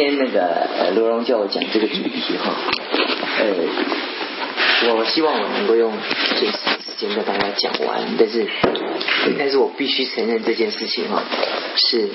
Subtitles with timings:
[0.00, 2.54] 今天那个罗荣叫我讲这个主题哈，
[3.38, 5.92] 呃，我希望我能够用
[6.38, 8.46] 最少时间跟大家讲完，但是
[9.38, 11.22] 但是我必须承认这件事情哈，
[11.76, 12.08] 是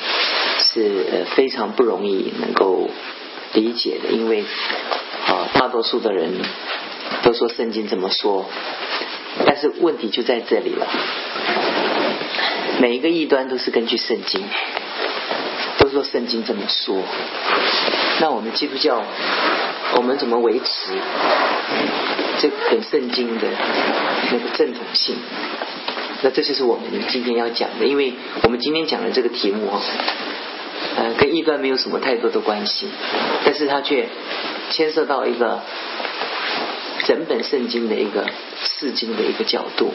[0.58, 2.90] 是非常不容易能够
[3.54, 4.44] 理解的，因为
[5.28, 6.32] 啊大多数的人
[7.22, 8.50] 都说圣经这么说，
[9.46, 10.88] 但是问题就在这里了，
[12.80, 14.42] 每一个异端都是根据圣经。
[15.96, 17.02] 说圣经这么说，
[18.20, 19.02] 那我们基督教，
[19.96, 20.92] 我们怎么维持
[22.40, 23.48] 这本圣经的
[24.32, 25.16] 那个正统性？
[26.22, 28.14] 那这就是我们今天要讲的，因为
[28.44, 29.82] 我们今天讲的这个题目啊，
[30.98, 32.88] 呃，跟异端没有什么太多的关系，
[33.46, 34.10] 但是它却
[34.72, 35.62] 牵涉到一个
[37.06, 38.26] 整本圣经的一个
[38.62, 39.94] 释经的一个角度。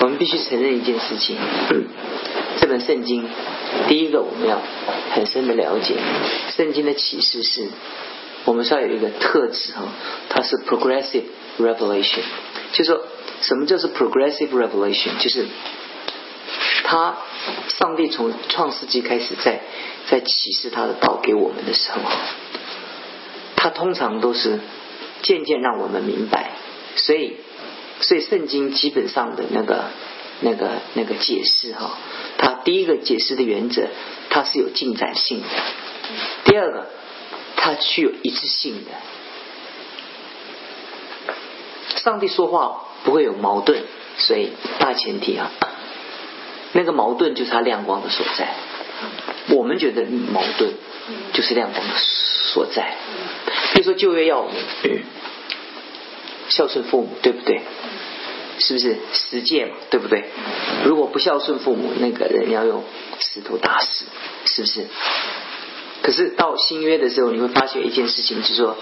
[0.00, 1.36] 我们必须承认一件事情。
[2.68, 3.28] 本圣经，
[3.88, 4.60] 第一个我们要
[5.14, 5.94] 很深的了解，
[6.56, 7.66] 圣经的启示是，
[8.44, 9.82] 我们是要有一个特质哈，
[10.28, 11.24] 它是 progressive
[11.58, 12.22] revelation，
[12.72, 13.02] 就说
[13.40, 15.46] 什么叫做 progressive revelation，就是
[16.84, 17.16] 他
[17.68, 19.60] 上帝从创世纪开始在
[20.06, 22.00] 在启示他的道给我们的时候，
[23.56, 24.60] 他通常都是
[25.22, 26.52] 渐渐让我们明白，
[26.96, 27.36] 所以
[28.00, 29.86] 所以圣经基本上的那个。
[30.40, 31.98] 那个那个解释哈，
[32.38, 33.88] 它第一个解释的原则，
[34.30, 35.46] 它是有进展性的；
[36.44, 36.86] 第二个，
[37.56, 38.90] 它具有一致性的。
[41.96, 43.82] 上帝说话不会有矛盾，
[44.16, 45.50] 所以大前提啊，
[46.72, 48.54] 那个矛盾就是他亮光的所在。
[49.50, 50.72] 我们觉得矛盾
[51.32, 52.96] 就是亮光的所在。
[53.72, 54.46] 比如说旧约要
[56.48, 57.62] 孝顺父母，对不对？
[58.58, 59.72] 是不是十诫嘛？
[59.90, 60.24] 对不对？
[60.84, 62.82] 如果不孝顺父母，那个人要用
[63.20, 64.04] 石头打死，
[64.44, 64.86] 是不是？
[66.02, 68.76] 可是到新约的时候，你会发现一件事情，就是说，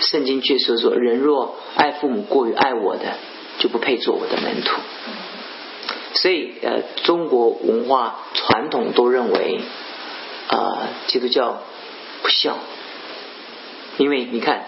[0.00, 3.16] 圣经却说说，人若爱父母过于爱我的，
[3.58, 4.80] 就不配做我的门徒。
[6.14, 9.60] 所以，呃，中国文化传统都认为，
[10.48, 11.62] 啊，基督教
[12.22, 12.58] 不孝，
[13.98, 14.66] 因为你看。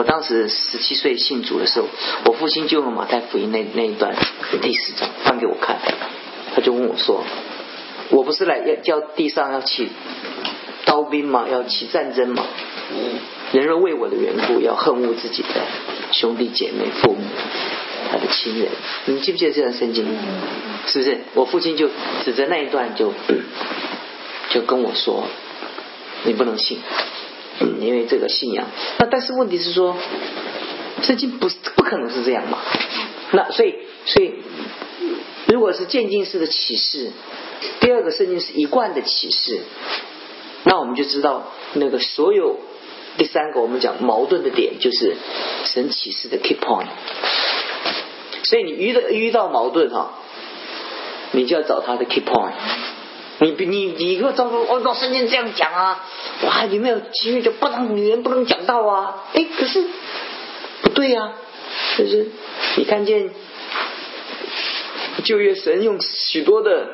[0.00, 1.86] 我当时十七岁信主的时候，
[2.24, 4.16] 我父亲就用马太福音那那一段
[4.62, 5.76] 第四章翻给我看，
[6.54, 7.22] 他就问我说
[8.08, 9.90] ：“我不是来要叫地上要起
[10.86, 11.44] 刀兵吗？
[11.52, 12.42] 要起战争吗？
[13.52, 15.48] 人若为我的缘故要恨恶自己的
[16.12, 17.22] 兄弟姐妹、父母、
[18.10, 18.68] 他的亲人，
[19.04, 20.06] 你记不记得这段圣经？
[20.86, 21.18] 是不是？
[21.34, 21.90] 我父亲就
[22.24, 23.12] 指着那一段就
[24.48, 25.24] 就跟我说：
[26.24, 26.78] 你不能信。”
[27.80, 28.66] 因为这个信仰，
[28.98, 29.96] 那但是问题是说，
[31.02, 32.58] 圣经不是不可能是这样嘛？
[33.32, 33.74] 那所以
[34.06, 34.34] 所以，
[35.46, 37.12] 如果是渐进式的启示，
[37.80, 39.60] 第二个圣经是一贯的启示，
[40.64, 42.58] 那我们就知道那个所有
[43.18, 45.16] 第三个我们讲矛盾的点就是
[45.64, 46.88] 神启示的 key point。
[48.44, 50.12] 所以你遇到遇到矛盾哈，
[51.32, 52.54] 你就要找他的 key point。
[53.40, 56.04] 你你你给我照说哦，圣经这样讲啊，
[56.44, 59.24] 哇，有没有其余就不能女人不能讲道啊？
[59.32, 59.82] 哎，可是
[60.82, 61.32] 不对呀，
[61.96, 62.28] 就是
[62.76, 63.30] 你看见
[65.24, 66.90] 旧约神用许多的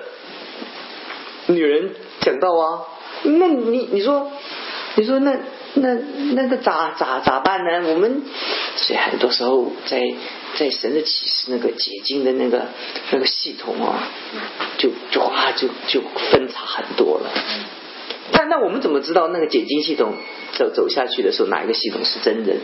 [1.46, 2.82] 女人讲道啊，
[3.24, 4.30] 那你你说
[4.94, 5.36] 你说那
[5.74, 5.94] 那
[6.34, 7.88] 那个咋咋咋办呢？
[7.92, 8.22] 我们
[8.76, 10.14] 所以很多时候在。
[10.58, 12.68] 在神的启示那个解经的那个
[13.10, 14.08] 那个系统啊，
[14.78, 16.00] 就就啊就就
[16.30, 17.30] 分叉很多了。
[18.32, 20.14] 但那我们怎么知道那个解经系统
[20.54, 22.54] 走走下去的时候，哪一个系统是真的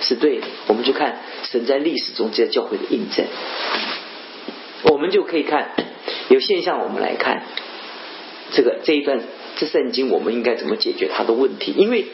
[0.00, 0.46] 是对的？
[0.66, 3.26] 我们就看神在历史中这教会的印证。
[4.84, 5.70] 我们就可以看
[6.28, 7.44] 有现象，我们来看
[8.50, 9.20] 这个这一段
[9.56, 11.72] 这圣经，我们应该怎么解决它的问题？
[11.76, 12.06] 因为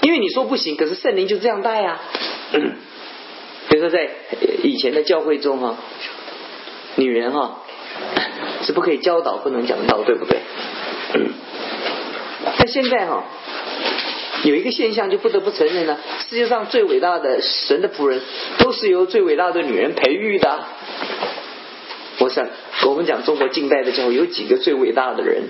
[0.00, 2.00] 因为你说不行，可是圣灵就这样带啊。
[3.68, 4.08] 比如说，在
[4.62, 5.76] 以前的教会中哈，
[6.96, 7.62] 女人哈
[8.62, 10.38] 是不可以教导、不能讲道，对不对？
[12.58, 13.24] 但现在哈
[14.44, 15.98] 有一个现象，就不得不承认呢，
[16.28, 18.20] 世界上最伟大的神的仆人，
[18.58, 20.64] 都是由最伟大的女人培育的。
[22.18, 22.46] 我想，
[22.86, 25.48] 我们讲中国近代的教会有几个最伟大的人，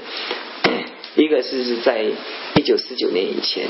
[1.16, 2.04] 一个是是在
[2.54, 3.66] 一九四九年以前。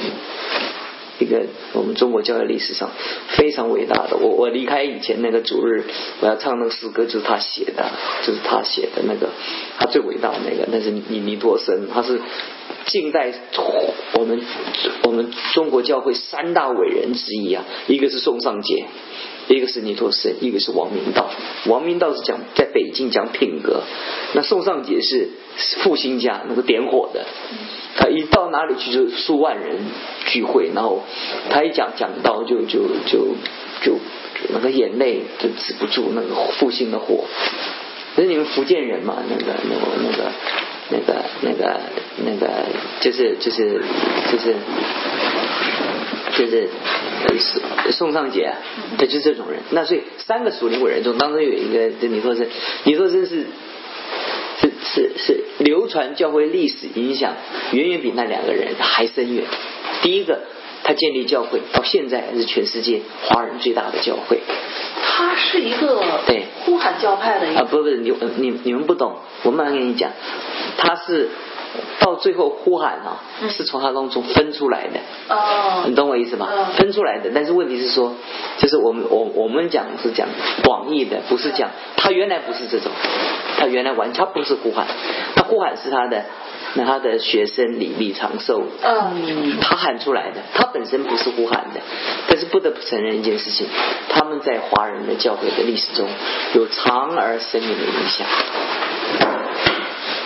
[1.19, 2.91] 一个我们中国教育历史上
[3.37, 5.85] 非常伟大的，我我离开以前那个主日，
[6.21, 7.91] 我要唱那个诗歌，就是他写的，
[8.27, 9.29] 就是他写的那个，
[9.79, 12.21] 他最伟大的那个，那是尼尼多森，他是
[12.87, 13.33] 近代
[14.15, 14.41] 我们
[15.05, 18.85] 我们中国教会三大伟人之一啊，一个是宋尚杰，
[19.49, 21.31] 一个是尼托森，一个是王明道。
[21.67, 23.83] 王明道是讲在北京讲品格，
[24.35, 25.29] 那宋尚杰是
[25.83, 27.25] 复兴家，那个点火的。
[27.97, 29.79] 他一到哪里去就数万人
[30.27, 31.03] 聚会，然后
[31.51, 33.37] 他一讲讲到就就就
[33.83, 33.99] 就
[34.53, 37.25] 那个眼泪就止不住那个复兴的火。
[38.17, 40.33] 那你们福建人嘛，那个那个那个
[40.91, 41.81] 那个那个
[42.25, 42.49] 那个
[43.01, 43.83] 就是就是
[44.31, 44.55] 就是
[46.37, 46.69] 就是
[47.39, 48.53] 宋宋尚杰，
[48.99, 49.61] 他就是这种人。
[49.71, 52.47] 那所以三个属灵伟人中，当中有一个李作生，
[52.85, 53.47] 李作生是。
[54.57, 57.35] 是是是，流传教会历史影响
[57.73, 59.45] 远远比那两个人还深远。
[60.01, 60.43] 第一个，
[60.85, 64.39] 他建立教会，到现在是全世界华人最大的教会。
[65.03, 70.13] 他是一个对呼喊教派的一个啊，不不，你你你们不懂，我慢慢跟你讲，
[70.79, 71.29] 他是。
[72.01, 75.01] 到最后呼喊啊，是从他当中分出来的。
[75.29, 76.49] 哦，你懂我意思吗？
[76.77, 78.15] 分出来的，但是问题是说，
[78.59, 80.29] 就是我们我我们讲是讲
[80.65, 82.91] 广义的，不是讲他原来不是这种，
[83.59, 84.87] 他原来完全不是呼喊，
[85.35, 86.25] 他呼喊是他的
[86.77, 91.81] 那他的学生李李长寿，嗯，他喊出来的，他本身不是呼喊的，
[92.29, 93.67] 但是不得不承认一件事情，
[94.09, 96.09] 他们在华人的教会的历史中
[96.55, 98.27] 有长而深远的影响。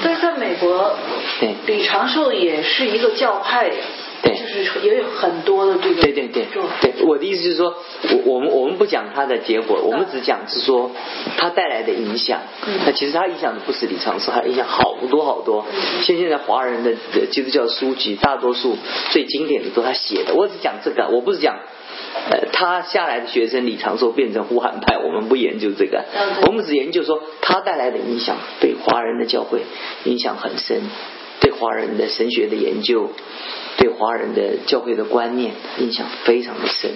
[0.03, 0.95] 但是在美国，
[1.41, 3.71] 对李长寿也是一个教派，
[4.23, 6.03] 对，就是也有很多的这个。
[6.03, 6.47] 对对对，
[6.81, 7.75] 对，我的意思就是说，
[8.25, 10.93] 我我们我们不讲他的结果，我们只讲是说
[11.37, 12.41] 他带来的影响。
[12.67, 15.67] 嗯那其实他影响的不是李长寿，他影响好多好多。
[16.03, 16.95] 像现在华人的
[17.31, 18.77] 基督教书籍，大多数
[19.11, 20.35] 最经典的都他写的。
[20.35, 21.59] 我只讲这个，我不是讲。
[22.31, 26.05] 呃，他下来的学生李长寿变成呼喊派，我们不研究这个，
[26.47, 29.63] 我们只研究说他带来的影响对华人的教会
[30.05, 30.83] 影响很深，
[31.41, 33.11] 对华人的神学的研究，
[33.79, 36.91] 对华人的教会的观念影响非常的深。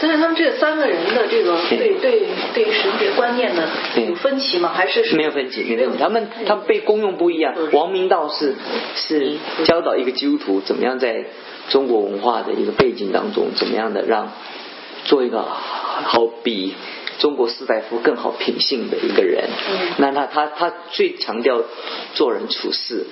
[0.00, 4.72] 但是他们这三个人的这个对对对神学观念呢有分歧吗？
[4.74, 5.62] 还是没有分歧？
[5.62, 7.54] 没有，他们他们被功用不一样。
[7.72, 8.54] 王明道是
[8.96, 11.24] 是教导一个基督徒怎么样在
[11.70, 14.32] 中国文化的一个背景当中，怎么样的让
[15.04, 16.74] 做一个好比
[17.18, 19.44] 中国士大夫更好品性的一个人。
[19.98, 21.62] 那他他他最强调
[22.14, 23.06] 做人处事。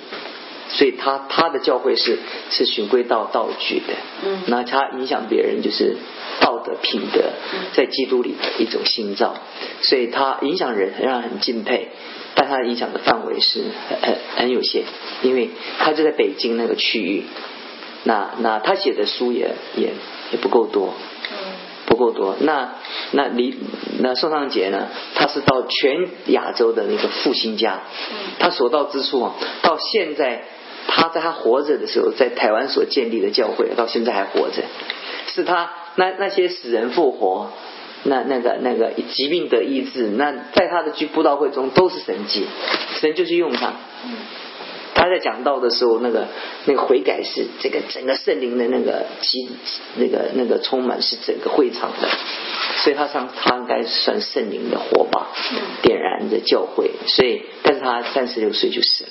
[0.75, 2.17] 所以他他的教会是
[2.49, 3.93] 是循规蹈道矩的，
[4.25, 5.97] 嗯，那他影响别人就是
[6.39, 7.21] 道德品德
[7.73, 9.35] 在基督里的一种心造，
[9.83, 11.89] 所以他影响人让人很敬佩，
[12.33, 14.85] 但他影响的范围是很很很有限，
[15.21, 17.25] 因为他就在北京那个区域，
[18.03, 19.91] 那那他写的书也也
[20.31, 20.95] 也不够多，
[21.29, 21.37] 嗯，
[21.85, 22.77] 不够多，那
[23.11, 23.55] 那李
[23.99, 27.81] 那宋尚杰呢，他是到全亚洲的那个复兴家，
[28.11, 30.45] 嗯，他所到之处啊，到现在。
[30.87, 34.63] 他在他活着的时候，在台湾所建立的教会，到现在还活着。
[35.27, 37.51] 是他那那些死人复活，
[38.03, 42.45] 那那个那个疾病得医治，那在他的居布道会中都是神迹，
[42.99, 43.73] 神就是用他。
[44.95, 46.27] 他在讲道的时候，那个
[46.65, 49.49] 那个悔改是这个整个圣灵的那个基
[49.95, 52.07] 那个那个充满是整个会场的，
[52.83, 55.29] 所以他上他应该算圣灵的火把
[55.81, 56.91] 点燃的教会。
[57.07, 59.09] 所以，但是他三十六岁就死了。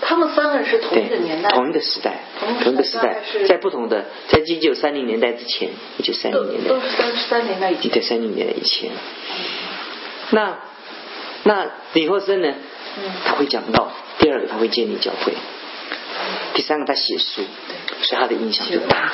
[0.00, 2.20] 他们三个人是同一个年代，同一个时代，
[2.62, 8.90] 同一个时代，在不同的，在一九三零年代之前，一九三零年代都是三三年代以前，在三零年代以前。
[10.30, 10.58] 那
[11.44, 12.54] 那李霍生呢？
[13.24, 15.32] 他会讲到第二个，他会建立教会；
[16.54, 17.42] 第三个，他写书，
[18.02, 19.12] 所以他的影响就大。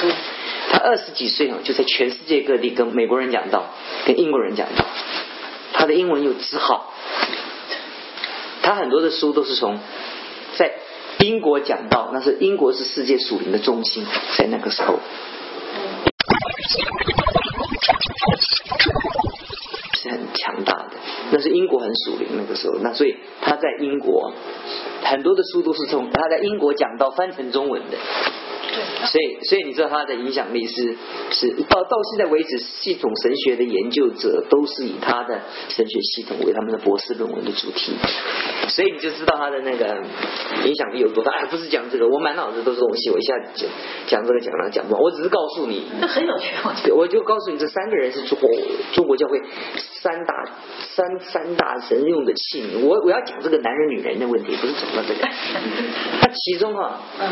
[0.70, 3.74] 他二十几岁啊，就在全世界各地跟美国人讲道，
[4.06, 4.86] 跟英国人讲道，
[5.74, 6.92] 他的英文又极好。
[8.62, 9.78] 他很多的书都是从
[10.56, 10.72] 在。
[11.20, 14.04] 英国讲到，那是英国是世界属灵的中心，
[14.36, 14.98] 在那个时候
[19.94, 20.90] 是很强大的。
[21.30, 24.34] 那是英国很属灵那个时候，那所以他在英国
[25.04, 27.96] 很多的书都是从他在英国讲到翻成中文的。
[29.06, 30.96] 所以，所以你知道他的影响力是
[31.30, 37.92] 是到到现在为止，系统神学的研究者都是以他的神学系统为他们的博士论文的主题。
[38.68, 40.02] 所以你就知道他的那个
[40.64, 41.44] 影响力有多大。
[41.50, 43.68] 不是讲这个，我满脑子都是东西，我一下讲
[44.06, 45.02] 讲这个讲那讲不完。
[45.02, 46.90] 我只是告诉你，那很有趣。
[46.92, 48.50] 我就告诉你，这三个人是中国
[48.92, 49.38] 中国教会
[50.00, 50.34] 三大
[50.94, 52.80] 三三大神用的器皿。
[52.80, 55.28] 我我要讲这个男人女人的问题，不是讲到这个。
[56.20, 57.30] 他其中哈，嗯。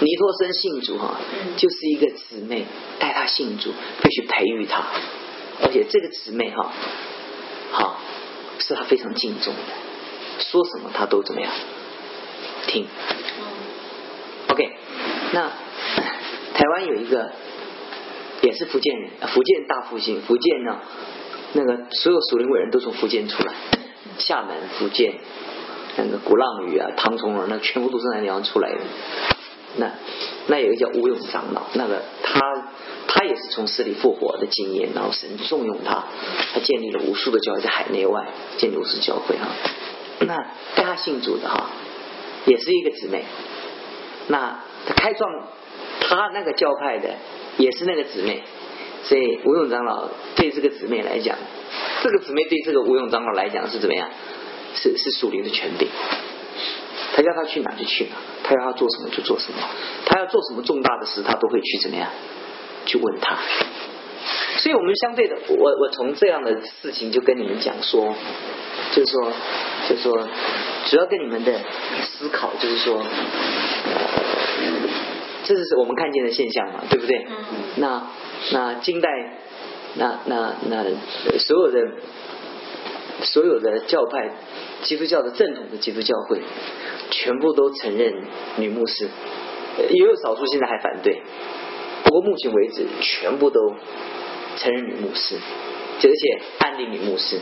[0.00, 1.16] 尼托生信主哈，
[1.56, 2.66] 就是一个姊妹
[2.98, 3.72] 带他信主，
[4.02, 4.84] 必须培育他，
[5.62, 6.72] 而且这个姊妹哈，
[7.70, 8.00] 好
[8.58, 11.52] 是他非常敬重的，说什么他都怎么样
[12.66, 12.86] 听。
[14.48, 14.76] OK，
[15.32, 15.50] 那
[16.54, 17.32] 台湾有一个
[18.42, 20.80] 也是福建人，福建大复兴，福建呢
[21.52, 23.52] 那个所有属灵伟人都从福建出来，
[24.18, 25.14] 厦门、福建、
[25.96, 28.78] 那个鼓浪屿啊、唐崇文，那全部都是那地方出来的。
[29.76, 29.90] 那
[30.46, 32.40] 那有一个叫吴勇长老，那个他
[33.08, 36.04] 他也是从死里复活的经验，然后神重用他，
[36.52, 38.26] 他建立了无数的教会，在海内外
[38.58, 39.48] 建立无数教会哈。
[40.20, 40.36] 那
[40.76, 41.70] 带他信主的哈，
[42.46, 43.24] 也是一个姊妹。
[44.28, 45.30] 那他开创
[46.00, 47.16] 他那个教派的
[47.58, 48.42] 也是那个姊妹，
[49.02, 51.36] 所以吴勇长老对这个姊妹来讲，
[52.02, 54.08] 这个姊妹对这个吴勇长老来讲是怎么样？
[54.76, 55.88] 是是属灵的权柄。
[57.14, 59.58] 他叫他去哪就去哪，他要他做什么就做什么，
[60.06, 62.10] 他要做什么重大的事，他都会去怎么样
[62.86, 63.38] 去问他。
[64.58, 68.14] 所以，我们相对的，我我从这样的事情就跟你们讲说，
[68.92, 69.32] 就是说，
[69.88, 70.28] 就是说，
[70.86, 71.58] 主要跟你们的
[72.02, 73.02] 思考就是说，
[75.44, 77.26] 这是我们看见的现象嘛，对不对？
[77.76, 78.06] 那
[78.52, 79.08] 那近代，
[79.96, 80.84] 那那那
[81.38, 81.80] 所有的
[83.22, 84.30] 所有的教派，
[84.82, 86.40] 基督教的正统的基督教会。
[87.10, 88.14] 全部都承认
[88.56, 89.08] 女牧师，
[89.90, 91.22] 也有少数现在还反对。
[92.04, 93.74] 不过目前为止，全部都
[94.56, 95.36] 承认女牧师，
[96.02, 97.38] 而且安利女牧师。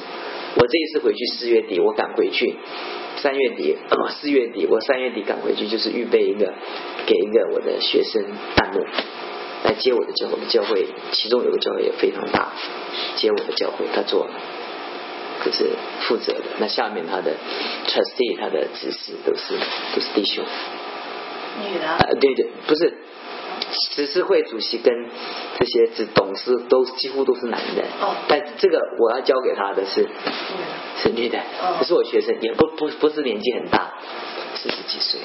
[0.54, 2.54] 我这一次回去四月底，我赶回去，
[3.16, 3.76] 三月底
[4.20, 6.52] 四月底我三月底赶回去，就是预备一个
[7.06, 8.22] 给一个我的学生
[8.54, 8.84] 弹幕
[9.64, 10.36] 来接我的教会。
[10.48, 12.52] 教会其中有个教会也非常大，
[13.16, 14.28] 接我的教会，他做。
[15.44, 15.70] 就是
[16.02, 17.32] 负责的，那下面他的
[17.86, 19.54] trustee 他的指示都是
[19.94, 20.44] 都是弟兄，
[21.60, 22.94] 女的，呃对对，不是，
[23.90, 24.94] 执事会主席跟
[25.58, 30.06] 这些只董事都几乎都是男的，哦，但这个我要教给他的是
[31.02, 31.38] 是女的，
[31.78, 33.94] 可是我学生也不不不是年纪很大，
[34.54, 35.20] 四十几岁，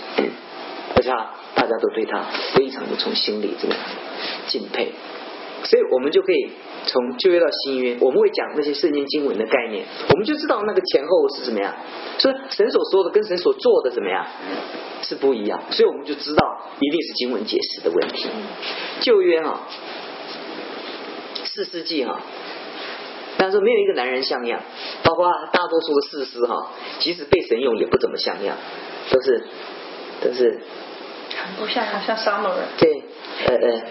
[0.96, 1.10] 而且
[1.56, 3.76] 大家都对他非常的从心里这个
[4.48, 4.94] 敬佩，
[5.64, 6.50] 所以我们就可以。
[6.90, 11.76] 从旧约到新约，我们会讲那些圣经经文的概念，我们就知道那个前后是怎么样。
[12.18, 14.26] 所以神所说的跟神所做的怎么样
[15.02, 18.30] 是不一样，所以我们就知道一定是经文解释的问题。
[19.02, 19.68] 旧约哈，
[21.44, 22.22] 四世纪哈，
[23.38, 24.62] 但是没有一个男人像样，
[25.04, 28.56] 包括大多数的士师哈，即使被神用也不怎么像样，
[29.12, 29.44] 都是
[30.22, 30.62] 都是
[31.36, 32.54] 很不像，像 summer。
[32.80, 33.04] 对，
[33.46, 33.82] 呃呃，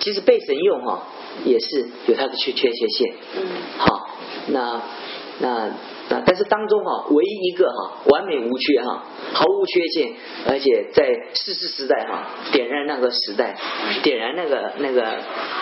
[0.00, 1.02] 即使被神用哈。
[1.44, 3.46] 也是有它的缺缺缺陷，嗯，
[3.78, 4.08] 好，
[4.48, 4.82] 那
[5.38, 5.70] 那
[6.08, 9.04] 那，但是当中哈，唯一一个哈，完美无缺哈，
[9.34, 10.14] 毫无缺陷，
[10.48, 13.56] 而且在世世时代哈，点燃那个时代，
[14.02, 15.00] 点燃那个那个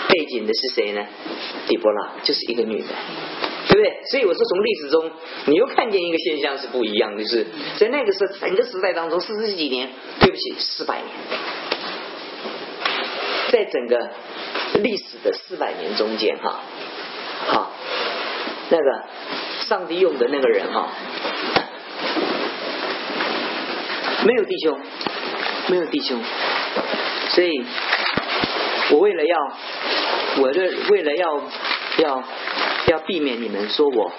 [0.08, 1.04] 背景的是谁呢？
[1.68, 2.88] 底波拉就是一个女的，
[3.68, 4.00] 对不对？
[4.10, 5.10] 所以我说从历史中，
[5.48, 7.46] 你又看见一个现象是不一样，就是
[7.76, 11.10] 在那个时整个时代当中，四十几年，对不起，四百年，
[13.50, 14.10] 在整个。
[14.82, 16.60] 历史的四百年中间，哈，
[17.46, 17.70] 好，
[18.68, 19.04] 那个
[19.68, 20.88] 上帝用的那个人哈，
[24.24, 24.78] 没有弟兄，
[25.68, 26.20] 没有弟兄，
[27.30, 27.64] 所以，
[28.90, 29.38] 我为了要，
[30.42, 31.42] 我这为了要
[31.98, 32.22] 要
[32.88, 34.12] 要避免你们说我，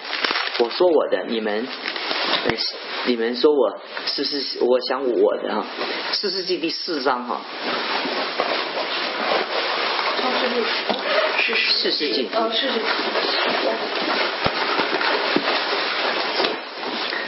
[0.59, 1.67] 我说我的，你们，
[3.05, 5.65] 你们说我是是，我想我的哈，
[6.13, 7.41] 四世纪第四章哈。
[10.63, 12.27] 四世纪。
[12.33, 12.79] 哦，世纪。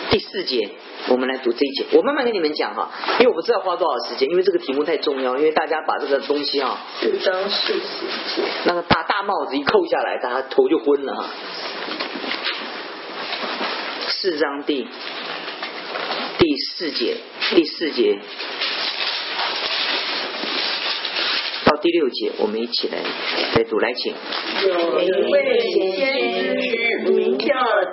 [0.09, 0.71] 第四节，
[1.07, 1.85] 我们来读这一节。
[1.91, 11.29] 我慢慢跟你们讲哈，因为我不知道花多少时间，因为这个题目太重要，因为大家把这个东西啊，四章四节，那个大大帽子一扣下来，大家头就昏了哈。
[14.07, 14.87] 四章第
[16.39, 17.17] 第四节，
[17.55, 18.19] 第四节。
[21.81, 24.13] 第六节，我们一起来来读，来请。
[24.65, 25.59] 有一位
[25.95, 26.18] 先，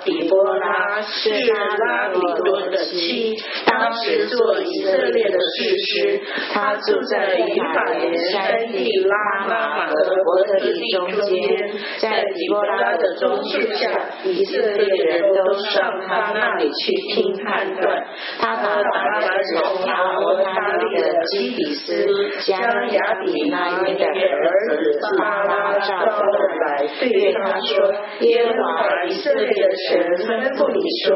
[0.03, 3.35] 底波拉，是拉比多的妻，
[3.65, 6.21] 当时做以色列的士师。
[6.53, 11.37] 他住在以法莲山地拉玛和伯特利中间，
[11.99, 13.89] 在底波拉的棕树下，
[14.23, 18.05] 以色列人都上他那里去听判断。
[18.39, 22.05] 他把他的从亚伯他利的基底斯
[22.45, 22.59] 将
[22.91, 23.67] 亚比那。
[23.87, 31.07] 的儿子巴拉召来，对他说：“耶和华以色列的神吩咐你说，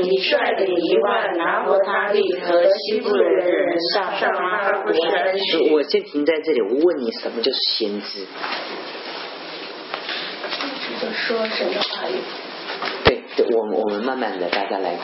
[0.00, 8.26] 你率领一万拿伯他利和西部人人上上阿布山去。”我先停在这里，我问你，什么叫先知？
[11.12, 12.14] 说神的话语。
[13.04, 13.22] 对，
[13.54, 14.96] 我们我们慢慢的，大家来。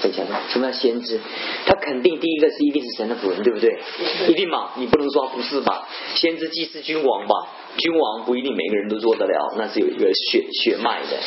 [0.00, 1.20] 分享什么叫先知？
[1.66, 3.78] 他肯定第一个是一定是神的仆人，对不对？
[4.28, 4.72] 一定嘛？
[4.76, 5.86] 你不能说不是吧？
[6.14, 7.34] 先知既是君王吧？
[7.76, 11.18] 君王不一定每个人都做得了，那是有一个血血脉的。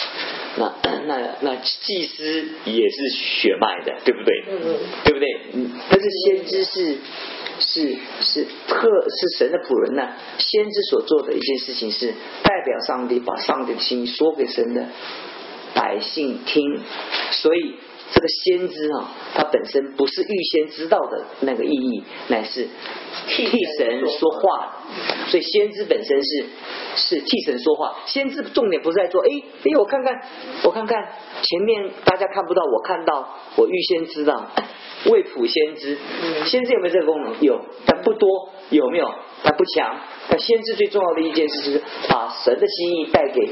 [0.57, 0.73] 那
[1.05, 4.43] 那那祭司也是血脉的，对不对？
[4.49, 5.27] 嗯嗯，对不对？
[5.53, 6.97] 嗯，但是先知是
[7.59, 10.09] 是是特是神的仆人呢。
[10.37, 12.13] 先知所做的一件事情是
[12.43, 14.87] 代表上帝，把上帝的心意说给神的
[15.73, 16.79] 百姓听，
[17.31, 17.75] 所以。
[18.13, 22.67] 这个先知啊，他本身不是预先知道的那个意义，乃是
[23.27, 23.45] 替
[23.77, 24.82] 神说话。
[25.27, 26.45] 所以先知本身是
[26.95, 27.95] 是替神说话。
[28.05, 30.21] 先知重点不是在做，哎哎，我看看，
[30.63, 31.01] 我看看
[31.41, 34.51] 前面大家看不到，我看到，我预先知道。
[35.05, 35.97] 未卜先知，
[36.45, 37.35] 先知有没有这个功能？
[37.41, 38.49] 有，但不多。
[38.69, 39.13] 有没有？
[39.43, 39.99] 但不强。
[40.29, 43.49] 但先知最重要的一件事是把神的心意带给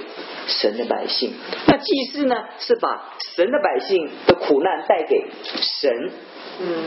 [0.47, 1.33] 神的百姓。
[1.67, 2.35] 那祭司呢？
[2.57, 5.25] 是把神的百姓的苦难带给
[5.59, 6.11] 神。
[6.61, 6.83] 嗯。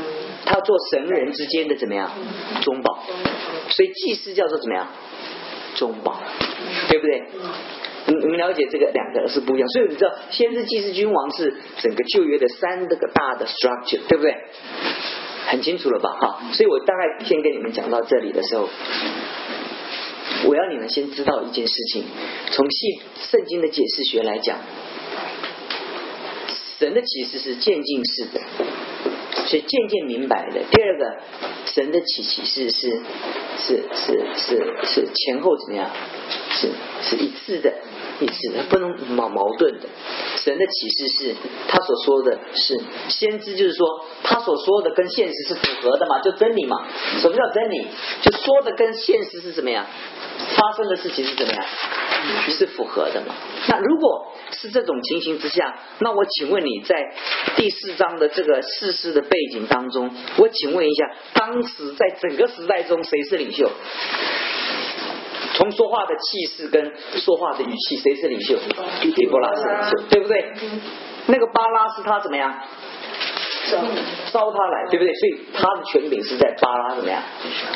[0.46, 2.10] 他做神人之间的怎么样？
[2.62, 3.02] 中保。
[3.70, 4.86] 所以祭司叫做怎么样？
[5.76, 6.22] 中保，
[6.88, 7.22] 对不对？
[8.06, 9.68] 你你们了解这个两个是不一样。
[9.70, 14.36] 所以你知道，先知、祭司、君王是整个旧约的三个大的 structure，对不对？
[15.46, 16.10] 很清楚了吧？
[16.20, 18.68] 哈，所以我大概先跟你们讲到这里的时候，
[20.44, 22.04] 我要你们先知道一件事情：
[22.50, 23.00] 从细
[23.30, 24.58] 圣经的解释学来讲，
[26.78, 28.40] 神的启示是渐进式的，
[29.46, 30.60] 所以渐渐明白的。
[30.70, 31.16] 第二个，
[31.66, 33.02] 神的启启示是
[33.58, 35.90] 是是是是前后怎么样？
[36.50, 36.70] 是
[37.02, 37.72] 是一致的。
[38.20, 39.88] 意思不能矛矛盾的，
[40.36, 41.36] 神的启示是
[41.68, 46.86] 他所说的是先知，就是说他所说的跟现实是符合的嘛，就真理嘛。
[47.20, 47.86] 什么叫真理？
[48.22, 49.86] 就说的跟现实是怎么样？
[50.56, 51.64] 发生的事情是怎么样？
[52.48, 53.34] 是符合的嘛？
[53.68, 56.96] 那如果是这种情形之下，那我请问你在
[57.56, 63.70] 第四章的这个事实的背景当中，我请问一下，当时在整个时代中谁是领袖？
[65.54, 68.56] 从说话的气势跟说话的语气，谁是领袖？
[69.00, 70.52] 底波拉是领袖，对不对？
[71.26, 72.52] 那个巴拉是他怎么样？
[74.30, 75.14] 招他来，对不对？
[75.14, 77.22] 所以他的权柄是在巴拉怎么样？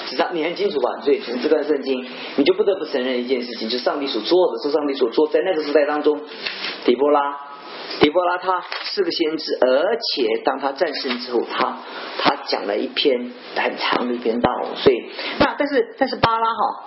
[0.06, 1.00] 知道你很清楚吧？
[1.02, 2.06] 所以从这段圣经，
[2.36, 5.28] 你就不得不承认一件事情，就是上帝所做的，是上帝所做。
[5.28, 6.20] 在那个时代当中，
[6.84, 7.38] 底波拉，
[8.00, 11.78] 底波拉他是个先知，而且当他战胜之后，他
[12.18, 14.50] 他讲了一篇很长的一篇道。
[14.76, 16.84] 所以那但是但是巴拉哈。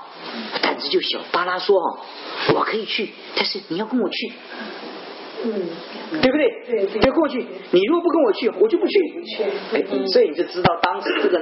[0.62, 2.00] 胆子就小，巴拉说：“哦，
[2.56, 4.32] 我可以去，但是你要跟我去，
[5.44, 5.52] 嗯，
[6.22, 6.86] 对不对？
[6.86, 7.46] 对，要跟我去。
[7.72, 9.00] 你如果不跟我去，我就不去。
[9.74, 11.40] 哎，所以你就知道当时这个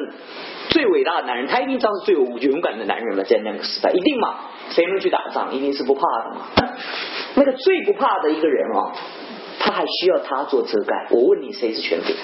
[0.69, 4.35] 最伟大的男人，他一定知道是最勇勇敢的男人了，在那个时代，一定嘛？
[4.69, 5.53] 谁能去打仗？
[5.53, 6.47] 一定是不怕的嘛。
[7.35, 8.91] 那个最不怕的一个人哦，
[9.59, 11.07] 他还需要他做遮盖。
[11.11, 12.15] 我问你，谁是权柄？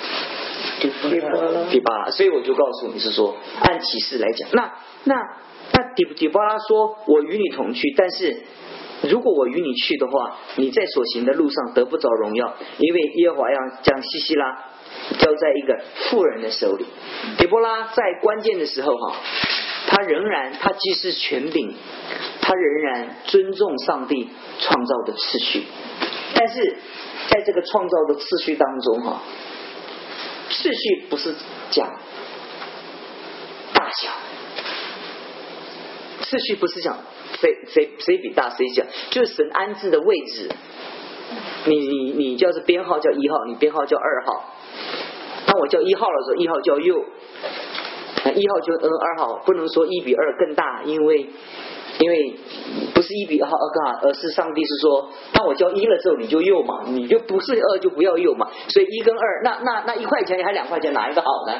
[1.69, 4.73] 第八，所以我就告诉你是说，按启示来讲，那
[5.03, 5.15] 那。”
[5.71, 8.43] 那底底巴拉说：“我与你同去，但是
[9.03, 14.57] 如果我与你去的话，你在所行的路上得不着荣耀，因为耶和华要将西西拉
[15.19, 16.85] 交在一个富人的手里。
[17.37, 19.15] 底波拉在关键的时候，哈，
[19.87, 21.75] 他仍然他既是权柄，
[22.41, 25.63] 他仍然尊重上帝创造的次序。
[26.33, 26.77] 但是
[27.29, 29.21] 在这个创造的次序当中，哈，
[30.49, 31.33] 次序不是
[31.71, 31.87] 讲
[33.73, 34.11] 大小。”
[36.27, 36.97] 次序不是讲
[37.39, 40.49] 谁谁谁比大谁小，就是神安置的位置。
[41.65, 44.55] 你你你叫是编号叫一号，你编号叫二号。
[45.45, 47.03] 当我叫一号的时候，一号叫右，
[48.23, 51.29] 那一号就嗯二号不能说一比二更大，因为
[51.99, 52.35] 因为
[52.93, 58.47] 不是一比二更大，而是上帝是说，当我叫一了之后，你就右嘛，你就不是二就不要右嘛。
[58.67, 61.53] 所以一跟二，那那那一块钱还两块钱，哪一个好呢？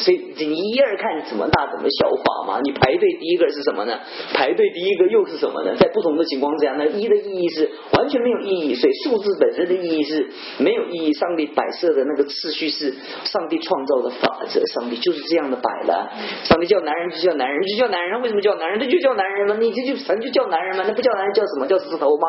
[0.00, 2.60] 所以你一二看怎么大怎么小法嘛？
[2.64, 4.00] 你排队第一个是什么呢？
[4.32, 5.76] 排队第一个又是什么呢？
[5.76, 8.74] 在不同的情况之下，那一的意义是完全没有意义。
[8.74, 10.26] 所以数字本身的意义是
[10.58, 11.12] 没有意义。
[11.12, 16.10] 上帝摆设的那个次序是上帝创造的法则，上帝就是这样的摆的。
[16.44, 18.22] 上帝叫男人就叫男人，就叫男人。
[18.22, 18.78] 为什么叫男人？
[18.78, 19.56] 他就叫男人吗？
[19.60, 20.84] 你这就神就叫男人吗？
[20.86, 21.66] 那不叫男人叫什么？
[21.66, 22.28] 叫石头吗？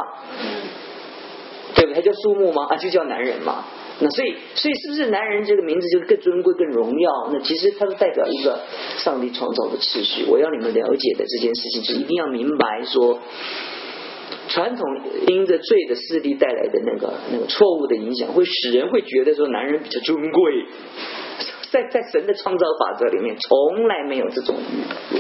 [1.73, 1.95] 对不对？
[1.95, 2.67] 他叫树木吗？
[2.69, 3.63] 啊，就叫男人嘛。
[4.03, 7.29] 那所以，所以是不是男人这个名字就是更尊贵、更荣耀？
[7.31, 8.59] 那其实它是代表一个
[8.97, 10.25] 上帝创造的秩序。
[10.27, 13.19] 我要你们了解的这件事情，就一定要明白说，
[14.47, 14.85] 传统
[15.27, 20.65] 因着罪的势力带来的那个那个错误的影响，会使人会觉得说男人比较尊贵。
[21.71, 24.57] 在在神的创造法则里面，从来没有这种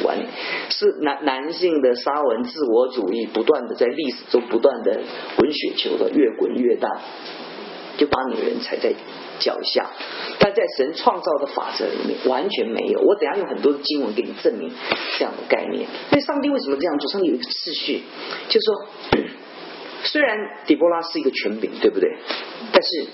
[0.03, 0.27] 观念，
[0.69, 4.99] 是男男性的沙文自我主义不断的在历史中不断的
[5.37, 6.89] 滚雪球的越滚越大。
[8.01, 8.91] 就把女人踩在
[9.39, 9.85] 脚下，
[10.39, 12.99] 但在神创造的法则里面完全没有。
[12.99, 14.71] 我等下用很多的经文给你证明
[15.19, 15.87] 这样的概念。
[16.09, 17.11] 所以上帝为什么这样做？
[17.11, 18.01] 上帝有一个次序，
[18.49, 19.21] 就是说，
[20.01, 20.35] 虽然
[20.65, 22.09] 底波拉是一个权柄，对不对？
[22.73, 23.05] 但是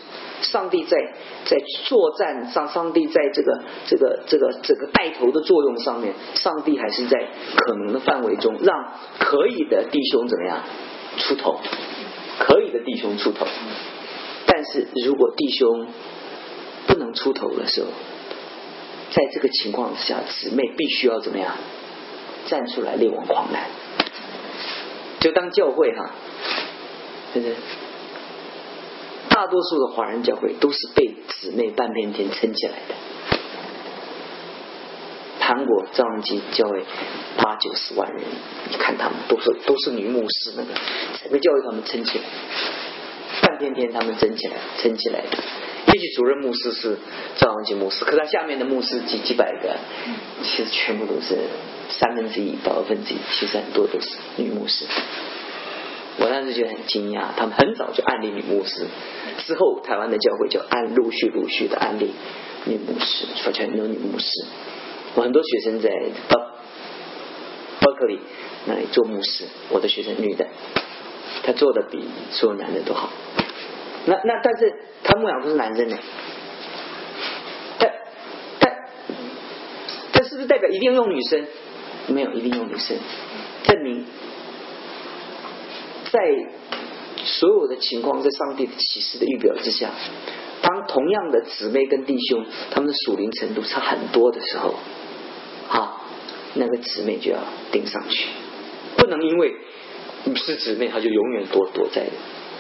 [0.50, 0.98] 上帝在
[1.44, 10.64] 在作战上，上帝在这个这个这个这个带头的作用上面，上帝还是在可能的范围中，让可以的弟兄怎么样
[11.18, 11.60] 出头，
[12.40, 13.46] 可以的弟兄出头。
[14.58, 15.86] 但是如果弟兄
[16.88, 17.90] 不能出头的时候，
[19.12, 21.54] 在这个情况之下，姊妹必须要怎么样
[22.48, 23.70] 站出来力挽狂澜？
[25.20, 26.10] 就当教会哈，
[27.36, 27.56] 对不对？
[29.30, 32.96] 大多数的华人教会都是被姊妹半边天撑起来的。
[35.40, 36.84] 韩国赵荣基教会
[37.38, 38.24] 八九十万人，
[38.72, 40.74] 你看他们都是都是女牧师，那个
[41.22, 42.24] 整个教会他们撑起来，
[43.42, 45.38] 半天天他们争起来，撑起来的。
[45.94, 46.98] 也许主任牧师是
[47.38, 49.78] 赵荣基牧师，可他下面的牧师几几百个，
[50.44, 51.38] 其实全部都是
[51.90, 54.86] 三分之一到二分之一，其实很多都是女牧师。
[56.20, 58.86] 我当时就很惊讶，他们很早就安利女牧师，
[59.46, 62.12] 之后台湾的教会就按陆续陆续的安利
[62.66, 64.46] 女牧师，说起来有女牧师。
[65.16, 65.90] 我很多学生在
[66.28, 66.36] 巴
[67.80, 68.20] 伯克利
[68.66, 70.48] 那里做牧师，我的学生女的，
[71.44, 73.10] 他做的比所有男的都好。
[74.06, 75.98] 那那但是他牧养都是男生呢，
[77.78, 77.92] 但
[78.60, 78.76] 但
[80.14, 81.46] 但是不是代表一定用女生？
[82.08, 82.98] 没有，一定用女生，
[83.64, 84.06] 证明
[86.10, 86.22] 在
[87.26, 89.90] 所有的情况，在上帝的启示的预表之下，
[90.62, 94.76] 当同样的姊妹跟弟兄他们的属灵程度差很多的时候，
[95.68, 96.02] 啊，
[96.54, 97.40] 那个姊妹就要
[97.74, 98.30] 顶上去，
[98.96, 99.54] 不能因为
[100.36, 102.04] 是姊妹，她就永远躲躲在。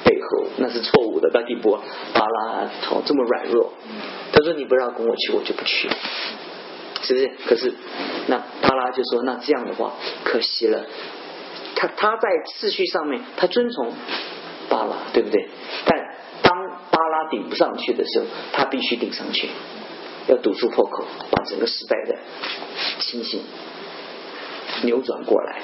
[0.03, 1.81] 背后那是错误的，大地波
[2.13, 3.73] 巴拉哦这么软弱，
[4.31, 5.89] 他说你不让跟我去，我就不去，
[7.01, 7.31] 是不是？
[7.45, 7.73] 可是
[8.27, 10.85] 那巴拉就说那这样的话可惜了，
[11.75, 13.91] 他他在次序上面他遵从
[14.69, 15.49] 巴拉，对不对？
[15.85, 15.99] 但
[16.41, 16.55] 当
[16.89, 19.49] 巴拉顶不上去的时候，他必须顶上去，
[20.27, 22.17] 要堵住破口，把整个时代的
[22.99, 23.41] 情形
[24.83, 25.61] 扭转过来。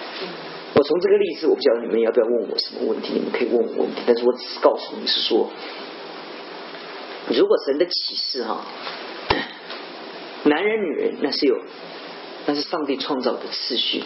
[0.75, 4.01] 我从这个例子，我不知道你们要不要问我什么问题，你们可以问我问题。
[4.07, 5.51] 但是我只告诉你是说，
[7.29, 8.65] 如果神的启示哈，
[10.43, 11.57] 男人女人那是有，
[12.47, 14.03] 那是上帝创造的次序，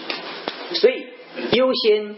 [0.74, 1.08] 所以
[1.54, 2.16] 优先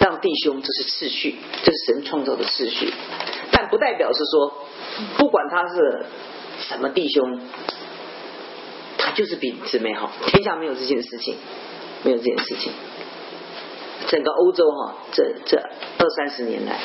[0.00, 2.92] 让弟兄这是次序，这是神创造的次序，
[3.52, 4.66] 但不代表是说，
[5.18, 6.06] 不管他是
[6.66, 7.40] 什么弟兄，
[8.96, 11.36] 他就是比姊妹好，天下没有这件事情，
[12.04, 12.72] 没有这件事情。
[14.12, 16.78] 整个欧洲哈，这这二三十年来，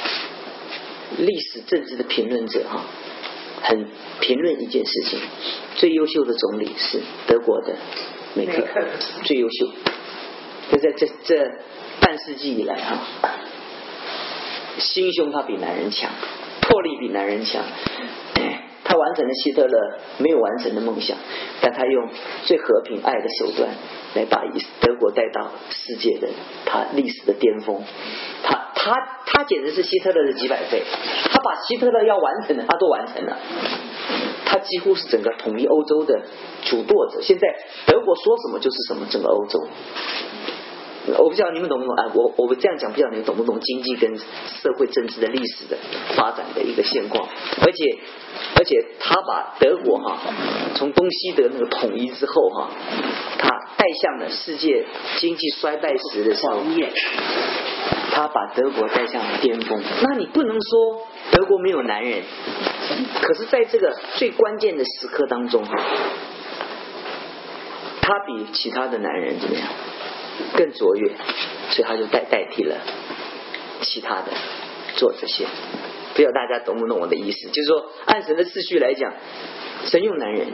[1.18, 2.86] 历史政治的评论者哈，
[3.63, 3.86] 很
[4.22, 5.20] 评论一件事情：
[5.76, 7.76] 最优秀的总理是德国的
[8.34, 8.63] 梅克，
[9.26, 9.68] 最优秀。
[10.72, 11.52] 就在这这
[12.00, 12.98] 半世纪以来哈，
[14.80, 16.10] 心胸他比男人强，
[16.62, 17.62] 魄力比男人强。
[18.88, 21.17] 他完成了希特勒没有完成的梦想，
[21.62, 22.10] 但他用
[22.45, 23.69] 最和平爱的手段
[24.15, 24.45] 来把
[24.80, 26.30] 德国带到世界的
[26.65, 27.84] 他历史的巅峰。
[28.43, 28.93] 他他
[29.26, 30.84] 他简直是希特勒的几百倍。
[31.30, 33.38] 他把希特勒要完成的他都完成了。
[34.45, 36.21] 他几乎是整个统一欧洲的
[36.63, 37.21] 主舵者。
[37.21, 39.67] 现在德国说什么就是什么，整个欧洲。
[41.15, 42.12] 我不知道你们懂不懂啊？
[42.13, 45.78] 我我们这样讲，不知道你们懂不懂经济跟社会政治的历史的
[46.15, 47.28] 发展的一个现况。
[47.62, 47.98] 而且
[48.56, 50.20] 而且他把德国哈
[50.76, 52.70] 从东西德那个统一之后哈，
[53.38, 54.86] 他带向了世界
[55.17, 56.62] 经济衰败时的时候，
[58.12, 59.82] 他把德国带向了巅峰。
[60.02, 62.24] 那你不能说德国没有男人，
[63.22, 65.63] 可是在这个最关键的时刻当中，
[68.02, 69.67] 他比其他的男人怎么样？
[70.56, 71.10] 更卓越，
[71.69, 72.78] 所以他就代代替了
[73.82, 74.32] 其他的
[74.95, 75.45] 做这些。
[76.13, 77.47] 不知道大家懂不懂我的意思？
[77.50, 79.13] 就是说，按神的次序来讲，
[79.86, 80.47] 神用男人，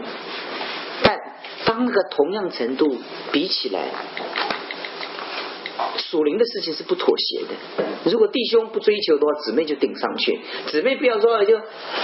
[1.04, 1.18] 但
[1.66, 2.98] 当那个同样程度
[3.32, 3.86] 比起来，
[5.98, 7.86] 属灵的事情是不妥协的。
[8.12, 10.42] 如果弟兄不追求的话，姊妹就顶上去。
[10.68, 11.58] 姊妹不要说就，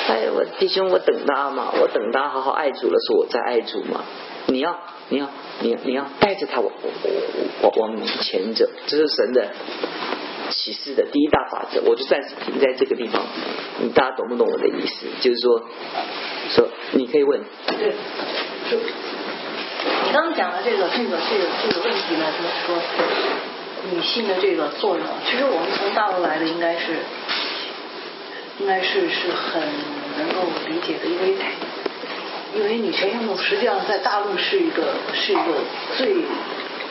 [0.08, 4.06] 哎，我弟兄我等他嘛，我等他好好爱主的时候，我再爱主嘛。
[4.52, 5.30] 你要，你要，
[5.62, 6.72] 你你要带着他往
[7.62, 9.48] 往往前走，这是神的
[10.50, 11.82] 启示的第一大法则。
[11.82, 13.22] 我就暂时停在这个地方，
[13.80, 15.06] 你大家懂不懂我的意思？
[15.22, 15.62] 就是说，
[16.50, 17.42] 说你可以问。
[17.68, 17.94] 对，
[18.72, 22.76] 就你刚刚讲的这个这个这个这个问题呢，就是说
[23.92, 26.98] 女性的这个作用，其实我们从大陆来的应该是
[28.60, 29.62] 应该是是很
[30.18, 31.36] 能够理解的，因为。
[32.56, 35.42] 因为女权运动实际上在大陆是一个是一个
[35.98, 36.16] 最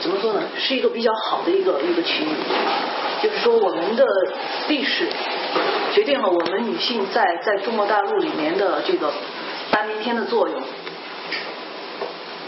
[0.01, 0.43] 怎么说呢？
[0.57, 2.35] 是一个比较好的一个一个群体。
[3.21, 4.07] 就是说，我们的
[4.69, 5.09] 历史
[5.93, 9.13] 决定了我们女性在在中国大陆里面的这个
[9.73, 10.63] 半边天的作用。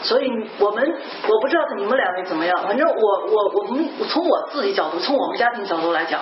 [0.05, 0.94] 所以我们
[1.27, 6.20] 我不知道你们两位怎么样，反正我我我们从我自己角度，从我们家庭角度来讲，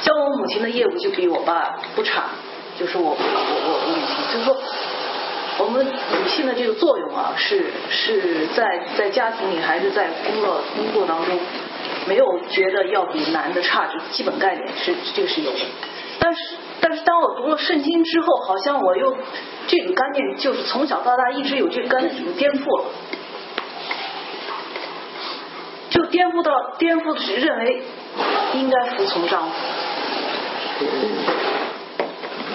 [0.00, 2.24] 像我母亲的业务就比我爸不差，
[2.80, 4.56] 就是我我我我母亲，就是说
[5.58, 11.38] 我们女性的这个作用啊，是是在在家庭里还是在工作工作当中，
[12.08, 15.58] 没有觉得要比男的差，这基本概念是这个是有的。
[16.18, 16.40] 但是
[16.80, 19.16] 但是当我读了圣经之后，好像我又
[19.68, 22.84] 这个观念就是从小到大一直有这个观念，颠覆了。
[25.90, 27.82] 就颠覆到颠覆的是认为
[28.54, 29.54] 应该服从丈夫，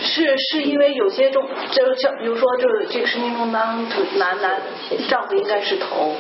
[0.08, 3.86] 是是因为有些中，就像比如说，这个这个生命中当
[4.17, 4.62] 男男
[5.10, 6.15] 丈夫应该是头。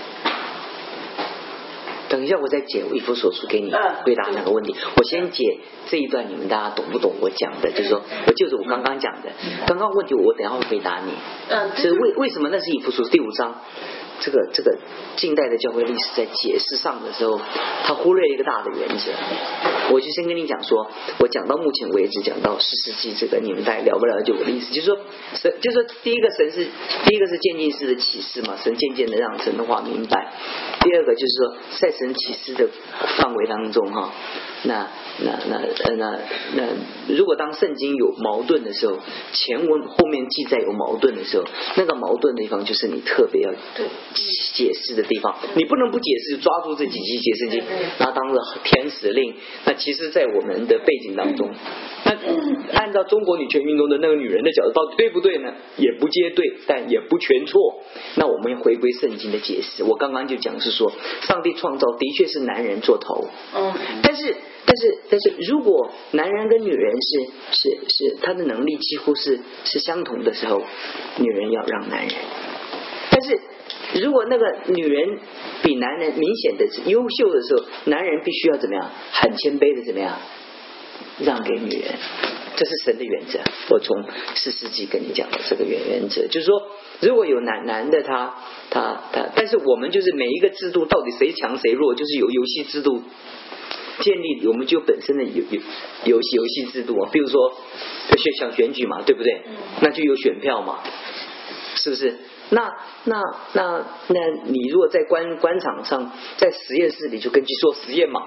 [2.09, 3.69] 等一下，我再解一夫所书给你
[4.05, 4.75] 回答两个问题。
[4.95, 7.71] 我先解这一段，你们大家懂不懂我讲的？
[7.71, 9.29] 就是说我就是我刚刚讲的，
[9.65, 11.11] 刚刚问题我等下会回答你。
[11.49, 13.55] 嗯，是为为什么那是以夫所第五章？
[14.19, 14.77] 这个这个
[15.15, 17.39] 近代的教会历史在解释上的时候，
[17.85, 19.11] 他忽略一个大的原则。
[19.89, 24.73] 我就先跟你讲说，我讲到目前为止，讲到十世纪这个，你们大家了不了解我的意思？
[24.73, 24.97] 就是说
[25.35, 26.67] 神，就是说第一个神是
[27.05, 30.33] 第一个是渐进式的启示嘛，神渐渐的让神的话明白。
[30.81, 32.67] 第二个就是说在神启示的
[33.17, 34.11] 范围当中哈，
[34.63, 34.87] 那
[35.19, 36.19] 那那呃那
[36.55, 38.97] 那如果当圣经有矛盾的时候，
[39.33, 43.85] 前文后面记载有矛盾的时候，那个矛盾的地方就是你特别要对。
[44.57, 47.63] 解释的地方，你不能不解释，抓住这几句解释经，
[47.99, 49.35] 拿当了天使令。
[49.65, 51.51] 那其实，在我们的背景当中，
[52.03, 52.17] 那
[52.73, 55.53] 按照中国女权运动的那个女人的角度，到底对不对呢？
[55.77, 57.83] 也不皆对，但也不全错。
[58.15, 59.83] 那我们要回归圣经的解释。
[59.83, 60.91] 我刚刚就讲是说，
[61.21, 64.35] 上帝创造的确是男人做头，嗯，但是
[64.67, 67.19] 但是但是，如果男人跟女人是
[67.51, 70.61] 是是他的能力几乎是是相同的时候，
[71.17, 72.13] 女人要让男人，
[73.09, 73.39] 但是。
[73.95, 75.17] 如果那个女人
[75.63, 78.91] 比男人明显的优秀的时候，男人必须要怎么样？
[79.13, 80.19] 很谦卑的怎么样？
[81.19, 81.95] 让给女人，
[82.57, 83.39] 这是神的原则。
[83.69, 84.03] 我从
[84.35, 86.61] 四世纪跟你讲的这个原原则，就是说，
[86.99, 88.35] 如果有男男的他
[88.69, 93.01] 他他，但是我们就是每一个制度到底谁强谁弱，就是有游戏制度
[93.99, 95.61] 建立，我们就本身的游游
[96.05, 97.53] 游戏游戏制度啊，比如说
[98.17, 99.41] 选想选举嘛，对不对？
[99.81, 100.79] 那就有选票嘛，
[101.75, 102.15] 是不是？
[102.49, 102.71] 那
[103.03, 103.21] 那
[103.53, 108.21] 那那你如果在官官场上，在实验室里就根据做实验嘛，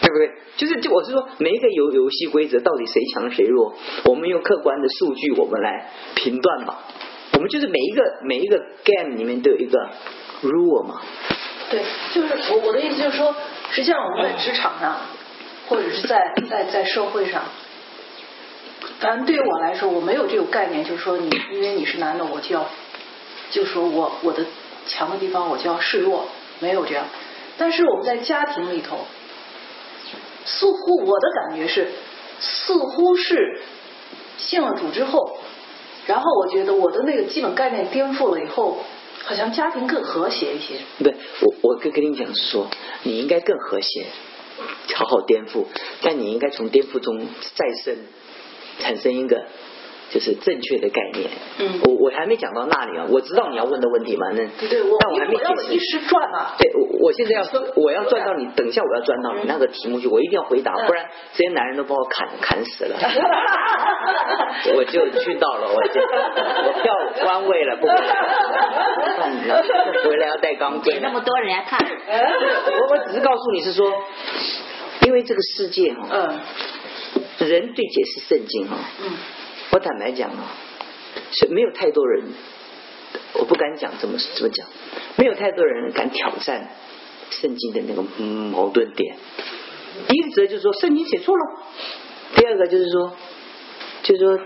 [0.00, 0.30] 对不对？
[0.56, 6.76] 就是就我是说，每一个游游戏规则到底谁强谁弱，我们用客观的数据我们来评断嘛。
[7.32, 9.90] 我们就是每一个每一个 game 里面都有一个
[10.42, 11.00] rule 嘛。
[11.70, 11.80] 对，
[12.12, 13.34] 就是我我的意思就是说，
[13.70, 14.98] 实际上我们在职场上，
[15.68, 17.42] 或者是在在在社会上，
[19.00, 22.66] 反正对于我来说，我没有这种概念，就是说你因为你是男的，我就要。
[23.52, 24.46] 就说我我的
[24.86, 26.28] 强的地方我就要示弱，
[26.60, 27.04] 没有这样。
[27.58, 28.98] 但是我们在家庭里头，
[30.44, 31.90] 似乎我的感觉是，
[32.38, 33.60] 似乎是
[34.38, 35.38] 信了主之后，
[36.06, 38.84] 然后我觉得我的那个基本概念颠覆了以后，
[39.24, 40.74] 好像家庭更和谐一些。
[41.02, 42.68] 对，我我跟跟你讲是说，
[43.04, 44.06] 你应该更和谐，
[44.94, 45.66] 好好颠覆，
[46.02, 47.96] 但你应该从颠覆中再生，
[48.78, 49.46] 产生一个。
[50.10, 51.30] 就是正确的概念。
[51.58, 56.56] 嗯，我我还没讲到那里啊，我知道你要问的问题嘛，那对对，我但我还没要一时转啊。
[56.58, 57.46] 对，我我现在要
[57.76, 62.96] 我要转到你，等一下我要转到你那个题目去，我一定要回答，不然这些男人都把我砍砍死了。
[64.74, 66.92] 我就去到了，我就我票
[67.22, 67.96] 官位了，不管
[69.36, 69.62] 你了，
[70.04, 70.98] 回来要带钢 盔。
[71.00, 71.78] 那么多人看。
[71.80, 73.92] 我我只是告诉你是说，
[75.06, 79.12] 因为这个世界哈，嗯，人对解释圣经哈，嗯。
[79.70, 80.52] 我坦白讲啊，
[81.32, 82.24] 是没有太多人，
[83.34, 84.66] 我不敢讲怎么怎么讲，
[85.16, 86.70] 没有太多人敢挑战
[87.30, 89.16] 圣经的那个矛盾点。
[90.08, 91.42] 第一个则就是说圣经写错了，
[92.34, 93.12] 第二个就是说，
[94.02, 94.38] 就是说，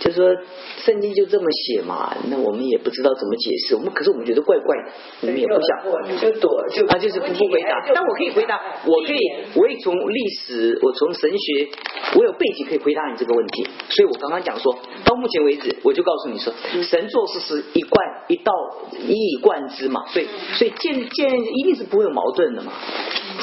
[0.00, 0.42] 就是说。
[0.84, 3.74] 圣经就这么写嘛，那我们也不知道怎么解释。
[3.74, 4.92] 我们可是我们觉得怪怪的，
[5.22, 5.84] 我们也不想。
[6.08, 7.82] 你就躲就啊，就是不不回答。
[7.94, 9.18] 但我可以回答，我可以，
[9.54, 11.68] 我也从历史，我从神学，
[12.16, 13.66] 我有背景可以回答你这个问题。
[13.88, 18.52] 所以我刚刚讲说到目前为止，我就告诉你说，神做事是一贯一道
[19.00, 20.04] 一以贯之嘛。
[20.08, 22.72] 所以所以建建一定是不会有矛盾的嘛。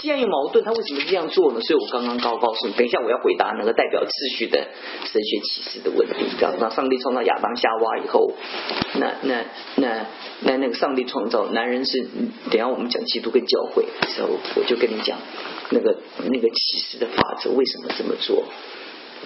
[0.01, 1.61] 既然有矛盾，他为什么这样做呢？
[1.61, 4.57] 所以我刚刚告告诉你，等一下我要回答那个代表秩序的
[5.05, 6.25] 神学启示的问题，
[6.59, 8.33] 那上帝创造亚当夏娃以后，
[8.95, 10.05] 那那那
[10.41, 12.05] 那那个上帝创造男人是，
[12.49, 15.17] 等下我们讲基督跟教会的时候，我就跟你讲
[15.69, 15.97] 那个
[16.29, 18.43] 那个启示的法则为什么这么做。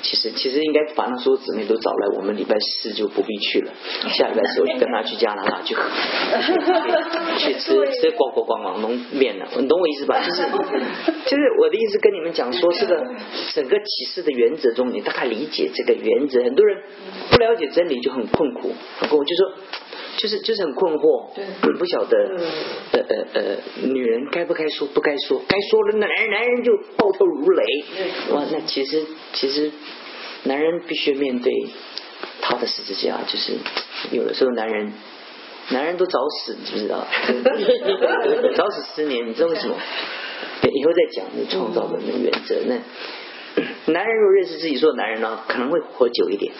[0.01, 3.71] 其实其实应该把那所有姊妹都找来，我们礼拜四就不必去了。
[4.13, 5.89] 下礼拜四我就跟他去加拿大去喝，
[7.39, 10.19] 去吃吃广广广广东面了，你懂我意思吧？
[10.23, 10.41] 就是
[11.25, 13.03] 就是我的意思跟你们讲说，这个
[13.53, 16.43] 整个启示的原则中，你大概理解这个原则。
[16.43, 16.81] 很多人
[17.31, 19.53] 不了解真理就很困苦，我就说。
[20.17, 21.25] 就是就是很困惑，
[21.77, 22.17] 不晓得
[22.93, 27.63] 呃呃呃，女人该不该说，不该说，该说了，男人男人就暴跳如雷。
[28.31, 29.71] 哇，那其实其实
[30.43, 31.51] 男人必须面对
[32.41, 33.53] 他的十字架，就是
[34.11, 34.93] 有的时候男人
[35.69, 37.05] 男人都早死，你知不知道？
[38.55, 39.75] 早死十年，你知道为什么？
[40.71, 42.55] 以后再讲你创造的那个原则。
[42.65, 42.75] 那
[43.91, 46.53] 男人如果认识自己做男人呢，可能会活久一点。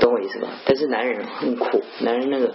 [0.00, 0.48] 懂我意思吧？
[0.64, 2.54] 但是男人很苦，男人那个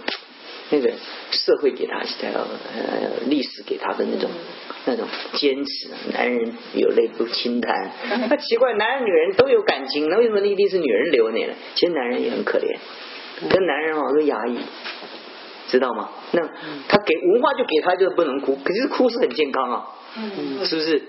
[0.70, 0.90] 那个
[1.32, 4.30] 社会给他呃历史给他的那种
[4.86, 7.92] 那种坚持，男人有泪不轻弹。
[8.30, 11.54] 那奇怪，男人女人都有感情，那为什么一定是女人流泪呢？
[11.76, 12.78] 其实男人也很可怜，
[13.50, 14.58] 跟男人啊都压抑，
[15.68, 16.10] 知道吗？
[16.32, 16.42] 那
[16.88, 19.86] 他给文化就给他就是不能哭，可是哭是很健康啊，
[20.66, 21.02] 是不是？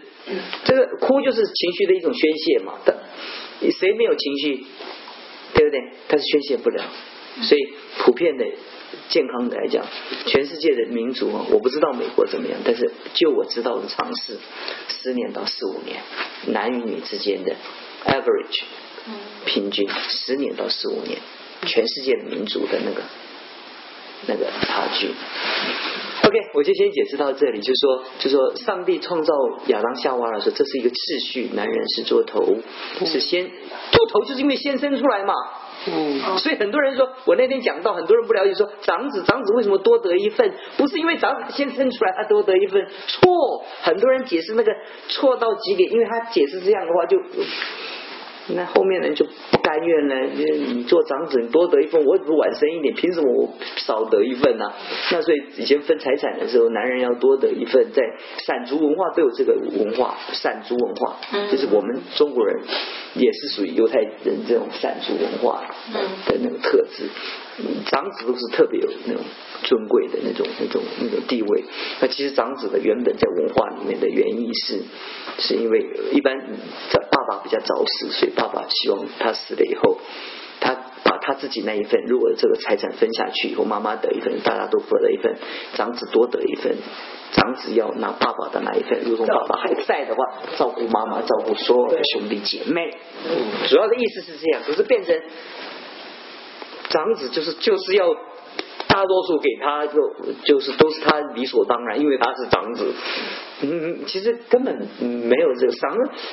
[0.64, 2.74] 这个哭就是情绪的一种宣泄嘛。
[2.84, 2.92] 他
[3.70, 4.64] 谁没有情绪？
[5.62, 5.92] 对不对？
[6.08, 6.82] 但是宣泄不了，
[7.42, 8.44] 所以普遍的
[9.08, 9.86] 健康的来讲，
[10.26, 14.38] 全世界的民族啊，我不知道美国怎么样，但是就我知道的尝试，
[14.88, 16.02] 十年到四五年，
[16.46, 17.54] 男与女之间的
[18.04, 18.62] average
[19.46, 21.18] 平均十年到十五年，
[21.64, 23.02] 全世界的民族的那个
[24.26, 25.08] 那个差距。
[26.24, 29.34] OK，我就先解释到这里，就是说，就是说，上帝创造
[29.66, 32.56] 亚当夏娃的时候，这是一个秩序，男人是做头，
[33.04, 33.50] 是先
[33.90, 35.34] 做头，就是因为先生出来嘛。
[35.86, 36.38] 嗯。
[36.38, 40.54] 所以很多人说，我那天讲到，很多人不了解，说长子，长子为什么多得一份？
[40.76, 43.64] 不是因为长子先生出来，他多得一份，错。
[43.82, 44.72] 很多人解释那个
[45.08, 47.18] 错到极点，因为他解释这样的话就。
[48.48, 54.72] 那后面人就不甘愿了，你你做长子，你多得一份，我只是晚生一点，凭什么我少得一份呢？
[55.12, 58.02] 那所以以前分财产的时候，男人要多得一份，在
[58.44, 61.16] 散族文化都有这个文化，散族文化，
[61.50, 62.62] 就是我们中国人
[63.14, 65.64] 也是属于犹太人这种散族文化
[66.26, 67.08] 的那个特质。
[67.86, 69.22] 长子都是特别有那种
[69.64, 71.64] 尊贵的那种那种那种地位。
[72.00, 74.82] 那其实长子的原本在文化里面的原意是，
[75.38, 76.38] 是因为一般
[76.90, 79.98] 在爸爸比较早死，所以爸爸希望他死了以后，
[80.60, 85.36] 他把他自己那一份，如果这个财产分下去以后，妈妈得一份，大家都分了一份，
[85.74, 86.76] 长子多得一份，
[87.32, 89.02] 长子要拿爸爸的那一份。
[89.04, 90.24] 如果爸爸还在的话，
[90.56, 92.96] 照顾妈妈，照顾所有的兄弟姐妹。
[93.68, 95.20] 主要的意思是这样，可是变成。
[96.92, 98.14] 长子就是就是要
[98.86, 99.94] 大多数给他，就
[100.44, 102.92] 就是都是他理所当然，因为他是长子。
[103.62, 105.80] 嗯，其实根本没有这个神，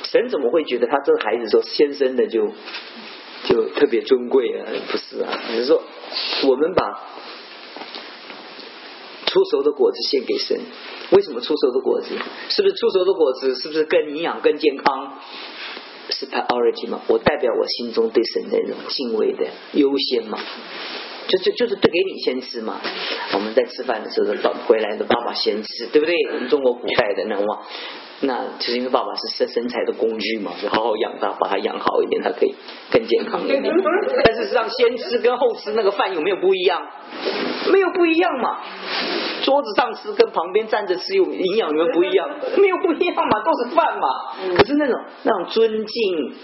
[0.04, 2.48] 神怎么会觉得他这个孩子说先生的就
[3.44, 4.66] 就特别尊贵啊？
[4.90, 5.82] 不是啊，只是说
[6.48, 6.84] 我们把
[9.26, 10.60] 出熟的果子献给神。
[11.12, 12.08] 为什么出熟的果子？
[12.50, 13.54] 是不是出熟的果子？
[13.56, 15.18] 是不是更营养、更健康？
[16.10, 17.00] 是 priority 嘛？
[17.08, 20.38] 我代表我心中对神的那种敬畏的优先嘛？
[21.28, 22.80] 就就就是对给你先吃嘛？
[23.34, 26.14] 我们在吃饭的时候，到回来的爸爸先吃，对不对？
[26.32, 27.62] 我们中国古代的那哇，
[28.22, 32.54] 那就是因为爸爸是身身材的工具嘛，就好好养他，把他养好一点，他可以
[32.90, 33.62] 更健康一点。
[34.24, 36.84] 但是实际上，先吃跟后吃那个饭有没有不一样？
[37.70, 38.58] 没有不一样嘛？
[39.42, 42.28] 桌子上吃跟旁边站着吃有营养有没有不一样？
[42.58, 44.56] 没有不一样嘛，都是饭嘛。
[44.56, 46.34] 可是那种那种尊敬，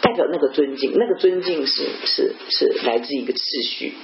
[0.00, 3.94] 代表那个尊敬，那个尊敬是是是来自一个次序。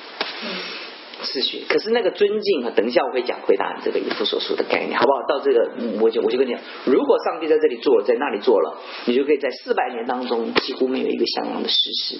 [1.22, 5.22] 秩序，可是那个尊敬啊，等一下我会讲回答你这个以弗所说的概念，好不好？
[5.26, 5.70] 到这个，
[6.02, 12.16] 我就我就跟你讲，如果上帝在这里做，在那里做了，你就可以在四百年当中几乎没有一个相样的事实。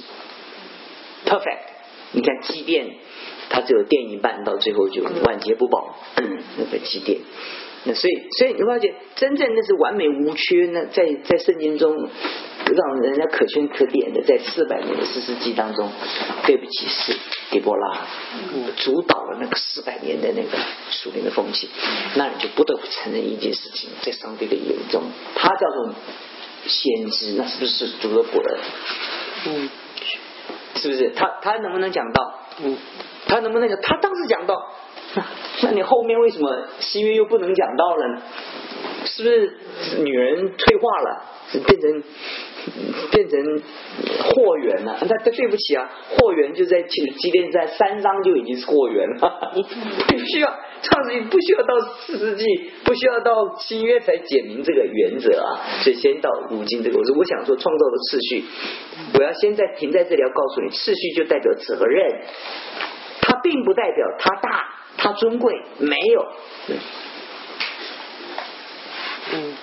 [1.27, 1.59] Perfect，
[2.12, 2.94] 你看积电，
[3.50, 5.96] 它只有电一半，到最后就晚节不保，
[6.57, 7.20] 那个积电。
[7.87, 15.90] 那所以，所以你发现，真正那是完美无缺，那在在圣经中让人家可圈可点的，在四百年的四世纪当中，
[16.47, 17.14] 对不起，是
[17.51, 18.07] 狄波拉
[18.78, 20.57] 主导了那个四百年的那个
[20.90, 21.68] 属灵的风气，
[22.14, 25.03] 那你就不得不承认一件事情，在上帝的眼中，
[25.34, 25.95] 他叫做
[26.66, 28.59] 先知，那是不是主的仆人？
[29.47, 29.70] 嗯，
[30.76, 31.11] 是不是？
[31.11, 32.40] 他他能不能讲到？
[32.64, 32.78] 嗯，
[33.27, 33.79] 他能不能讲？
[33.83, 34.55] 他当时讲到。
[35.62, 38.22] 那你后面为什么新约又不能讲到了？
[39.07, 41.22] 是不是女人退化了，
[41.53, 42.03] 变成
[43.12, 43.62] 变成
[44.25, 44.97] 货源了。
[45.03, 49.53] 那那对不起啊，货源就在即即便在三章就已经是货源了，
[50.09, 50.53] 不需要
[50.83, 52.45] 创世纪不需要到四世纪，
[52.85, 55.61] 不需要到新约才解明这个原则啊。
[55.83, 58.45] 所以先到如今这个，我说我想说创造的次序，
[59.16, 62.20] 我要先在停在这里，要告诉你，次序就代表责任，
[63.35, 64.64] 它并不代表他大，
[64.97, 66.26] 他尊贵，没有。
[69.32, 69.57] 嗯，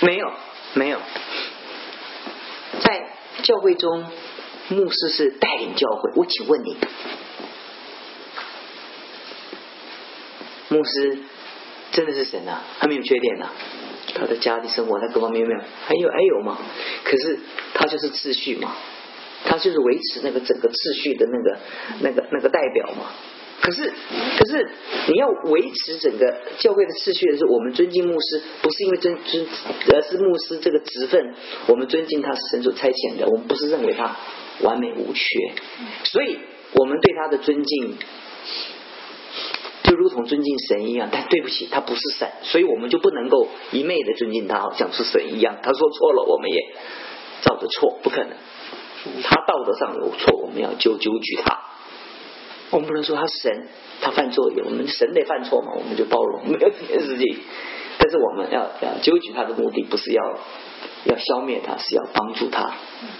[0.00, 0.32] 没有，
[0.74, 0.98] 没有，
[2.80, 3.10] 在
[3.42, 4.10] 教会中，
[4.70, 6.10] 牧师是带领教会。
[6.16, 6.76] 我请问你，
[10.68, 11.18] 牧师
[11.92, 12.64] 真的是神啊？
[12.80, 13.52] 他没有缺点啊？
[14.14, 15.60] 他的家庭生活，他各方面没有？
[15.86, 16.58] 还有还有吗？
[17.04, 17.38] 可是
[17.74, 18.74] 他就是秩序嘛，
[19.44, 21.58] 他就是维持那个整个秩序的那个
[22.00, 23.10] 那个那个代表嘛。
[23.62, 23.92] 可是，
[24.38, 24.70] 可是
[25.08, 29.46] 你要维持整个教会的秩序的时候，我们尊敬牧师，不是因为尊尊，
[29.92, 31.34] 而是牧师这个职分，
[31.66, 34.16] 我们尊敬他是神所差遣的，我们不是认为他
[34.62, 35.52] 完美无缺，
[36.04, 36.38] 所以
[36.72, 37.98] 我们对他的尊敬，
[39.84, 41.10] 就如同尊敬神一样。
[41.12, 45.58] 但对不起，他不是神，所以我们就不能够一昧的尊敬他，好像是神一样。
[45.62, 46.74] 他说错了，我们也
[47.42, 48.30] 照着错，不可能。
[49.22, 51.58] 他道德上有错，我们要纠纠举他。
[52.70, 53.68] 我们不能说他神，
[54.00, 57.38] 他犯错，我们神得犯错嘛，我们就包容，没有这件事情。
[57.98, 60.38] 但是我们要要纠举他的目的，不是要
[61.04, 62.74] 要消灭他，是要帮助他，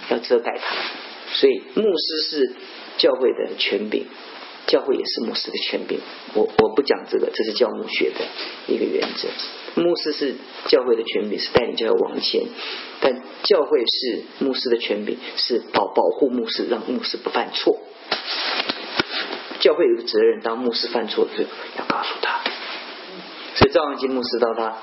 [0.09, 0.75] 要遮盖他。
[1.33, 2.55] 所以牧师是
[2.97, 4.05] 教会的权柄，
[4.71, 5.99] 教会也是牧师的权柄。
[6.33, 8.25] 我我不讲这个，这是教牧学的
[8.73, 9.27] 一个原则。
[9.81, 10.35] 牧师是
[10.67, 12.45] 教会的权柄，是带领教会往前；
[13.01, 17.77] 但教会是牧师的权柄，是保保护牧师，让牧师不犯错。
[19.59, 22.39] 教会有个责任，当牧师犯错的时候，要告诉他。
[23.55, 24.77] 所以赵王基牧师到他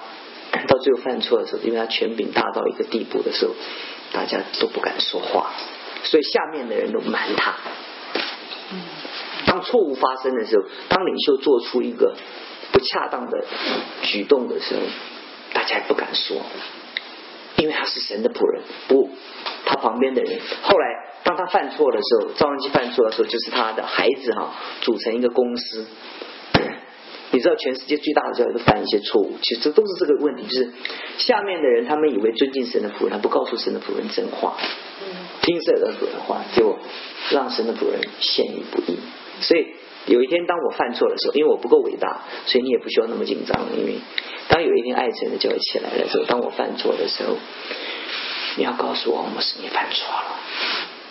[0.68, 3.55] 到最后犯错的时候，因为他权柄大到一个地步的时候，
[4.12, 5.55] 大家都不敢说话，
[6.05, 7.57] 所以下面的人都瞒他。
[9.47, 12.14] 当错误发生的时候，当领袖做出一个
[12.72, 13.45] 不恰当的
[14.03, 14.80] 举动的时候，
[15.53, 16.36] 大家也不敢说，
[17.57, 19.11] 因为他是神的仆人，不，
[19.64, 21.09] 他旁边的人后来。
[21.24, 25.84] 当他犯错的时候，赵文基犯错的时候，就是他的孩子哈组成一个公司。
[27.32, 30.72] 你知道全世界最大的教会都犯一些错误，其实这都是这个问题，就是
[31.18, 34.57] 下面的人他们以为尊敬神的仆人，他不告诉神的仆人真话，
[35.43, 36.78] 听神的仆人话，就
[37.30, 38.97] 让神的仆人陷于不义。
[39.41, 39.66] 所以
[40.07, 43.66] 有一天当我犯错的时候，因为我不够伟大，所以你也不需要那么紧张。
[43.76, 43.99] 因为
[44.49, 47.36] 当有一天爱神的教会起来的时候，当我犯错的时候，
[48.57, 50.36] 你要告诉我，我是你犯错了。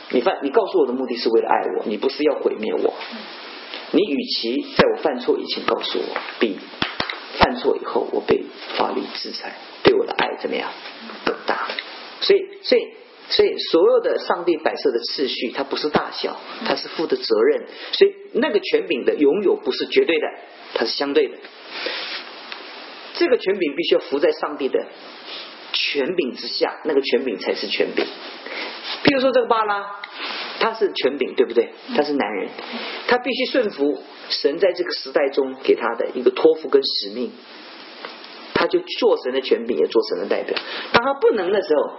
[0.10, 2.94] 你犯，你告诉我的目的是为了爱我，你不是要毁灭我。
[3.92, 6.58] 你与其在我犯错以前告诉我，比
[7.40, 8.44] 犯错以后我被
[8.78, 10.70] 法律制裁，对我的爱怎么样
[11.26, 11.68] 更大？
[12.20, 12.82] 所以，所以，
[13.30, 17.68] 所以，所有的上帝摆设的次序，它不是大小，它是负的责任。
[17.92, 20.28] 所以，那个权柄的拥有不是绝对的，
[20.74, 21.36] 它是相对的。
[23.16, 24.86] 这个权柄必须要服在上帝的
[25.74, 28.06] 权柄之下，那个权柄才是权柄。
[29.04, 30.00] 譬如说这个巴拉，
[30.60, 31.70] 他是权柄，对不对？
[31.96, 32.50] 他是男人，
[33.08, 37.32] 他必须顺服神在这个时代中给他的一个托付跟使命，
[38.54, 40.58] 他就做神的权柄，也做神的代表。
[40.94, 41.98] 当他不能的时候，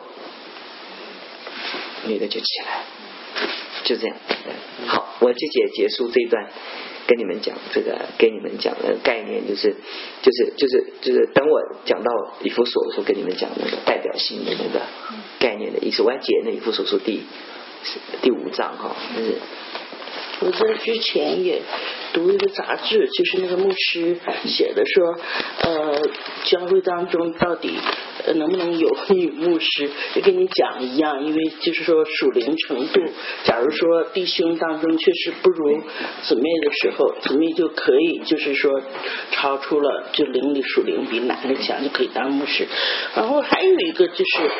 [2.07, 2.85] 女的就起来，
[3.85, 4.17] 就这样。
[4.87, 6.49] 好，我这节结束这一段。
[7.09, 9.75] 跟你们讲这个，跟你们讲的概念就是，
[10.21, 12.11] 就是就是就是等我讲到
[12.43, 14.85] 一幅所的时候，跟你们讲那个代表性的那个
[15.39, 16.03] 概念的意思。
[16.03, 17.23] 我要解那以弗所书第
[18.21, 19.39] 第五章哈，就是。
[20.41, 21.61] 我在之前也
[22.13, 25.19] 读一个杂志，就是那个牧师写的说，
[25.63, 26.01] 呃，
[26.45, 27.75] 教会当中到底
[28.37, 29.91] 能不能有女牧师？
[30.15, 33.01] 就跟你讲一样，因为就是说属灵程度，
[33.45, 35.83] 假如说弟兄当中确实不如
[36.23, 38.81] 姊妹的时候，姊妹就可以就是说
[39.33, 42.67] 超出了就灵里属灵比男的强，就可以当牧师。
[43.17, 44.51] 然后还有一个就是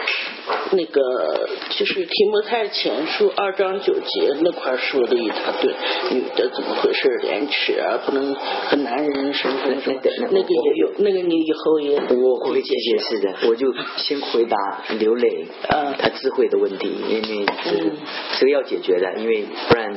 [0.73, 5.68] 那个就是提摩太前书二章九节那块说的一大堆。
[6.11, 7.09] 女的怎么回事？
[7.23, 10.01] 廉耻啊，不能和男人什么什么什么，
[10.31, 13.35] 那个也有，那个你以后也我会解释的。
[13.49, 14.57] 我就先回答
[14.99, 17.93] 刘磊，呃，他智慧的问题，因为是
[18.39, 19.95] 这个要解决的，因为不然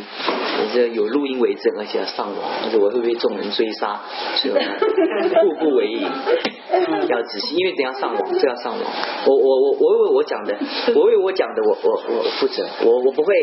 [0.74, 4.02] 这有录音为证，而且要上网，而且我会被众人追杀，
[4.36, 6.02] 所以步步为营，
[7.10, 8.82] 要仔细，因为等下上网，这要上网。
[9.26, 10.58] 我我我我为我讲的，
[10.96, 13.34] 我为我讲的，我我我负责，我我不会，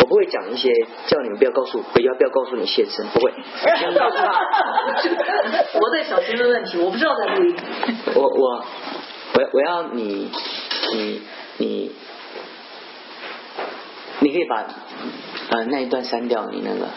[0.00, 0.72] 我不会讲一些
[1.06, 1.61] 叫你们不要告。
[1.62, 3.32] 告诉我要不要告诉你先生不会，
[3.96, 4.24] 告诉他，
[5.74, 7.56] 我在小心的问题，我不知道在录音。
[8.16, 8.64] 我我
[9.34, 10.28] 我我要你
[10.92, 11.22] 你
[11.58, 11.92] 你
[14.18, 14.66] 你可以把
[15.50, 16.88] 呃那一段删掉，你那个。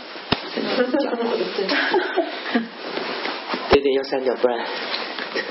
[3.70, 4.66] 对对，要删掉，不然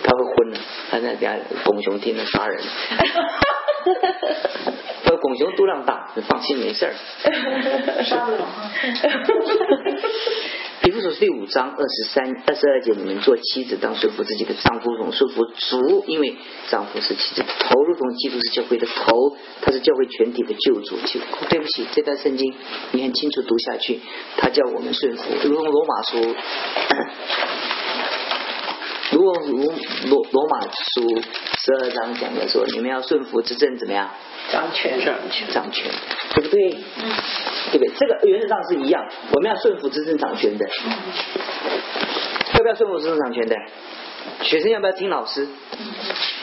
[0.02, 0.58] 他会昏了。
[0.90, 2.60] 他那家拱熊听了杀人。
[5.24, 6.92] 呃，拱熊度量大，放心没事儿。
[8.04, 8.46] 杀 了
[10.82, 16.36] 比如说第五章二十三、二十二节，你们做妻子当说服自己的丈夫，总说服主，因为
[16.68, 20.98] 丈夫是妻子的头，如同基督是教会的头，他是教会全体的救主。
[21.06, 22.54] 就对不起，这段圣经
[22.92, 24.00] 你很清楚读下去，
[24.36, 26.36] 他叫我们顺服，如同罗马书。
[29.24, 29.72] 如果罗
[30.10, 31.22] 罗罗马书
[31.56, 34.10] 十二章讲的说，你们要顺服执政怎么样？
[34.52, 35.90] 掌权，掌权，掌权，
[36.34, 36.76] 对不对？
[36.98, 37.10] 嗯，
[37.72, 37.90] 对不对？
[37.98, 39.02] 这个原则上是一样，
[39.32, 40.66] 我们要顺服执政掌权的。
[42.52, 43.56] 要不要顺服执政掌权的？
[44.42, 45.48] 学生要不要听老师？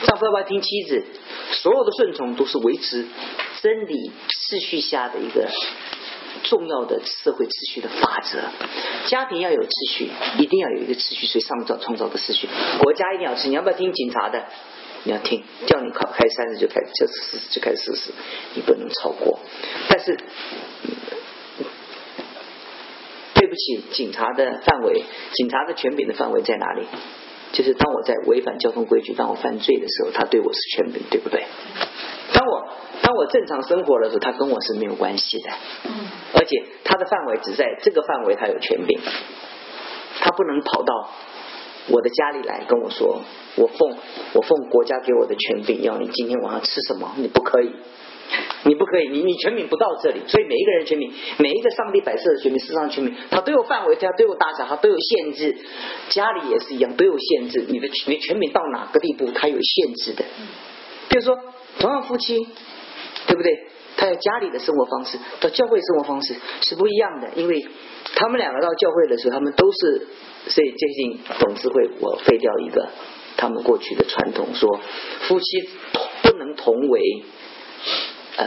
[0.02, 1.04] 丈夫要不要听妻子？
[1.52, 3.06] 所有的顺从都是维持
[3.62, 5.48] 真理秩序下的一个。
[6.44, 8.38] 重要的社会秩序的法则，
[9.08, 12.48] 家庭要有秩序，一定要有一个秩序，所以上造创造的秩序。
[12.80, 14.44] 国家一定要吃，你要不要听警察的？
[15.04, 18.12] 你要听，叫你考开三十就开，就四十就开四十，
[18.54, 19.40] 你不能超过。
[19.88, 20.16] 但是，
[23.34, 25.02] 对不起，警察的范围，
[25.32, 26.86] 警察的权柄的范围在哪里？
[27.52, 31.44] 就是当我在违反交通规矩，当我犯罪的时候，他对我是权柄，对不对？
[32.32, 32.66] 当我
[33.02, 35.50] 当我正常生活的时候，他跟我是没有关系的。
[36.34, 38.98] 而且他的范围只在这个范围，他有权柄，
[40.20, 41.10] 他不能跑到
[41.88, 43.22] 我的家里来跟我说，
[43.56, 43.96] 我奉
[44.32, 47.12] 我奉国家给我的权柄，要你今天晚上吃什么？
[47.16, 47.70] 你不可以，
[48.64, 50.20] 你不可以，你你权柄不到这里。
[50.26, 55.56] 所以每一个人权柄，每一个上帝摆设的权柄，世上权柄，他都有范围，他都有大小，他都有限制。
[56.10, 57.64] 家里也是一样，都有限制。
[57.68, 60.24] 你的你权柄到哪个地步，他有限制的。
[61.08, 61.38] 比如说。
[61.78, 62.46] 同样夫妻，
[63.26, 63.50] 对不对？
[63.96, 67.30] 他有家里的生活方式，到教会生活方式是不一样的。
[67.34, 67.66] 因为
[68.14, 70.06] 他们两个到教会的时候，他们都是
[70.48, 72.90] 所以最近董事会我废掉一个
[73.38, 74.80] 他们过去的传统，说
[75.22, 75.70] 夫妻
[76.22, 77.24] 不能同为
[78.36, 78.46] 呃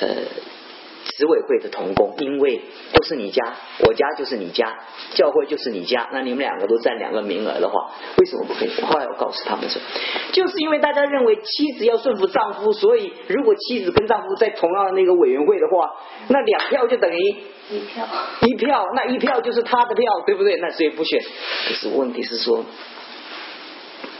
[0.00, 0.08] 呃。
[1.04, 2.62] 执委会的同工，因为
[2.92, 4.78] 都是你家，我家就是你家，
[5.14, 8.70] 教会就是你家，那你们两个都占两个名额的话，为什么不可以？
[8.80, 9.82] 后来我告诉他们说，
[10.32, 15.90] 就是因为大家认为妻子要顺服丈夫，所以如果妻子跟丈夫在同样的那个委员会的话，
[16.28, 17.36] 那两票就等于
[17.70, 18.08] 一票，
[18.42, 20.56] 一票，那一票就是他的票，对不对？
[20.58, 21.20] 那所以不选。
[21.68, 22.64] 可是问题是说，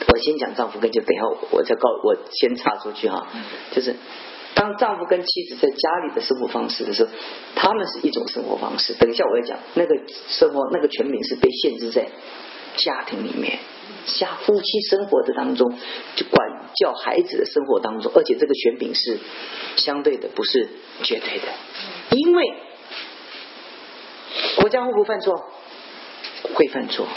[0.08, 3.28] 我先讲丈夫跟就等下我再告，我先插出去哈，
[3.70, 3.94] 就是。
[4.54, 7.10] 当丈夫跟妻子在家里的生活方式的时候，
[7.54, 8.92] 他们是一种生活方式。
[8.94, 9.94] 等一下我要讲那个
[10.28, 12.06] 生活，那个全名是被限制在
[12.76, 13.58] 家庭里面，
[14.06, 15.72] 家夫妻生活的当中，
[16.16, 19.18] 就管教孩子的生活当中，而且这个权柄是
[19.76, 20.68] 相对的，不是
[21.02, 21.48] 绝对的。
[22.10, 22.54] 因为
[24.56, 25.50] 国家会不会犯错？
[26.54, 27.08] 会犯错。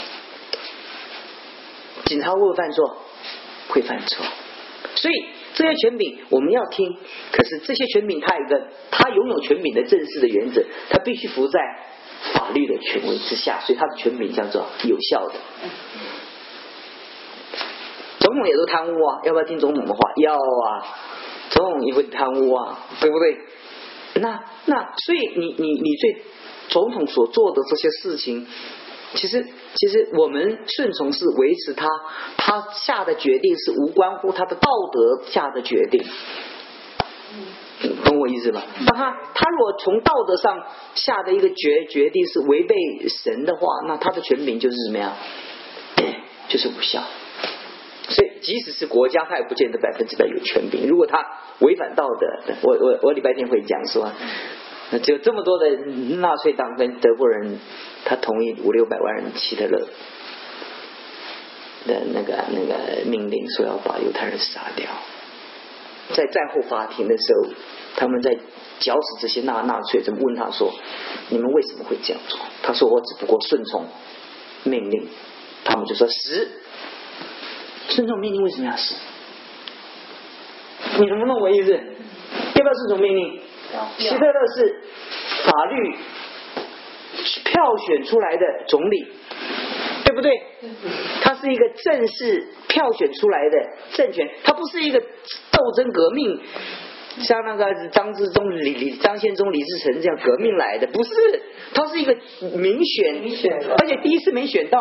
[2.06, 2.96] 警察会不会犯错？
[3.68, 4.24] 会犯错。
[4.94, 5.35] 所以。
[5.56, 6.96] 这些权柄我们要听，
[7.32, 11.58] 可是这些权柄它有一个，它拥有权柄的正式的原则，它必须服在
[12.34, 15.34] 法律的权威之下，所以它的权柄叫做有效的。
[18.20, 19.98] 总统也都贪污啊，要不要听总统的话？
[20.22, 20.86] 要啊，
[21.50, 23.38] 总统也会贪污啊，对不对？
[24.20, 26.22] 那那所以你你你对
[26.68, 28.46] 总统所做的这些事情。
[29.14, 29.46] 其实，
[29.76, 31.86] 其实我们顺从是维持他，
[32.38, 36.02] 他下的决定是无关乎他的道德下的决定，
[38.04, 38.64] 懂我意思吧？
[38.86, 40.64] 那他他如果从道德上
[40.94, 42.74] 下的一个决决定是违背
[43.08, 45.12] 神的话，那他的权柄就是什么呀？
[46.48, 47.02] 就是无效。
[48.08, 50.88] 所以，即使是国家，他也不见得百分之百有权柄。
[50.88, 51.22] 如果他
[51.58, 54.10] 违反道德，我我我礼拜天会讲说。
[54.90, 55.68] 那只有这么多的
[56.18, 57.58] 纳粹党跟德国人，
[58.04, 59.88] 他同意五六百万人希特勒
[61.86, 64.86] 的那个那个命令，说要把犹太人杀掉。
[66.14, 67.52] 在战后法庭的时候，
[67.96, 68.38] 他们在
[68.78, 70.72] 绞死这些纳纳粹，怎么问他说
[71.30, 73.88] ：“你们为什么会这样做？”他说：“我只不过顺从
[74.62, 75.08] 命令。”
[75.64, 76.48] 他们就说：“死！
[77.88, 78.94] 顺从命令为什么要死？
[81.00, 81.72] 你能不懂我意思？
[81.72, 83.40] 要不要顺从命令？”
[83.98, 84.80] 希特勒是
[85.44, 85.96] 法律
[87.44, 89.06] 票选出来的总理，
[90.04, 90.40] 对不对？
[91.22, 96.40] 他是一个正式票选出来的政权，他不是一个斗争革命
[97.20, 101.10] 像那个张之忠、李李张献忠、李自成这样革命来的，不是，
[101.74, 102.14] 他是一个
[102.56, 104.80] 民选，民选而且第一次没选到，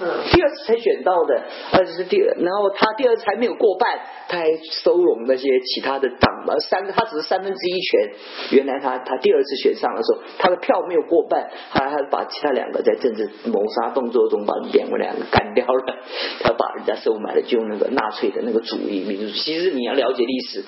[0.00, 4.44] 嗯第二次才选到的，而且是第二，然后他第二次还没有过半，他还
[4.82, 8.10] 收拢那些其他的党嘛，三个他只是三分之一权，
[8.58, 15.96] 原来他他第二次选上的时候，他的票没有过半，后来他把其他两个在政治谋杀动作中把两个两个干掉了，
[16.40, 19.32] 他把人家收买了，就用那个纳粹的那个主义民族主义。
[19.32, 20.64] 其实你要了解历史，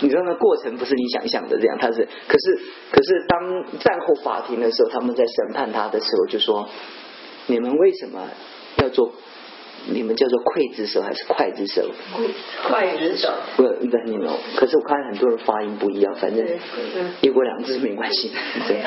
[0.00, 2.58] 你知道那过程不是你想象的这样，他是可是
[2.90, 6.68] 可是当战后法庭的时候，他们在审判他的时候就说，
[7.46, 8.28] 你们为什么
[8.82, 9.12] 要做？
[9.90, 11.88] 你们叫做刽子手还是刽子手？
[12.68, 18.32] 刽子手，不，不，你们，可是我看很多人发音不一样，反正嗯一国两制没关系。
[18.66, 18.82] 对，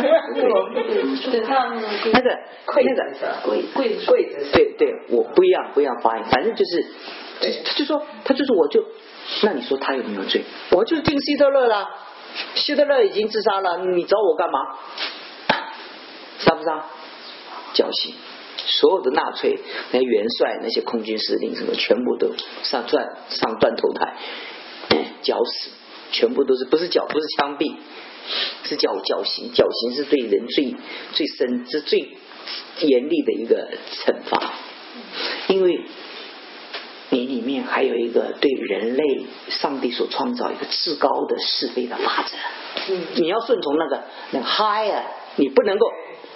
[1.32, 2.30] 对他们那个
[2.68, 6.84] 刽那个子手，柜柜子手，对对，我不一样，不一样发音，反正就是，
[7.40, 8.84] 就他就说，他就说，我就，
[9.44, 10.44] 那你说他有没有罪？
[10.72, 11.90] 我就定希特勒啦，
[12.56, 14.60] 希特勒已经自杀了，你找我干嘛？
[16.40, 16.86] 杀不杀？
[17.74, 18.16] 绞刑，
[18.58, 19.60] 所有的纳粹
[19.92, 24.18] 那些元帅、那些空军司令什么，全部都上断上断头台，
[25.24, 25.70] 绞死，
[26.12, 27.78] 全部都是不是绞不是枪毙，
[28.64, 30.76] 是绞绞刑，绞刑是对人最
[31.14, 32.00] 最深是最
[32.80, 33.70] 严厉的一个
[34.06, 34.54] 惩罚，
[35.48, 35.86] 因为
[37.12, 45.04] 你里面还有一个对人类上帝所创造一个至高的是非的法则，嗯，你要顺从那个那个 higher，
[45.36, 45.86] 你不能够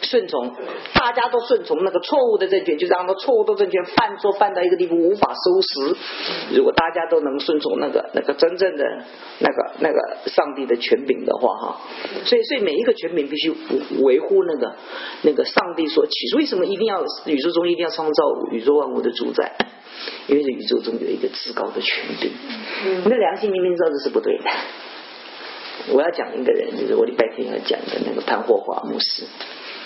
[0.05, 0.55] 顺从，
[0.93, 5.97] 大家都顺从那个错误的政权，就让他错误的政权犯错犯到一个地步无法收拾。
[6.55, 8.83] 如果大家都能顺从那个那个真正的
[9.39, 11.81] 那个那个上帝的权柄的话，哈，
[12.23, 13.53] 所以所以每一个权柄必须
[14.01, 14.75] 维护那个
[15.23, 16.13] 那个上帝所起。
[16.37, 19.53] 为什么一定要宇宙中一定要创造宇宙万物的主宰？
[20.27, 22.31] 因为这宇宙中有一个至高的权柄。
[23.03, 24.43] 你的良心明明知道这是不对的。
[25.93, 29.23] 我要讲一个人，就是我礼拜天要讲的那个潘霍华牧师，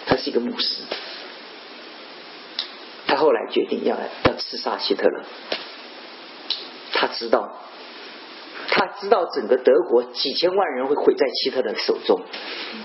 [0.09, 0.81] 他是一个牧师，
[3.05, 3.95] 他后来决定要
[4.25, 5.23] 要刺杀希特勒，
[6.93, 7.47] 他知道，
[8.69, 12.21] 他知道整个德国几千万人会毁在希特勒手中，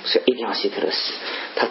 [0.04, 1.14] 所以一定要希特勒死。
[1.56, 1.66] 他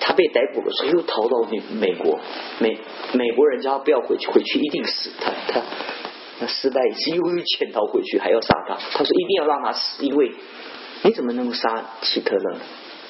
[0.00, 2.18] 他被逮捕的时候又逃到美美国，
[2.58, 2.80] 美
[3.12, 5.10] 美国人叫他不要回去，回去一定死。
[5.20, 5.62] 他他
[6.40, 8.74] 那失败一次，又又潜逃回去，还要杀他。
[8.74, 10.32] 他说一定要让他死，因为
[11.02, 12.60] 你怎么能够杀希特勒呢？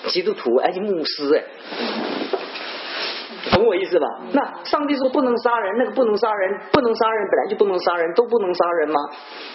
[0.09, 1.45] 基督徒而且牧师哎，
[3.53, 4.07] 懂我意思吧？
[4.33, 9.01] 那上帝说不能杀人，那个不能杀人，不能杀人，本来就不能杀人，都不能杀人吗？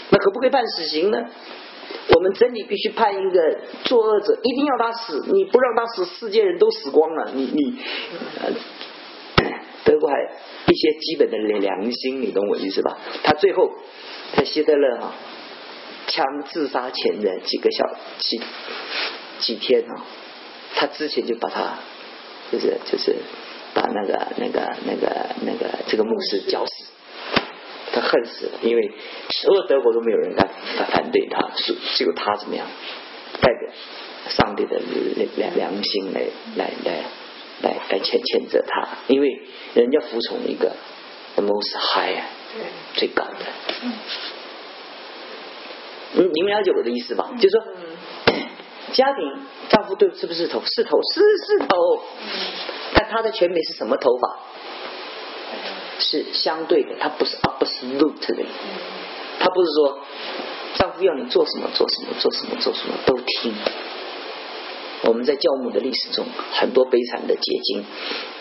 [0.09, 1.25] 那可不可以判死刑呢？
[2.15, 7.31] 我们真理必须判一个作恶者，一定要他死，你不让他死，世界人都死光了。
[7.33, 7.79] 你你，
[8.41, 8.51] 呃，
[9.85, 10.15] 德国还
[10.67, 12.97] 一些基本的良心，你懂我意思吧？
[13.23, 13.71] 他最后，
[14.35, 15.13] 他希特勒哈、
[16.07, 17.89] 枪自杀前的几个小
[18.19, 18.41] 几
[19.39, 20.05] 几天啊，
[20.75, 21.79] 他之前就把他
[22.51, 23.15] 就是就是
[23.73, 26.71] 把那个那个那个那个这个牧师绞死。
[27.91, 28.91] 他恨死了，因为
[29.31, 30.47] 所有德国都没有人敢
[30.77, 32.67] 反反对他，是只有他怎么样，
[33.41, 33.73] 代表
[34.29, 34.79] 上帝的
[35.35, 36.21] 良良心来
[36.55, 37.01] 来来
[37.63, 39.41] 来来谴谴责他，因为
[39.73, 40.75] 人家服从一个
[41.35, 42.27] the most high 啊
[42.93, 43.45] 最高的。
[46.15, 47.31] 嗯，你们了解我的意思吧？
[47.39, 47.63] 就是说，
[48.93, 49.23] 家庭
[49.69, 50.61] 丈夫对是不是头？
[50.65, 52.03] 是头，是是头，
[52.93, 54.39] 但他的权柄是什么头发？
[55.99, 58.45] 是相对的，他不是 absolute 的，
[59.39, 59.99] 他不是说
[60.75, 63.53] 丈夫要你做什么做什么做什么做什么都听。
[65.01, 67.85] 我们在教母的历史中，很多悲惨的结晶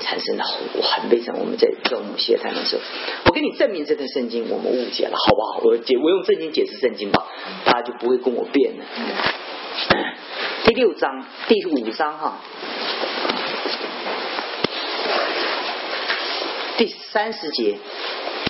[0.01, 0.45] 产生了
[0.75, 1.37] 我很悲惨。
[1.39, 2.83] 我们在教母协谈的时候，
[3.27, 5.61] 我给你证明这段圣经我们误解了，好不好？
[5.65, 7.27] 我解我用圣经解释圣经吧，
[7.65, 8.85] 大家就不会跟我辩了。
[10.65, 12.39] 第六章第五章哈。
[16.77, 17.79] 第三十节，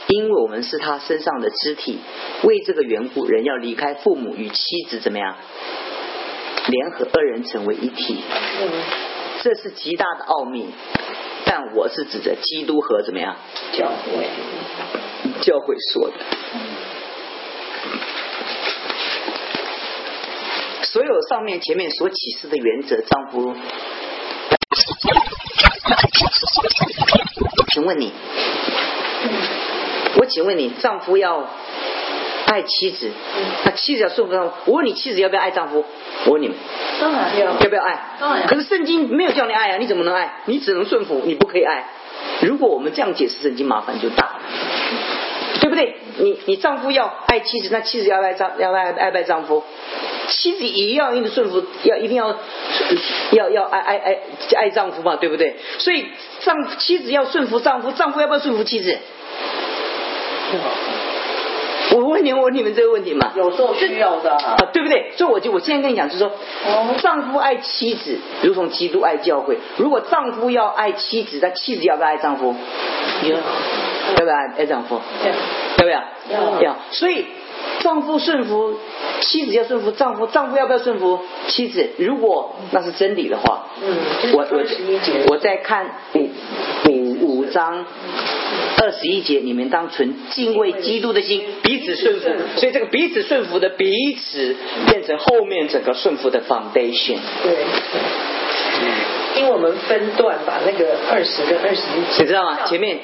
[0.08, 1.98] 因为我们是他身上的肢体，
[2.44, 5.36] 为这个缘故，人要离开父母与妻子怎么样，
[6.66, 8.22] 联合二人成为一体。
[9.42, 10.66] 这是极大的奥秘，
[11.44, 13.36] 但我是指着基督和怎么样
[13.72, 14.28] 教会，
[15.42, 16.14] 教会说的。
[20.90, 23.54] 所有上面前面所启示的原则，丈夫。
[27.70, 28.10] 请问你，
[30.16, 31.46] 我请问你，丈夫要
[32.46, 33.10] 爱妻子，
[33.64, 34.54] 那妻子要顺服丈夫。
[34.64, 35.84] 我问你，妻子要不要爱丈夫？
[36.24, 36.56] 我问你们，
[36.98, 38.16] 当然要，要不要爱？
[38.18, 40.40] 当然要可是圣经没有叫你爱啊，你怎么能爱？
[40.46, 41.84] 你只能顺服，你不可以爱。
[42.40, 44.40] 如果我们这样解释圣经，麻烦就大了，
[45.68, 45.94] 对对不对？
[46.18, 49.62] 你你丈夫要爱妻子，那妻子要爱丈要爱爱爱丈夫？
[50.28, 52.36] 妻子也要一定顺服，要一定要
[53.32, 54.18] 要要爱爱爱
[54.56, 55.56] 爱丈夫嘛，对不对？
[55.78, 56.06] 所以
[56.40, 58.98] 丈妻子要顺服丈夫，丈夫要不要顺服妻子？
[61.90, 63.32] 我问你，我问你们这个问题嘛？
[63.34, 65.12] 有时候需要的啊，对不对？
[65.16, 66.30] 所以我就我现在跟你讲，就是说，
[66.98, 69.56] 丈夫爱妻子，如同基督爱教会。
[69.78, 72.54] 如果丈夫要爱妻子，那妻子要不要爱丈夫？
[74.10, 74.62] 要，对不对？
[74.62, 75.32] 爱丈夫，对
[75.76, 75.92] 对不对？
[76.34, 76.76] 要要。
[76.90, 77.24] 所以
[77.80, 78.74] 丈夫顺服
[79.20, 81.90] 妻子要顺服丈夫，丈夫要不要顺服妻子？
[81.98, 83.96] 如果那是真理的话，嗯，
[84.34, 84.62] 我我
[85.28, 86.30] 我在看五
[86.90, 87.84] 五五章。
[88.80, 92.28] 二十一节，你们当存敬畏基督的心，彼此顺服。
[92.56, 94.54] 所以这个彼此顺服的彼此，
[94.86, 97.16] 变成后面整个顺服的 foundation。
[97.42, 97.56] 对，
[99.38, 102.58] 因为我们分段把那个二十跟二十一节，你知道吗？
[102.66, 102.98] 前面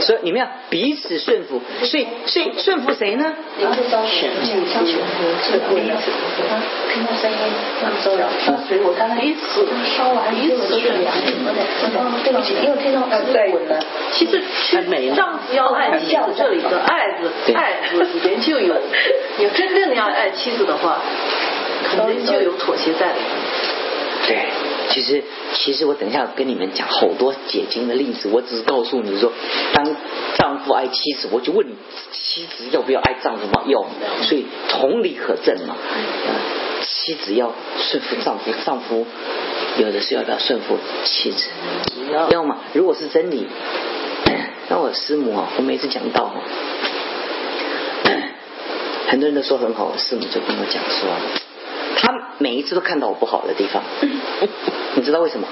[0.00, 3.34] 说你们要彼此顺服，所以所以顺服谁呢？
[3.58, 4.94] 你可以招选，你挑选
[5.42, 6.12] 是彼此。
[6.92, 7.36] 听到声音，
[7.82, 8.28] 那收了。
[8.68, 9.66] 所以我刚才一次
[9.96, 11.04] 烧完，彼此顺服。
[12.24, 13.78] 对不起，因为听到在滚了。
[14.12, 14.42] 其实
[15.14, 18.74] 丈夫要爱妻子，这里的爱字爱字里边就有，
[19.38, 21.00] 你真正的要爱妻子的话，
[21.84, 23.26] 肯定就有妥协在里面。
[24.26, 24.46] 对，
[24.90, 25.22] 其实
[25.54, 29.32] 其实我等一下跟你们讲好多解经的例子，我只是告诉你说，
[29.72, 29.96] 当
[30.36, 31.74] 丈夫爱妻子，我就问你，
[32.12, 33.62] 妻子要不要爱丈夫嘛？
[33.66, 33.86] 要，
[34.24, 35.76] 所以同理可证嘛。
[36.82, 39.06] 妻子要顺服丈夫，丈夫
[39.78, 41.48] 有的是要不要顺服妻子？
[42.10, 42.58] 要嘛？
[42.72, 43.46] 如果是真理，
[44.68, 46.40] 那我师母啊，我每次讲到哈，
[49.08, 51.08] 很多人都说很好，师母就跟我讲说。
[51.96, 53.82] 他每一次都看到我不好的地方，
[54.94, 55.46] 你知道为什么？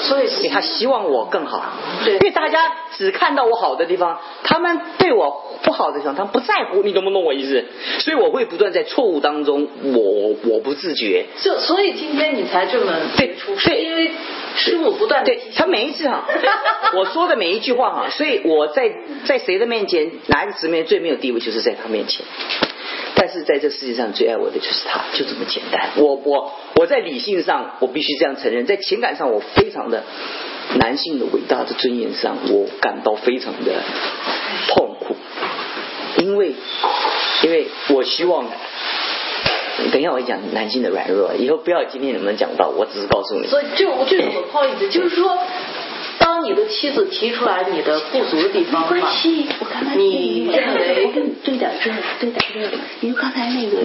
[0.00, 1.72] 所以，他希望我更好。
[2.04, 6.82] 对，因为大家只看到我好的地方，他们对我不好的地方，他们不在乎。
[6.84, 7.64] 你懂不懂我意思？
[7.98, 11.26] 所以我会不断在错误当中，我我不自觉。
[11.42, 14.12] 就所以今天你才这么对，是因为
[14.56, 16.24] 师傅不断对他每一次哈，
[16.94, 18.92] 我说的每一句话哈，所以我在
[19.24, 22.24] 在谁的面前，哪一个姊妹最没有地位，就是在他面前。
[23.14, 25.90] 但是在这世界上最爱我的就是他，就这么简单。
[25.96, 30.04] 我我我在理性上我必须这样承认，在情感上我非常的
[30.76, 33.72] 男性的伟大的尊严上，我感到非常的
[34.68, 35.16] 痛苦，
[36.18, 36.54] 因为
[37.42, 38.46] 因为我希望，
[39.90, 43.46] 等一下我讲男性的软弱，以后不要今天能不能讲到，我只是告诉你。
[43.46, 45.38] 所以就就有个 point，就是说。
[46.18, 51.90] 当你的妻子提出来你的不足的地方，没关系，我刚才你认为我跟你对点这，
[52.20, 52.60] 对点这，
[53.00, 53.78] 因为刚才那个，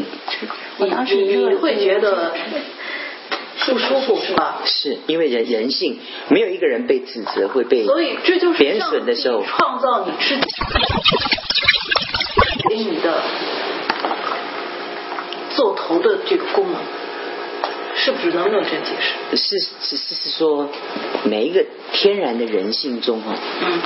[0.77, 0.86] 你
[1.36, 2.34] 你会觉得
[3.65, 4.61] 不舒服是吧？
[4.65, 10.41] 是因为人人性，没有一个人被指责会被所以这就是贬损的时候，创造你自己
[12.69, 13.21] 给你的
[15.51, 16.81] 做头的这个功能。
[17.95, 19.37] 是不是能不能这样解释？
[19.37, 20.69] 是是是是说，
[21.25, 23.35] 每一个天然的人性中哈，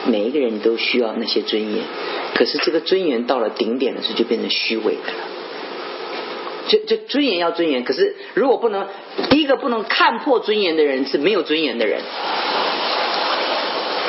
[0.08, 1.84] 每一个人都需要那些尊严，
[2.34, 5.20] 可是这个尊严到了顶点的时候就变成虚伪的了。
[6.68, 8.88] 就就尊严要尊严，可是如果不能
[9.30, 12.02] 第一个不能看破尊严的人是没有尊严的人。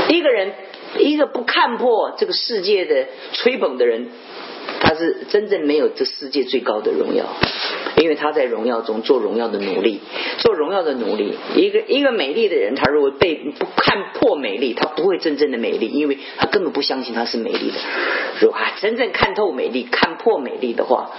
[0.08, 0.52] 一个人
[0.98, 4.08] 一个不看破这个世界的吹捧的人。
[4.80, 7.24] 他是真正没有这世界最高的荣耀，
[8.00, 10.00] 因为他在荣耀中做荣耀的努力，
[10.38, 11.34] 做荣耀的努力。
[11.56, 17.78] 一个一个美丽的人，他如果被不看破美丽，他不会真正的美丽，因为他根本不相信他是美丽的。
[18.40, 21.10] 如果真正看透美丽、看破美丽的话，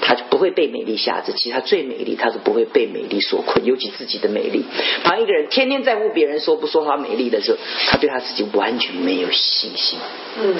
[0.00, 1.32] 他就不会被美丽吓着。
[1.32, 4.64] 其实他最美丽，他是不会被美丽所困，尤其自己的美丽。
[5.04, 7.58] 当一个人天天在乎别人说不说他美丽的时候，
[7.88, 9.98] 他对他自己完全没有信心。
[10.40, 10.54] 嗯。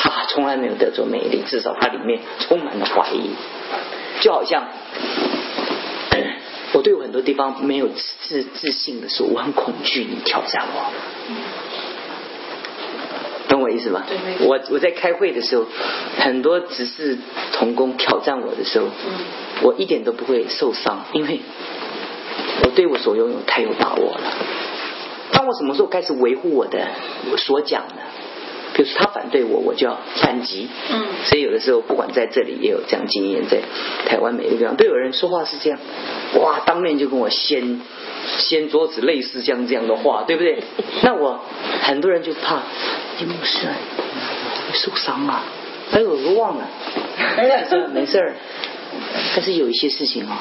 [0.00, 3.30] 他从来没有得着美丽，至少他里面充满了怀疑，
[4.20, 4.68] 就好像
[6.72, 10.92] 我对我很多地方没有自自信的时候，我很恐惧你挑战我，
[13.48, 14.04] 懂我意思吗？
[14.40, 15.66] 我我在开会的时候，
[16.18, 17.18] 很多只是
[17.52, 18.88] 童工挑战我的时候，
[19.62, 21.40] 我一点都不会受伤，因为
[22.64, 24.20] 我对我所拥有太有把握了。
[25.32, 26.86] 当我什么时候开始维护我的
[27.30, 27.94] 我所讲的？
[28.78, 30.68] 就是他反对我，我就要反击。
[30.88, 33.58] 嗯，所以有的时候，不管在这里也有这样经验，在
[34.06, 35.80] 台湾每一个地方都有人说话是这样，
[36.40, 37.80] 哇，当面就跟我掀
[38.38, 40.62] 掀桌子，类似像这样的话，对不对？
[41.02, 41.40] 那我
[41.82, 42.62] 很多人就怕，
[43.18, 43.66] 你没事，
[44.74, 45.42] 受伤啊。
[45.90, 46.68] 哎呦，我都忘了，
[47.92, 48.34] 没事儿。
[49.34, 50.38] 但是有一些事情啊，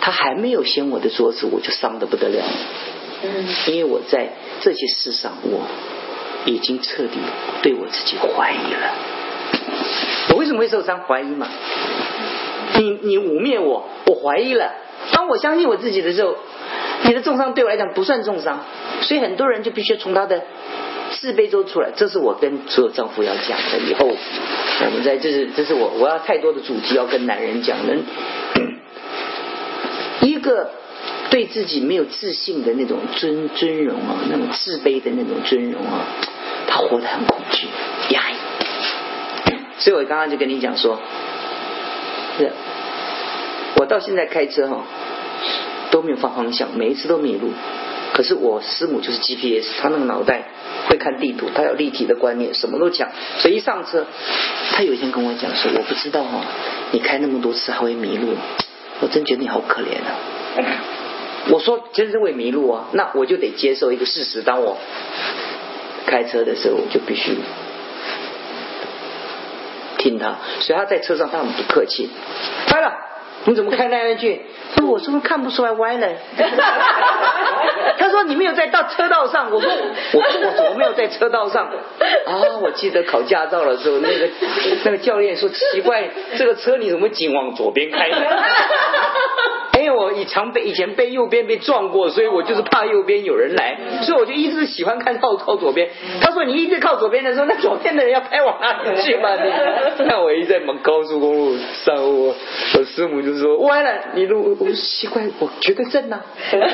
[0.00, 2.44] 他还没有掀我的桌子，我就伤的不得了。
[3.22, 5.62] 嗯，因为我在这些事上，我。
[6.48, 7.18] 已经彻底
[7.62, 8.94] 对我自己怀疑了。
[10.30, 11.00] 我为什么会受伤？
[11.06, 11.48] 怀疑嘛。
[12.76, 14.72] 你你污蔑我，我怀疑了。
[15.12, 16.36] 当我相信我自己的时候，
[17.04, 18.64] 你的重伤对我来讲不算重伤。
[19.02, 20.42] 所以很多人就必须从他的
[21.20, 21.90] 自卑中出来。
[21.96, 23.78] 这是我跟所有丈夫要讲的。
[23.88, 27.96] 以后我们在这是这是我我要太多的主题要跟男人讲的。
[30.20, 30.70] 一个
[31.30, 36.06] 对自己没有自信的那种尊尊荣啊，那种自卑的那种尊荣啊，
[36.68, 37.66] 他活得很恐惧、
[38.10, 38.34] 压抑。
[39.78, 40.98] 所以我刚刚就跟你讲说，
[42.38, 42.52] 是，
[43.76, 44.84] 我到现在开车哈
[45.90, 47.50] 都没有放方向，每一次都迷路。
[48.12, 50.42] 可是我师母就是 GPS，他那个脑袋
[50.88, 53.10] 会看地图，他有立体的观念，什么都讲。
[53.38, 54.06] 所以一上车，
[54.72, 56.44] 他有一天跟我讲说：“我不知道哈，
[56.90, 58.34] 你开那么多次还会迷路。”
[59.00, 60.66] 我真觉得你好可怜啊！
[61.50, 64.76] 我说真是会迷路啊，那我就得接受一个事实：当我
[66.08, 67.36] 开车的时候，我就必须
[69.98, 70.36] 听他。
[70.60, 72.08] 所以他在车上他很不客气，
[72.66, 72.94] 开了，
[73.48, 74.42] 你怎么开来来去？
[74.74, 76.06] 他说我是不是看不出来歪了？
[77.96, 79.50] 他说你没有在到车道上。
[79.50, 79.70] 我说
[80.12, 81.64] 我我怎么没有在车道上？
[81.64, 84.28] 啊，我记得考驾照的时候，那个
[84.84, 88.10] 那个教练说奇怪，这个车你怎么紧往左边开？
[89.80, 95.88] 因为我以常被以前被右边被撞过，所以我就是怕右边有人来，所以我就一直喜欢看靠靠左边。
[96.20, 99.36] 他说你一直靠左边的时候，那左边的人要开往哪里去嘛？
[99.36, 102.34] 你看我一直在猛高速公路上，我
[102.74, 106.20] 我师母就说歪了，你路我奇怪，我觉得正呐，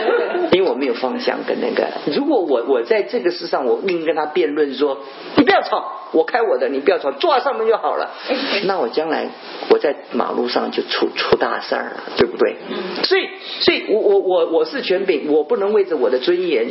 [0.53, 1.87] 因为我没有方向跟那个。
[2.17, 4.99] 如果我我在这个世上，我硬跟他辩论说，
[5.37, 6.01] 你不要吵。
[6.13, 8.11] 我开我的，你不要吵，坐在上面就好了。
[8.67, 9.29] 那我将来
[9.69, 12.55] 我在马路上就出出大事儿了，对不对？
[13.03, 13.29] 所以，
[13.61, 16.69] 所以我我我我是权柄，我不能为着我的尊严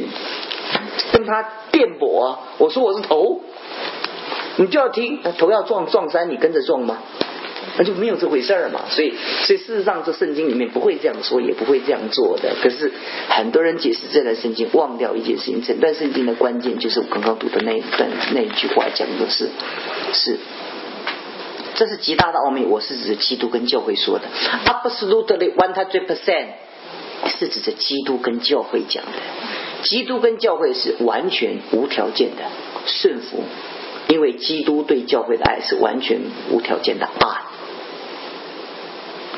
[1.12, 2.40] 跟他辩驳。
[2.58, 3.42] 我说我是头，
[4.56, 7.00] 你就要听，头要撞撞山，你跟着撞吗？
[7.78, 9.14] 那就没有这回事儿嘛，所以
[9.46, 12.54] 所以事实上这圣经里面不会这样说，也不会这样做的。
[12.62, 12.92] 可是
[13.30, 19.50] 很多人解释这段圣经，忘掉一件事情，整段圣经的关键就是我刚刚读的那一段那一句话，讲的是
[20.14, 20.38] 是，
[21.76, 22.66] 这是极大的奥秘。
[22.66, 24.28] 我是指基督跟教会说的
[24.66, 26.48] ，absolutely one hundred percent，
[27.40, 29.12] 是指着基督跟教会讲的。
[29.84, 32.44] 基督跟教会是完全无条件的
[32.86, 33.44] 顺服，
[34.08, 36.20] 因为基督对教会的爱是完全
[36.52, 37.42] 无条件的爱。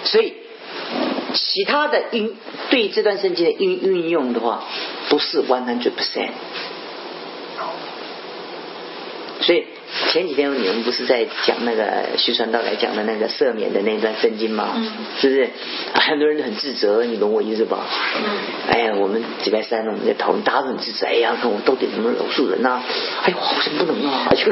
[0.06, 0.34] 所以，
[1.34, 2.36] 其他的应
[2.70, 4.64] 对这段圣经的运运用的话，
[5.10, 6.32] 不是 one hundred percent。
[9.42, 9.66] 所以
[10.12, 14.76] 前几天你们不是在讲那个徐传道来讲的那个赦免的那段圣经吗？
[15.20, 15.50] 是不是？
[15.94, 17.86] 很多人很自责，你懂我意思吧？
[18.70, 21.08] 哎呀，我们礼拜三我们在讨论，大家都很自责。
[21.08, 22.82] 哎呀，看我到底能不能饶恕人呐？
[23.24, 24.52] 哎呦，好像不能啊， 就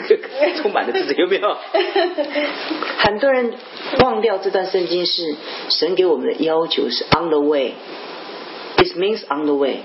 [0.62, 1.58] 充满了自责，有没有？
[3.00, 3.54] 很多人
[4.00, 5.36] 忘掉这段圣经是
[5.70, 9.80] 神给我们的要求是 on the way，it means on the way，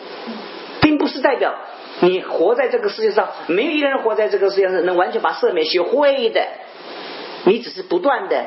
[0.81, 1.55] 并不是代表。
[2.01, 6.47] 你活在这个世界上，没有一个人活在这个世界上能完全把赦免学会的。
[7.45, 8.47] 你只是不断的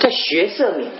[0.00, 0.90] 在学赦免。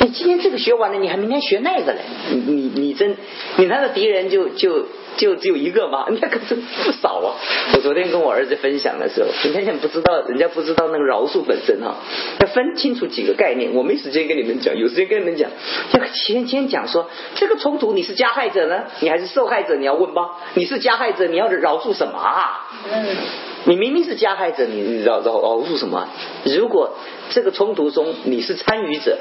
[0.00, 2.00] 你今天这个学完了，你还明天学那个嘞？
[2.30, 3.16] 你你你真，
[3.56, 4.86] 你那个敌人就就。
[5.18, 6.06] 就只有一个吗？
[6.18, 7.34] 那可是不少啊！
[7.74, 11.96] 我昨天跟我儿子分享的时候，你看见不知道，人家不知道那个饶恕本身哈，
[12.40, 13.74] 要分清楚几个概念。
[13.74, 15.50] 我没时间跟你们讲，有时间跟你们讲。
[15.92, 19.74] 要先先讲说，这个冲突你是加害者呢，你还是受害者？
[19.76, 20.38] 你要问吧。
[20.54, 22.68] 你是加害者，你要饶恕什么啊？
[22.90, 23.16] 嗯，
[23.64, 26.08] 你明明是加害者，你饶饶饶恕什么？
[26.44, 26.94] 如果
[27.30, 29.18] 这个冲突中你是参与者，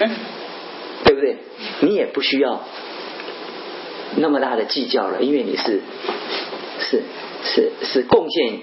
[0.00, 0.10] 嗯，
[1.04, 1.36] 对不对？
[1.80, 2.60] 你也不需要。
[4.16, 5.80] 那么大的计较了，因为你是
[6.80, 7.02] 是
[7.44, 8.58] 是是贡献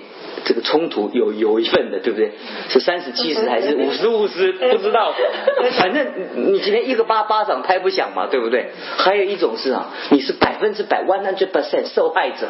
[0.45, 2.31] 这个冲突有有一份的，对不对？
[2.69, 4.53] 是三十七十还是五十五十？
[4.53, 5.13] 不知道，
[5.77, 6.07] 反正
[6.53, 8.69] 你今天一个巴巴掌拍不响嘛，对不对？
[8.97, 12.47] 还有一种是啊，你是百分之百 one hundred percent 受害者。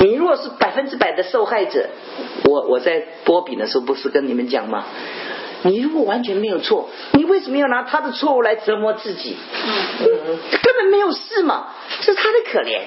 [0.00, 1.88] 你如果是百分之百的受害者，
[2.44, 4.84] 我我在波比的时候不是跟你们讲吗？
[5.62, 9.36] 你如果完全没有错，你为什么要拿他的错误来折磨自己？
[10.00, 10.06] 嗯，
[10.62, 11.68] 根本没有事嘛，
[12.00, 12.82] 是他的可怜。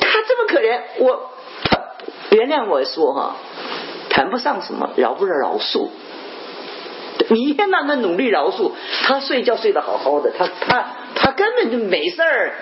[0.00, 1.30] 他这么可怜，我
[1.64, 1.80] 他
[2.30, 3.36] 原谅我说哈，
[4.10, 5.88] 谈不上什么饶不饶饶恕。
[7.30, 8.72] 你一天到晚努力饶恕，
[9.04, 10.86] 他睡觉睡得好好的，他他
[11.20, 12.54] 他根本就没事儿，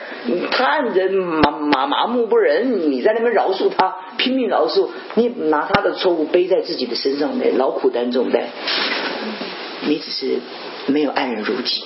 [0.50, 8.44] 他人麻麻麻木不仁，你在那边饶恕他，拼命饶恕，你拿他的错误背在自己的身上的劳苦担重担，
[9.82, 10.38] 你只是
[10.86, 11.84] 没有爱人如己。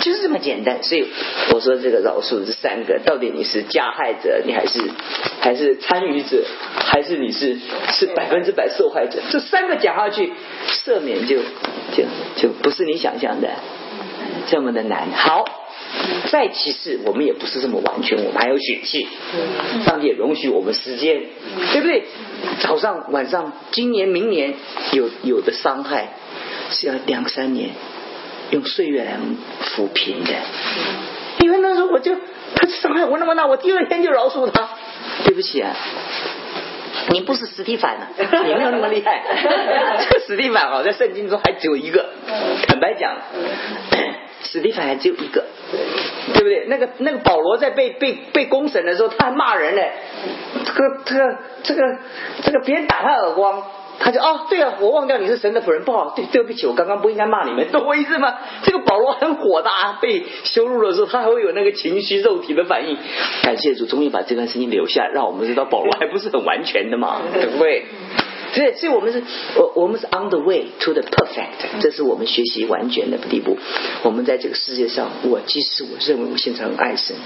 [0.00, 0.82] 就是这么简单。
[0.82, 1.08] 所以
[1.52, 4.80] 我说这个饶恕这三个，到底你是加害者，你还是
[5.40, 6.44] 还是参与者，
[6.76, 7.58] 还是你是
[7.92, 9.18] 是百分之百受害者？
[9.30, 10.32] 这三个讲下去，
[10.68, 11.38] 赦免就
[11.92, 12.04] 就
[12.36, 13.48] 就不是你想象的
[14.48, 15.10] 这么的难。
[15.12, 15.44] 好。
[16.30, 19.08] 再其次，我们也不是这么完全，我们还有血气。
[19.86, 21.22] 上帝也容许我们时间，
[21.72, 22.04] 对不对？
[22.60, 24.54] 早上、晚上，今年、明年
[24.92, 26.08] 有有的伤害
[26.70, 27.70] 是要两三年
[28.50, 29.16] 用岁月来
[29.64, 30.32] 抚平的。
[31.38, 32.14] 因为那时候我就
[32.54, 34.68] 他伤害我那么大，我第二天就饶恕他。
[35.24, 35.74] 对不起啊，
[37.12, 39.24] 你不是史蒂凡啊， 你没有那么厉害。
[40.02, 42.10] 这 个史蒂凡啊，在圣经中还只有一个。
[42.66, 43.16] 坦白讲。
[44.50, 45.44] 史蒂芬还只有一个，
[46.32, 46.64] 对不对？
[46.68, 49.82] 那个那个保罗在被被被公审的时候，他还骂人呢。
[50.64, 51.82] 这个这个这个
[52.42, 53.62] 这个别人打他耳光，
[53.98, 58.34] 他就哦，对啊，我忘掉你是神的仆人，不好，对对不起，我刚刚不应该骂你们， 懂我意思吗？
[58.62, 62.96] 这个保罗很火大，被羞辱的时候，他还会有那个情绪肉体的反应。
[63.42, 67.84] 感谢主，终于把这段事情留下，让我们知道保罗还不是很完全的嘛，对不对？
[68.54, 69.22] 所以，所以我们是，
[69.56, 73.58] 我我们是 on the way to the perfect，这是我们学习完全的地步。
[74.02, 77.16] 我们在这个世界上，我即使我认为我现在很爱神，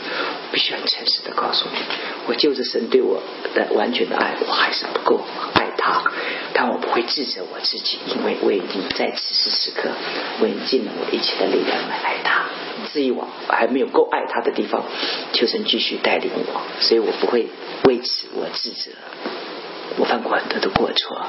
[0.52, 1.78] 必须很诚实的告诉你，
[2.26, 3.22] 我就是神对我
[3.54, 5.20] 的完全的爱，我还是不够
[5.54, 6.10] 爱他。
[6.54, 9.90] 但我不会自责我自己，因为我已经在此时此刻，
[10.40, 12.46] 我已经尽了我一切的力量来爱他。
[12.92, 14.84] 至于我还没有够爱他的地方，
[15.32, 17.48] 求神继续带领我，所以我不会
[17.84, 18.90] 为此我自责。
[19.98, 21.26] 我犯过很多的过错，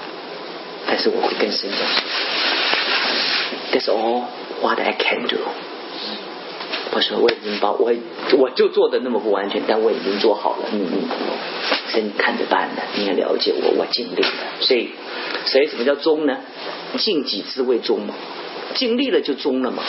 [0.87, 1.77] 但是我会更深的。
[3.71, 4.25] That's all
[4.61, 5.37] what I can do。
[6.95, 7.91] 我说我已经把我
[8.37, 10.69] 我就做的那么不完全，但我已经做好了。
[10.71, 11.09] 嗯嗯，
[11.89, 14.29] 所以你看着办的，你也了解我，我尽力了。
[14.61, 14.91] 所以，
[15.45, 16.37] 所以什么叫忠呢？
[16.97, 18.13] 尽己之谓忠嘛，
[18.75, 19.81] 尽力了就忠了嘛。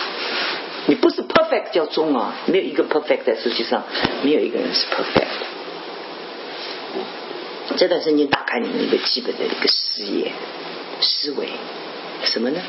[0.87, 3.83] 你不是 perfect 叫忠啊，没有一个 perfect 在世界上，
[4.23, 5.54] 没有一个人是 perfect。
[7.77, 10.33] 这段圣经打开你们一个基本的一个视野、
[11.01, 11.49] 思维，
[12.25, 12.61] 什么呢？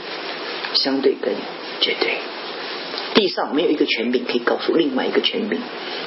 [0.74, 1.34] 相对跟
[1.80, 2.18] 绝对。
[3.14, 5.60] 地上没有一个权柄可以告诉另外一个权柄，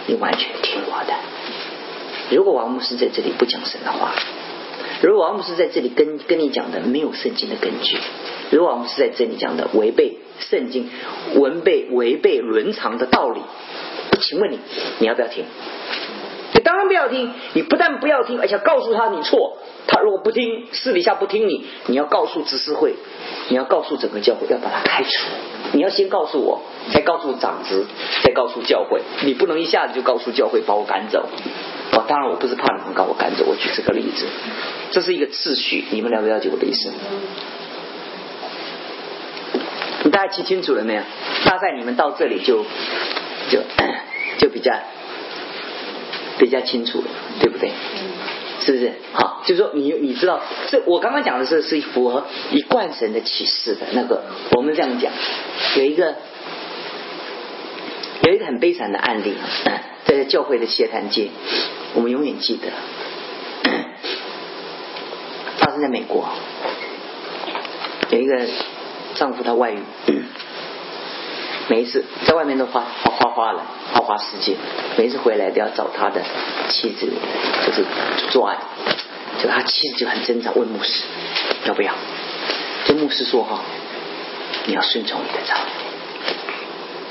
[0.06, 1.14] 你完全听我的。
[2.30, 4.12] 如果王牧师在这里不讲神的话，
[5.00, 7.96] 如果王牧师在这里跟跟你讲的没有圣经的根据，
[8.50, 10.18] 如果王牧师在这里讲的违背
[10.50, 10.90] 圣经、
[11.36, 13.40] 违背违背伦常的道理，
[14.20, 14.58] 请问你，
[14.98, 15.44] 你要不要听？
[16.60, 19.58] 当然不要听，你不但不要听，而且告诉他你错。
[19.86, 22.94] 他如果不听，私底下不听你，你要告诉执事会，
[23.48, 25.10] 你要告诉整个教会，要把他开除。
[25.72, 27.86] 你要先告诉我，再告诉长子，
[28.22, 29.00] 再告诉教会。
[29.24, 31.28] 你不能一下子就告诉教会把我赶走。
[31.92, 33.44] 哦，当然我不是怕你们把我赶走。
[33.46, 34.26] 我举这个例子，
[34.90, 36.90] 这是一个秩序，你们了不了解我的意思？
[40.04, 41.02] 你大家记清楚了没有？
[41.44, 42.64] 大概你们到这里就
[43.50, 43.60] 就
[44.38, 44.72] 就比较。
[46.38, 47.06] 比较清楚了，
[47.40, 47.70] 对不对？
[48.60, 48.92] 是不是？
[49.12, 54.24] 好，就是说你你知道，这我刚刚讲的是是符合一贯神的启示的那个。
[54.52, 55.12] 我们这样讲，
[55.76, 56.16] 有一个
[58.22, 59.34] 有一个很悲惨的案例，
[60.04, 61.28] 在教会的谢坛街，
[61.94, 62.68] 我们永远记得，
[65.58, 66.28] 发生在美国，
[68.10, 68.46] 有一个
[69.14, 69.78] 丈夫他外遇。
[71.68, 73.62] 每一次在外面都花花花花了，
[73.92, 74.56] 花花世界。
[74.96, 76.22] 每一次回来都要找他的
[76.68, 77.06] 妻子，
[77.66, 77.84] 就是
[78.30, 78.56] 做爱。
[79.40, 81.04] 就他妻子就很挣扎，问牧师
[81.66, 81.92] 要不要。
[82.86, 83.60] 就牧师说哈，
[84.66, 85.64] 你要顺从你的丈夫。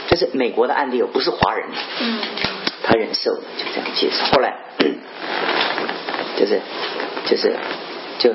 [0.09, 1.67] 这是美国的案例，哦，不是华人。
[1.99, 2.19] 嗯。
[2.83, 4.25] 他忍受，就这样介绍。
[4.31, 4.55] 后来
[6.37, 6.61] 就是
[7.25, 7.55] 就是
[8.17, 8.33] 就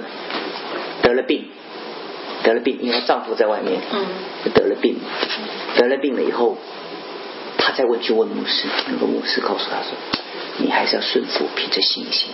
[1.02, 1.48] 得了病。
[2.42, 3.80] 得了病，因为她丈夫在外面，
[4.44, 4.96] 就得了病。
[5.76, 6.58] 得了病了以后，
[7.58, 9.96] 她再问去问牧师，那个牧师告诉她说
[10.58, 12.30] ：“你还是要顺服，凭着信心。”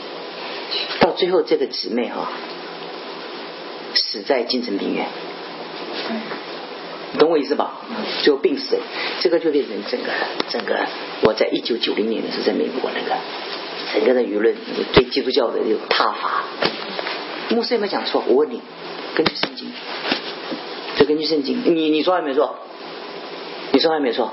[1.00, 2.28] 到最后，这个姊妹哈
[3.94, 5.06] 死在精神病院，
[7.18, 7.80] 懂我意思吧？
[8.22, 8.78] 最后病死，
[9.20, 10.10] 这个就变成整个
[10.50, 10.76] 整个。
[11.22, 13.16] 我在一九九零年的时候，在美国那个
[13.94, 14.54] 整个的舆论
[14.92, 16.44] 对基督教的有挞伐。
[17.50, 18.22] 牧师有没有讲错？
[18.26, 18.60] 我问你。
[19.14, 19.72] 根据圣经，
[20.96, 22.56] 这根据圣经，你你说还没错？
[23.72, 24.32] 你说还没错？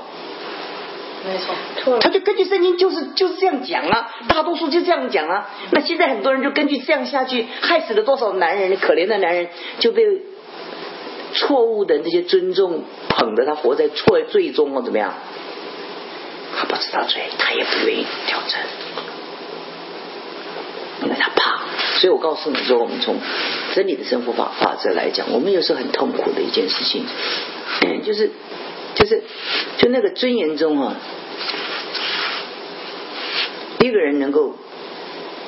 [1.26, 2.00] 没错，错了。
[2.00, 5.50] 他就根据圣经，就是就是这样讲啊，大多数就这样讲啊。
[5.72, 8.76] 那现在很多人就根据这样下去，害死了多少男人？
[8.76, 9.48] 可怜的男人
[9.80, 10.04] 就被
[11.34, 15.14] 错误的这些尊重捧着他活在错最终哦，怎么样？
[16.58, 18.60] 他不知道罪，他也不愿意调整，
[21.02, 21.55] 因为他怕。
[21.98, 23.16] 所以我告诉你说，我们从
[23.74, 27.04] 真理的生活法法则来讲，我们有时候很痛苦的一件事情，
[28.04, 28.30] 就是
[28.94, 29.22] 就是
[29.78, 30.96] 就那个尊严中啊，
[33.80, 34.56] 一个人能够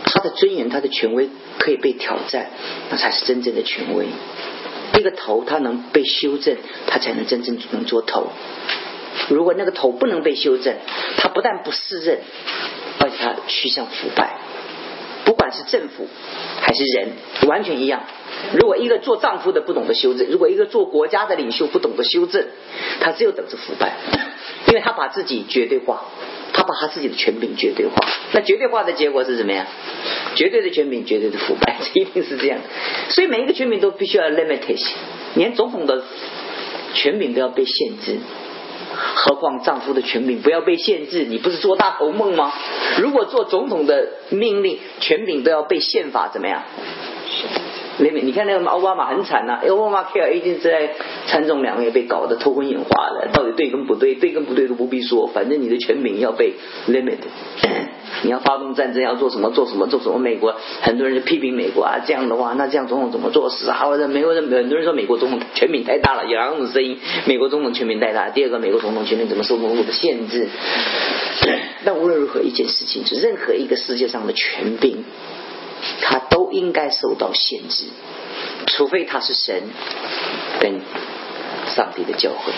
[0.05, 1.29] 他的尊严、他的权威
[1.59, 2.51] 可以被挑战，
[2.91, 4.07] 那才是真正的权威。
[4.99, 8.33] 一个头，他能被修正，他才能真正能做头。
[9.29, 10.77] 如果那个头不能被修正，
[11.19, 12.19] 他不但不适任，
[13.01, 14.38] 而且他趋向腐败。
[15.29, 16.07] 不管是政府
[16.63, 17.11] 还是人，
[17.47, 18.01] 完全一样。
[18.55, 22.47] 如果一个做丈夫的不懂得修正，如果一个做国家的领袖不懂得修正，
[23.01, 23.93] 他只有等着腐败，
[24.69, 26.07] 因为他把自己绝对化，
[26.55, 27.95] 他把他自己的权柄绝对化。
[28.33, 29.67] 那绝对化的结果是什么呀？
[30.35, 32.61] 绝对的权柄，绝对的腐败， 一定是这样。
[33.11, 34.93] 所以每一个权柄都必须要 limitation，
[35.35, 36.05] 连总统的
[36.95, 38.17] 权柄都要被限制。
[38.99, 41.25] 何况丈夫的权柄不要被限制？
[41.25, 42.53] 你不是做大头梦吗？
[43.01, 46.63] 如果做总统的命令，权柄都要被宪法怎么样？
[48.01, 50.91] 你你看那个奥巴马很惨呐，奥巴马 care 一定是在
[51.27, 54.15] 参众两院被搞得头昏眼花了，到底对跟不对？
[54.15, 56.55] 对跟不对都不必说，反正你的权柄要被
[56.89, 57.19] limit。
[58.23, 59.51] 你要发动战争，要做什么？
[59.51, 59.87] 做什么？
[59.87, 60.19] 做什么？
[60.19, 63.85] 美国很多人就批评美国啊，这样的话，那这样总统怎么做事啊？
[63.85, 68.31] 或者美国人很多人说美国总统权柄太大了，有两种声音：美国总统权柄太大。
[68.31, 70.49] 第二个，美国总统权柄怎么受某某的限制？
[71.85, 75.05] 但无论如何，一件事情是，任何一个世界上的权柄。
[76.01, 77.85] 他都应该受到限制，
[78.67, 79.63] 除非他是神
[80.59, 80.81] 跟
[81.69, 82.51] 上帝的教诲。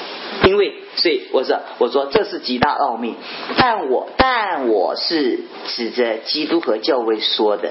[0.44, 3.14] 因为，所以我说，我说这是极大奥秘。
[3.56, 7.70] 但我但我是指着基督和教会说的。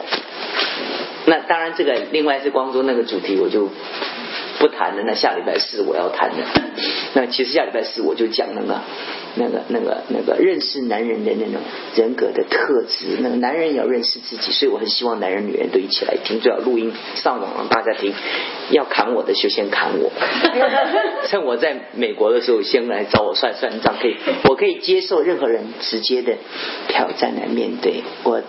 [1.26, 3.70] 那当然，这个另外是光说那个主题，我就
[4.60, 5.03] 不谈了。
[5.05, 6.43] 那下礼拜四我要谈的。
[7.16, 8.82] 那其实下礼拜四我就讲那个。
[9.36, 11.62] 那个、那个、那个认识男人的那种
[11.95, 18.12] 人格的特质，那个男人也要认识自己，所以我很希望男人、女人都一起来听，最好录音上网让大家听。
[18.72, 20.12] 要砍我的就先砍我，
[21.30, 24.18] 趁我在美国的时候先来找我算算账，可以，
[24.49, 26.34] 我可以接受任何人直接的
[26.88, 28.03] 挑战来面对。
[28.24, 28.41] 我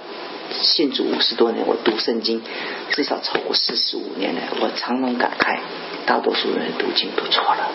[0.62, 2.42] 信主五十多年，我读圣经
[2.90, 5.58] 至少超过四十五年了，我常常感慨，
[6.06, 7.70] 大多数人读经都错了。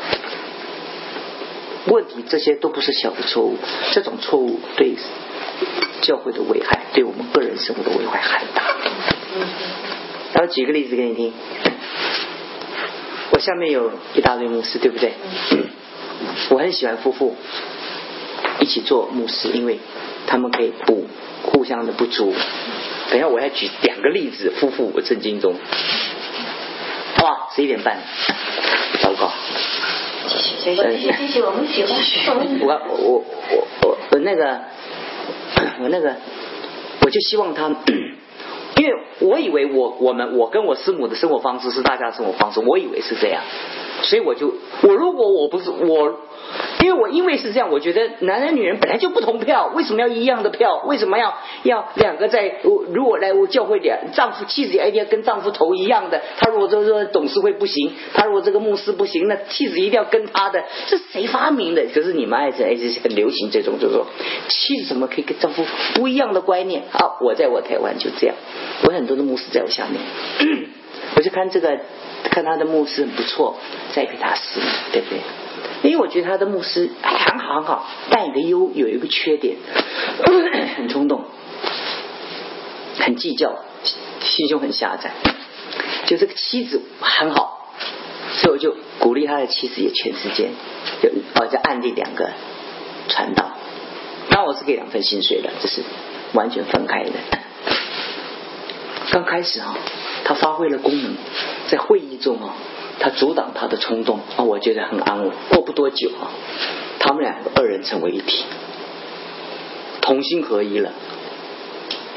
[1.87, 3.57] 问题这些都不是小的错误，
[3.91, 4.95] 这种错误对
[6.01, 8.63] 教会的危害，对我们个人生活的危害很大。
[10.33, 11.33] 然后举个例子给你听，
[13.31, 15.13] 我下面有一大堆牧师，对不对？
[16.49, 17.35] 我很喜欢夫妇
[18.59, 19.79] 一起做牧师，因为
[20.27, 21.07] 他们可以补
[21.43, 22.33] 互相的不足。
[23.11, 25.53] 等下我要举两个例子，夫妇我圣经中，
[27.21, 27.99] 哇，十一点半，
[29.01, 29.31] 糟糕。
[30.27, 31.95] 谢谢谢谢，我们喜欢。
[32.61, 34.61] 我我我我我那个
[35.81, 36.15] 我那个，
[37.01, 37.67] 我就希望他，
[38.77, 43.43] 因为我以为我我们我跟我师母的生活方式是大家的生活方式，我以为是这样，
[44.01, 46.21] 所以我就我如果我不是我。
[46.81, 50.81] 因为我因为是这样，我觉得男人女人本来就不同票，为什么要一样的票？
[50.85, 51.33] 为什么要
[51.63, 52.55] 要两个在？
[52.93, 56.21] 如果来我教会点，丈夫妻子一定要跟丈夫头一样的。
[56.37, 60.63] 他如果说说董事会不行，他如果这个牧师不行，那妻子一定要跟他的。
[60.87, 61.85] 这谁发明的？
[61.93, 64.05] 可是你们爱这爱这很流行这种，就是说
[64.47, 66.83] 妻子怎么可以跟丈夫不一样的观念？
[66.91, 68.35] 啊，我在我台湾就这样，
[68.83, 70.01] 我很多的牧师在我下面，
[71.15, 71.79] 我就看这个，
[72.29, 73.57] 看他的牧师很不错，
[73.93, 74.59] 再给他试，
[74.91, 75.19] 对不对？
[75.85, 79.57] 因为我觉得他的牧师很好很好，但有个优有一个缺点，
[80.75, 81.25] 很冲动，
[82.99, 83.59] 很计较，
[84.21, 85.11] 心胸很狭窄。
[86.07, 87.69] 就这个妻子很好，
[88.33, 90.51] 所以我就鼓励他的妻子也全时间，
[91.01, 92.31] 就哦就暗地两个
[93.07, 93.51] 传道。
[94.29, 95.81] 那我是给两份薪水的，这是
[96.33, 97.11] 完全分开的。
[99.11, 99.77] 刚开始啊，
[100.25, 101.15] 他发挥了功能，
[101.69, 102.55] 在会议中啊。
[102.99, 105.31] 他阻挡他的冲动啊，我觉得很安稳。
[105.49, 106.31] 过不多久啊，
[106.99, 108.45] 他们两个二人成为一体，
[110.01, 110.93] 同心合一了，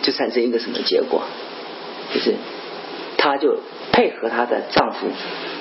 [0.02, 1.22] 就产生一个什么结果？
[2.14, 2.36] 就是
[3.18, 3.58] 她就
[3.92, 5.08] 配合她的丈夫，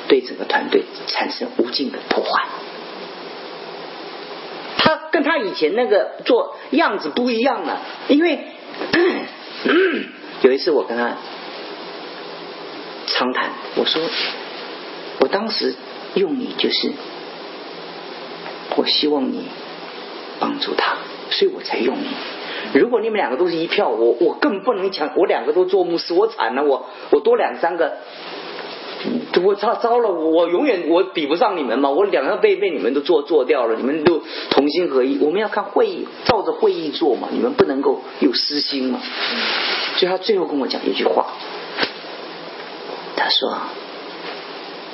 [0.07, 2.47] 对整个团队产生无尽的破坏。
[4.77, 8.39] 她跟她以前那个做样子不一样了，因为
[10.41, 11.17] 有一次我跟她
[13.07, 14.01] 长谈，我说。
[15.19, 15.75] 我当时
[16.15, 16.91] 用你就是，
[18.75, 19.45] 我希望你
[20.39, 20.97] 帮助他，
[21.31, 22.79] 所以我才用你。
[22.79, 27.97] 如果你们两个都是一票，我我更不能抢，我两个都做牧师，我惨了，我我多两三个，
[29.43, 34.21] 我操糟了，我永远我比不上你们嘛，我两个被被你们都做做掉了，你们都
[34.51, 38.99] 同心合一，我们要看会议，照着会议做嘛，你们不能够有私心嘛。
[39.95, 41.27] 所以他最后跟我讲一句话，
[43.15, 43.57] 他说。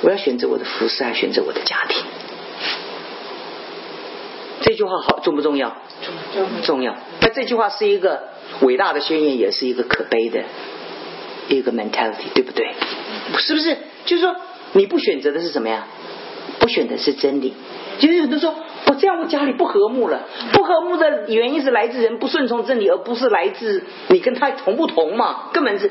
[0.04, 2.02] 我要选择我的服饰，还选择我的家庭。
[4.60, 5.76] 这句话好重不重要？
[6.62, 6.94] 重要。
[7.20, 8.28] 那这句话是一个
[8.60, 10.42] 伟大的宣言，也是一个可悲的
[11.48, 12.74] 一个 mentality，对不对？
[13.38, 13.78] 是不是？
[14.04, 14.36] 就是说，
[14.74, 15.86] 你不选择的是什么呀？
[16.58, 17.54] 不选的是真理。
[17.98, 18.54] 就是有人说，
[18.86, 20.20] 我这样我家里不和睦了。
[20.52, 25.50] 不和睦的原因是来自人不顺从真理，而不是来自你跟他同不同嘛？
[25.52, 25.90] 根本是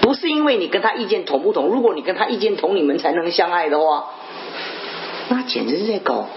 [0.00, 1.68] 不是因为你跟他意见同不同？
[1.68, 4.06] 如果你跟他意见同，你们才能相爱的话，
[5.28, 6.28] 那简直是在搞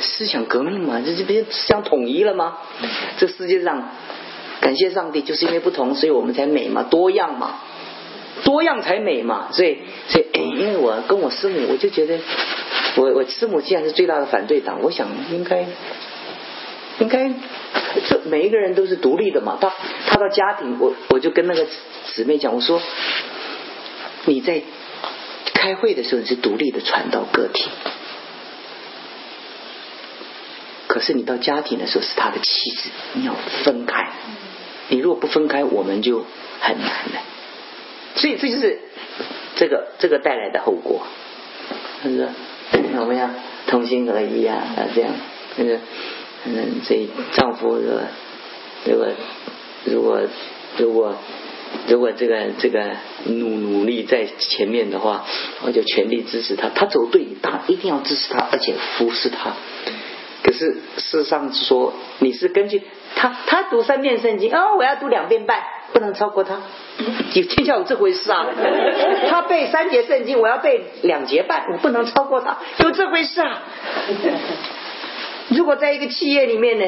[0.00, 1.02] 思想革命嘛？
[1.04, 2.58] 这这不是思想统一了吗？
[3.18, 3.90] 这世界上，
[4.60, 7.56] 感谢上帝，就是因为不同，所以我们才美嘛，多样嘛，
[8.44, 9.48] 多样才美嘛。
[9.52, 9.78] 所以，
[10.08, 12.18] 所以，因为我跟我师母，我就觉得。
[12.96, 15.66] 我我师母既然是最大的反对党，我想应该
[16.98, 17.30] 应该
[18.08, 19.58] 这每一个人都是独立的嘛。
[19.60, 19.72] 他
[20.06, 21.66] 他到家庭，我我就跟那个
[22.14, 22.80] 姊妹讲，我说
[24.26, 24.62] 你在
[25.54, 27.68] 开会的时候你是独立的传道个体，
[30.88, 33.34] 可是你到家庭的时候是他的妻子，你要
[33.64, 34.10] 分开。
[34.88, 36.26] 你如果不分开，我们就
[36.60, 37.20] 很难了。
[38.16, 38.80] 所以这就是
[39.54, 41.06] 这个这个带来的后果，
[42.02, 42.28] 是不是？
[42.98, 43.28] 我们要？
[43.66, 45.12] 同心合一啊，啊，这样，
[45.56, 45.78] 那个，
[46.44, 48.00] 嗯，所以丈夫如果
[48.84, 49.06] 如果
[49.84, 50.20] 如果
[50.76, 51.14] 如果
[51.86, 55.24] 如果这个这个努努力在前面的话，
[55.62, 56.68] 我就全力支持他。
[56.70, 59.52] 他走对，他一定要支持他，而且服侍他。
[60.42, 62.82] 可是事实上说，你是根据
[63.14, 66.56] 他，他读三遍圣经哦，我要读两遍半，不能超过他。
[67.34, 68.46] 有天下有这回事啊！
[69.30, 73.62] 他背三节圣经，我要背两节半，我不能超过他，有这回事啊！
[75.48, 76.84] 如果在一个企业里面呢，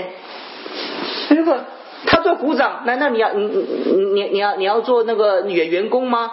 [1.31, 1.59] 如果
[2.07, 6.33] 他做股长，难道你要你你你你要你要做那个员员工吗？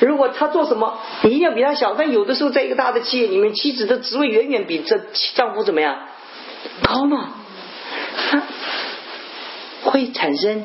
[0.00, 1.94] 如果他做什么，你一定要比他小。
[1.94, 5.00] 但有的时候，在一个大的企业里面，妻子的职位远远比这
[5.34, 5.96] 丈夫怎么样
[6.82, 7.30] 高嘛？
[8.30, 8.42] 他
[9.90, 10.64] 会产生，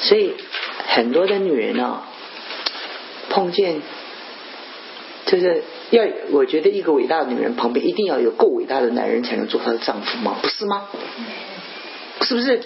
[0.00, 0.34] 所以。
[0.88, 2.04] 很多的女人啊，
[3.28, 3.82] 碰见
[5.26, 10.36] 就是要，我觉得一个伟大的女人旁边一定要有够伟大的男人才能做她的丈夫吗？
[10.40, 10.84] 不是吗？
[12.22, 12.62] 是不是？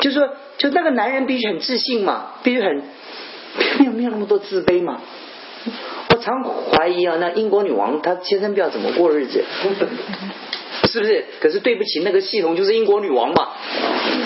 [0.00, 0.28] 就说，
[0.58, 2.82] 就那个男人必须很自信嘛，必须很
[3.78, 5.00] 没有没有那么多自卑嘛。
[6.10, 9.44] 我常怀疑啊，那英国女王她先生不知道怎么过日子。
[10.84, 11.24] 是不是？
[11.40, 13.48] 可是对不起，那个系统就是英国女王嘛，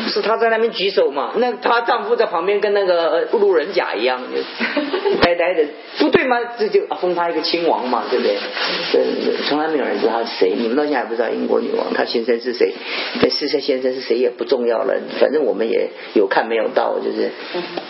[0.09, 4.21] 是她在那边举手嘛，那她丈夫在旁边跟那个路人甲一样，
[5.23, 5.65] 呆呆的，
[5.99, 6.39] 不对吗？
[6.59, 8.37] 这就封她一个亲王嘛，对不对？
[9.49, 12.73] 从来没有人知道她是谁，你们到现在还不知道英国女王她先生是谁？
[13.23, 17.31] 那事实先生是谁也不重要了，反正我们也有看没有到，就是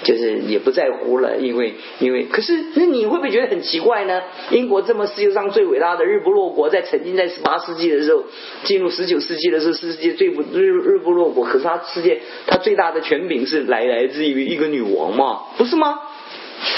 [0.05, 4.23] 就是也不在乎了，因为因为可是那你会不会觉得很奇怪呢？
[4.51, 8.25] 英国这么世界上最伟大的日不落国，在曾经在十八世纪的时候。
[8.65, 11.45] 进入十九世纪的时候，世界最不日日不落国。
[11.45, 16.01] 可是他世界他最大的权柄是来来自于一个女王嘛，不是吗？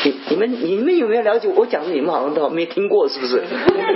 [0.05, 1.49] 你你们你们有没有了解？
[1.49, 3.43] 我讲的你们好像都没听过，是不是？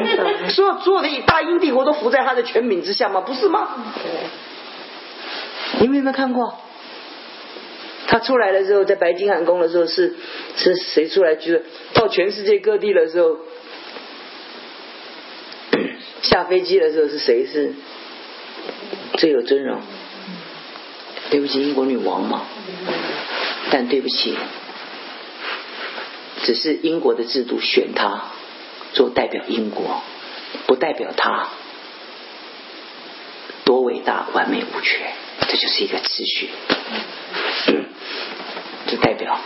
[0.51, 3.21] 所有所有的大英帝国都伏在他的权柄之下吗？
[3.21, 3.69] 不是吗？
[5.79, 6.55] 你们有没有看过？
[8.09, 10.17] 他出来的时候，在白金汉宫的时候，是
[10.57, 11.37] 是谁出来？
[11.37, 13.37] 就是到全世界各地的时候。
[16.29, 17.73] 下飞机的时候是谁是
[19.15, 19.81] 最有尊荣？
[21.31, 22.43] 对不起，英国女王嘛。
[23.71, 24.37] 但对不起，
[26.43, 28.31] 只是英国的制度选他
[28.93, 30.03] 做代表英国，
[30.67, 31.49] 不代表他
[33.65, 35.01] 多伟大、完美无缺。
[35.49, 36.51] 这就是一个秩序，
[38.87, 39.39] 就代表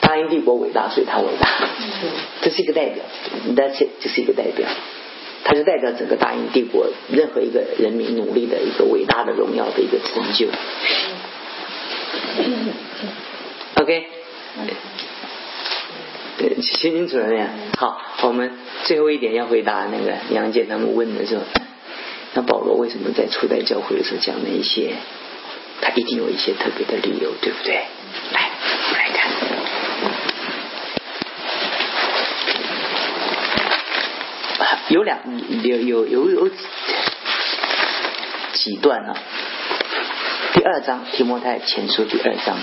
[0.00, 1.48] 大英帝国伟大，所以他伟大。
[2.42, 3.04] 这是一个代表
[3.56, 4.68] ，That's it，这是一个代表。
[5.50, 10.46] 它是代表整个大英帝国任何一个人民努力的一个伟大的荣耀的一个成就。
[13.76, 14.06] OK，
[16.36, 17.46] 对，清清楚了没有？
[17.78, 18.52] 好，我们
[18.84, 21.42] 最后一点要回答那个杨姐他们问的时候，
[22.34, 24.96] 那保罗为什么在初代教会的时候讲那一些？
[25.80, 27.86] 他一定有一些特别的理由，对不对？
[28.34, 28.50] 来
[29.14, 29.30] 看。
[34.88, 35.18] 有两
[35.62, 36.48] 有有有有
[38.54, 39.14] 几段啊？
[40.54, 42.56] 第二章提摩太前书第二章，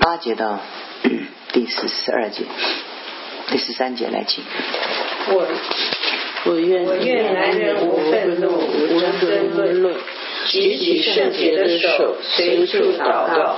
[0.00, 0.60] 八节到
[1.52, 2.44] 第十十二节，
[3.48, 4.42] 第十三节来请。
[5.28, 5.46] 我。
[6.52, 9.94] 我愿男人无愤怒，无争论，
[10.50, 13.56] 举起圣洁的手，随处祷告。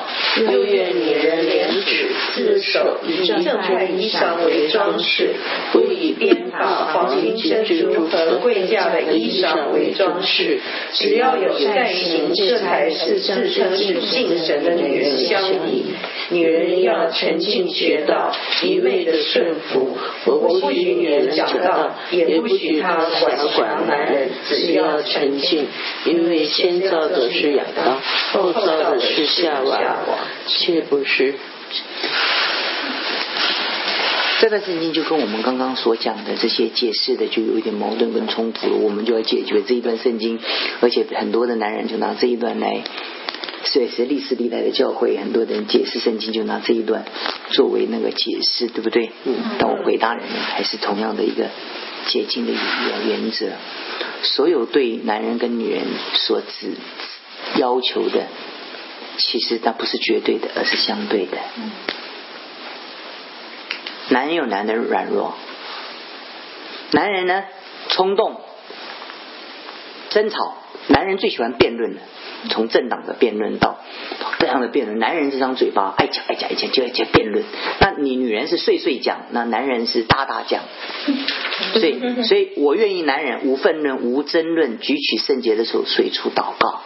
[0.51, 5.31] 又愿女人连指自首，以正派衣裳为装饰，
[5.73, 6.59] 不以编发
[6.93, 10.61] 黄金珍珠和贵价的衣裳为装饰。
[10.93, 15.95] 只要有善行，这才是自称是敬神的女人相宜。
[16.31, 18.33] 女人要沉静学道，
[18.63, 19.97] 一味的顺服。
[20.27, 24.29] 我不许女人讲道，也不许她管管男人。
[24.49, 25.67] 只要沉静，
[26.07, 28.01] 因为先造的是亚当，
[28.33, 29.81] 后造的是夏娃，
[30.47, 31.35] 却不是。
[34.41, 40.41] 这段圣经就跟我们刚刚所讲的这些解释的就有一点矛盾跟冲突了，我们就要解决这一段圣经，
[40.81, 42.83] 而且很多的男人就拿这一段来。
[43.65, 47.05] 所以是历史历代的教会，很多人解释圣经就拿这一段
[47.53, 49.13] 作为那个解释，对不对？
[49.25, 49.37] 嗯。
[49.61, 51.49] 但我回答人呢，还是同样的一个
[52.07, 53.49] 解经的原原则。
[54.23, 55.85] 所有对男人跟女人
[56.15, 56.77] 所指
[57.57, 58.27] 要求的，
[59.19, 61.39] 其实它不是绝对的，而是相对的。
[64.09, 65.35] 男人有男的软弱，
[66.93, 67.45] 男人呢
[67.89, 68.41] 冲动、
[70.11, 70.57] 争吵，
[70.89, 72.01] 男人最喜欢辩论了。
[72.51, 73.79] 从政党的辩论到
[74.39, 77.45] 各样的辩论，男人这张嘴巴爱讲爱讲爱讲就爱讲辩论，
[77.81, 80.63] 那你女人是碎碎讲，那男人是大大讲。
[81.75, 86.81] 所以，所以我愿意男人无愤论无争论，举起圣洁的手随处祷告，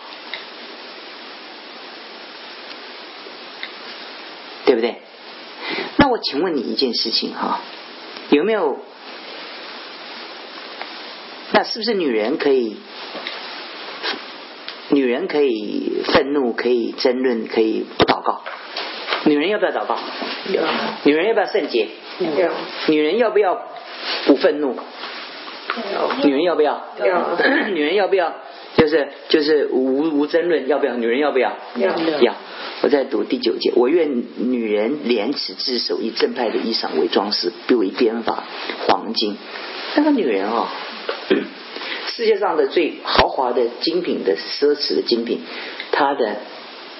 [4.66, 4.96] 对不对？
[5.96, 7.60] 那我请问你一件事情哈，
[8.30, 8.78] 有没有？
[11.52, 12.76] 那是不是女人可以？
[14.90, 18.42] 女人可以愤怒，可以争论，可以不祷告。
[19.24, 19.98] 女人要不要祷告？
[20.52, 20.62] 要。
[21.04, 21.88] 女人要不要圣洁？
[22.20, 22.50] 要。
[22.88, 23.60] 女人要不要
[24.26, 24.76] 不愤怒？
[25.92, 26.24] 要。
[26.24, 26.84] 女人要不要？
[27.04, 27.36] 要。
[27.68, 28.34] 女人要不要？
[28.76, 30.94] 就是就是无无争论，要不要？
[30.94, 31.56] 女人要不要？
[31.76, 31.96] 要。
[32.20, 32.34] 要。
[32.82, 38.44] 我在读第九节，我愿女人廉耻自守，以正派的衣裳为装饰，不为编发
[38.86, 39.36] 黄金。
[39.96, 40.68] 那个女人哦。
[42.14, 45.40] 世界上的最豪华的精品的奢侈的精品，
[45.92, 46.36] 它的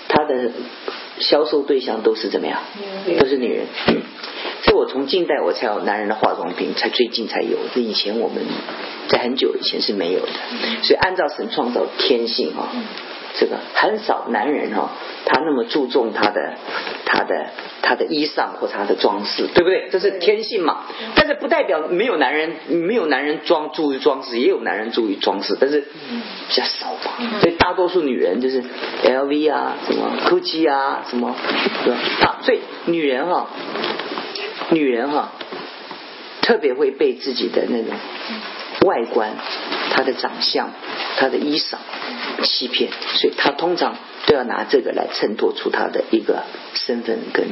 [0.08, 0.50] 它的
[1.20, 2.60] 销售对象都是怎么样？
[3.18, 3.66] 都是女人。
[4.62, 7.58] 所以我从近代我才有男人的化妆品，才最近才有。
[7.74, 8.42] 这以前我们
[9.08, 10.32] 在很久以前是没有的。
[10.82, 12.68] 所以按照神创造天性啊。
[13.38, 14.90] 这个很少男人哈，
[15.26, 16.54] 他那么注重他的
[17.04, 17.46] 他的
[17.82, 19.88] 他的衣裳或他的装饰，对不对？
[19.90, 20.84] 这是天性嘛。
[21.14, 27.40] 但是不代表没有男人没有男人装注意装饰，也有男人注意装饰，但是比较少嘛。
[27.40, 28.64] 所以大多数女人就是
[29.04, 31.36] LV 啊，什么 GUCCI 啊，什么
[31.84, 32.00] 对吧？
[32.22, 33.48] 啊，所以女人哈，
[34.70, 35.32] 女人哈，
[36.40, 37.92] 特别会被自己的那种
[38.86, 39.30] 外观、
[39.90, 40.70] 她的长相、
[41.16, 41.76] 他的衣裳。
[42.42, 43.96] 欺骗，所以他通常
[44.26, 46.44] 都要拿这个来衬托出他的一个
[46.74, 47.46] 身份跟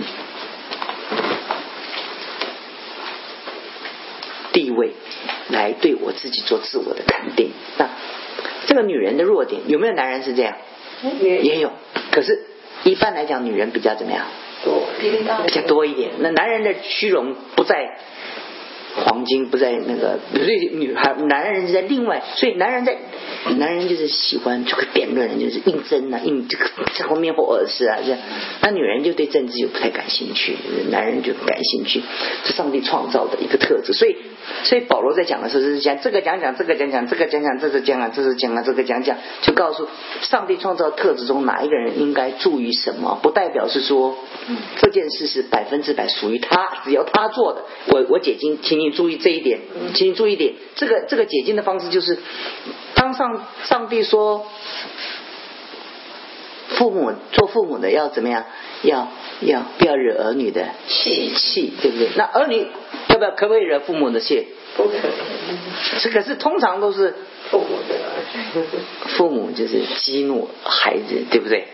[4.52, 4.92] 地位，
[5.48, 7.50] 来对我自己做自我的肯定。
[7.78, 7.88] 那
[8.66, 10.54] 这个女人的弱点有没有男人是这样？
[11.20, 11.72] 也有，
[12.12, 12.44] 可是
[12.84, 14.26] 一般来讲，女人比较怎么样？
[14.62, 16.10] 多，比较多一点。
[16.18, 17.98] 那男人的虚荣不在。
[18.96, 22.96] 黄金不在那个，所以女孩、男人是在另外，所以男人在，
[23.58, 26.64] 男人就是喜欢这个辩论，就是应征啊，应这个
[26.94, 28.20] 这后面或耳饰啊这样。
[28.60, 30.56] 那女人就对政治就不太感兴趣，
[30.90, 32.02] 男人就感兴趣，
[32.44, 33.92] 是上帝创造的一个特质。
[33.92, 34.16] 所以，
[34.64, 39.88] 所以保罗在讲的时候是讲这个讲讲，这个讲讲，这个讲讲，这是讲啊，这是讲啊，这个讲讲，就告诉
[40.22, 44.16] 上帝创造特质中哪一个人应该注意什么，不代表是说
[44.76, 47.62] 这件事是百分之百属于他，只要他做的。
[47.88, 49.60] 我我解经，请你注意这一点，
[49.94, 52.18] 请你注意点，这个这个解经的方式就是，
[52.94, 54.46] 当上上帝说，
[56.68, 58.44] 父母做父母的要怎么样，
[58.84, 59.08] 要
[59.40, 62.08] 要不要惹儿女的气气，对不对？
[62.16, 62.66] 那儿女
[63.08, 64.46] 要不要可不可以惹父母的气？
[64.76, 64.92] 不可。
[66.00, 67.14] 这可是通常都是
[67.50, 67.94] 父母的，
[69.16, 71.68] 父母就是激怒孩子，对不对？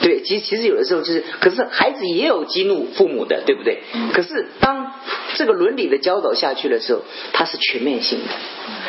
[0.00, 3.80] 对，其实其实有的时候就是，可是孩子也有激怒父母的，对不对？
[4.12, 4.92] 可是当
[5.34, 7.00] 这个伦理的教导下去的时候，
[7.32, 8.34] 它是全面性的。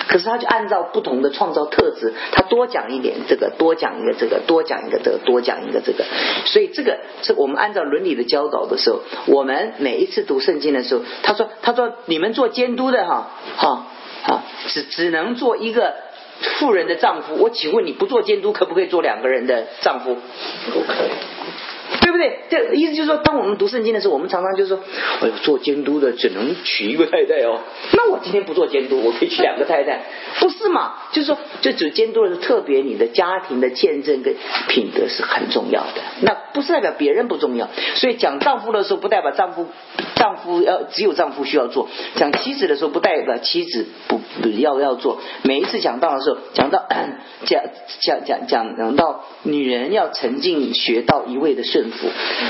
[0.08, 6.06] 可是他就按照不同的创造特质，他多讲一点这个，多讲一个这个，多讲一个这个，多讲一个这个。
[6.46, 13.88] 所以这个是我们按照伦理的教导的时候，我们每一次读圣经的时候，他说他说你们做监督的哈，哈
[14.26, 16.07] 啊，只只能做一个。
[16.60, 20.18] 富人的丈夫，我请问你不做监督，可不可以做两个人的丈夫？
[20.74, 21.10] 不可以，
[22.18, 22.40] 对？
[22.50, 24.80] 这意思就是说，当我们读圣经的时候，我们常常就是说，
[25.22, 27.60] 哎呦，做监督的只能娶一个太太哦。
[27.94, 30.04] 那我今天不做监督，我可以娶两个太太，
[30.40, 30.94] 不是嘛？
[31.12, 34.36] 就是说，这只监督的是特别你的家庭的见证跟
[34.68, 36.02] 品德是很重要的。
[36.22, 37.70] 那不是代表别人不重要。
[37.96, 39.68] 所以讲丈夫的时候，不代表丈夫
[40.16, 45.20] 丈夫要只有丈夫需要做；讲妻子的时候，不代表妻子不不要要做。
[45.44, 46.86] 每一次讲到的时候，讲到
[47.46, 47.64] 讲
[48.02, 52.07] 讲讲讲讲到女人要沉浸学到一味的顺服。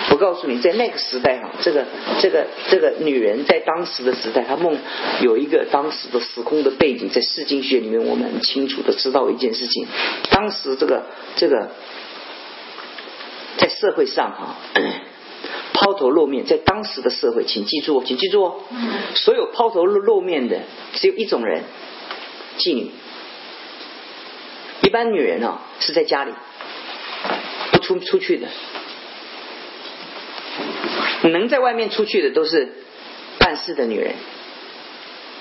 [0.10, 1.86] 我告诉你，在那个时代哈，这个
[2.20, 4.78] 这个这个女人在当时的时代，她梦
[5.22, 9.88] 有一个当时的时空的背景，在世经学里面，我们很清楚的知道一件事情：
[10.30, 11.06] 当时这个
[11.36, 11.72] 这个
[13.58, 14.56] 在社会上哈，
[15.74, 18.56] 抛头露面，在当时的社会，请记住，请记住哦，
[19.16, 20.62] 所有抛头露露面的
[20.94, 21.64] 只有一种人，
[22.58, 22.92] 妓女。
[24.84, 26.32] 一般女人啊是在家里
[27.72, 28.48] 不出出去的。
[31.30, 32.68] 能在外面出去的都是
[33.40, 34.14] 办事的女人，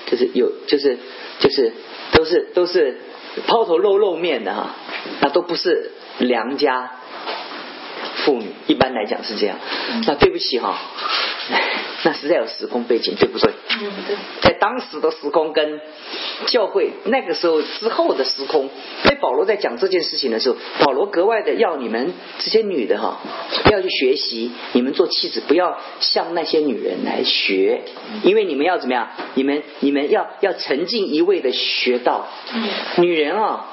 [0.05, 0.97] 就是有，就是
[1.39, 1.73] 就是
[2.13, 2.97] 都是都是
[3.47, 4.75] 抛头露露面的哈，
[5.21, 6.91] 那都不是良家。
[8.27, 8.47] 妇女。
[8.67, 9.57] 一般来讲是这样。
[10.05, 10.77] 那对不起哈。
[12.03, 13.51] 那实在有时空背景，对不对？
[13.81, 14.15] 嗯，对。
[14.41, 15.79] 在当时的时空跟
[16.45, 18.69] 教会那个时候之后的时空，
[19.03, 23.19] 所以保罗在讲这件事情的时候，保罗格外的要你们这些女的哈，
[23.71, 27.81] 要去学习，你们做妻子不要向那些女人来学，
[28.23, 29.09] 因为你们要怎么样？
[29.33, 32.27] 你们你们要要沉浸一味的学到，
[32.97, 33.65] 女人啊。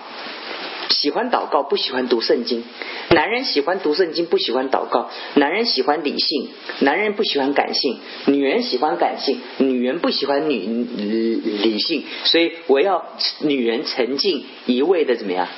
[0.90, 2.64] 喜欢祷告，不喜欢读圣经。
[3.10, 5.10] 男人喜欢读圣经，不喜欢祷告。
[5.34, 6.48] 男人喜欢理性，
[6.80, 7.98] 男人不喜欢感性。
[8.26, 12.04] 女人喜欢感性，女人不喜欢女理性。
[12.24, 13.04] 所以我要
[13.40, 15.48] 女人沉浸一味的怎么样？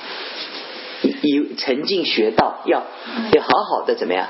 [1.03, 2.85] 一沉浸学道，要
[3.33, 4.29] 要好好的怎么样？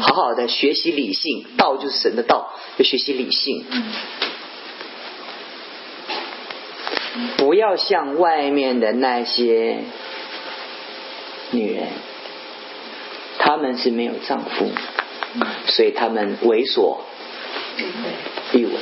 [0.00, 3.64] 好好的学习理性，道就是神的道，要学习理性。
[7.36, 9.78] 不要像外面的那些
[11.50, 11.86] 女人，
[13.38, 14.70] 她们是没有丈夫，
[15.66, 16.98] 所以她们猥琐
[18.52, 18.72] 欲为，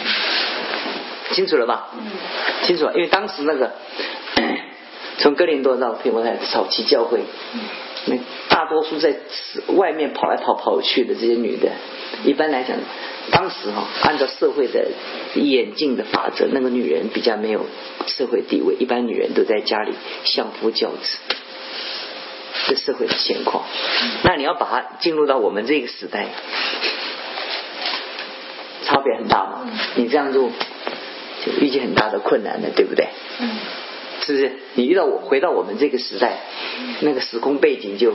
[1.33, 1.89] 清楚了吧？
[2.63, 3.73] 清楚，因为当时那个
[5.19, 7.21] 从哥林多到佩摩太早期教会，
[8.07, 8.17] 那
[8.49, 9.15] 大多数在
[9.77, 11.71] 外面跑来跑跑去的这些女的，
[12.25, 12.77] 一般来讲。
[13.31, 14.89] 当时哈，按照社会的
[15.35, 17.65] 演进的法则，那个女人比较没有
[18.07, 19.93] 社会地位，一般女人都在家里
[20.25, 21.19] 相夫教子，
[22.67, 23.65] 这社会的现况。
[24.25, 26.27] 那你要把它进入到我们这个时代，
[28.85, 29.71] 差别很大嘛？
[29.95, 30.51] 你这样做
[31.45, 33.07] 就遇见很大的困难了，对不对？
[33.39, 33.51] 嗯
[34.31, 34.53] 是不是？
[34.75, 36.39] 你遇到我回到我们这个时代，
[37.01, 38.15] 那个时空背景就。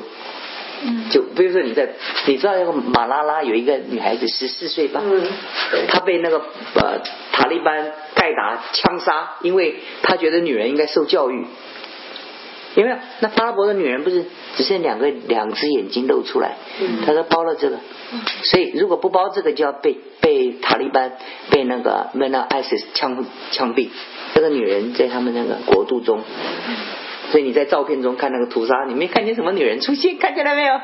[1.10, 1.90] 就比如说你在，
[2.28, 5.02] 你知道那个马拉拉有一个女孩子十四岁吧，
[5.88, 6.38] 她被那个
[6.76, 7.00] 呃
[7.32, 11.46] 塔利班盖达枪杀，因为她觉得女人应该受教育。
[12.76, 12.98] 有没有？
[13.22, 14.26] 那阿拉伯的女人不是
[14.56, 16.56] 只剩两个两只眼睛露出来？
[17.06, 17.80] 他说包了这个，
[18.44, 21.14] 所以如果不包这个就要被被塔利班
[21.50, 23.90] 被那个被那 ISIS 枪枪毙。
[24.34, 26.22] 这个女人在他们那个国度中。
[27.32, 30.18] 所以你在照片中看那个屠杀，你没看见什么女人出现？
[30.18, 30.80] 看见了没有？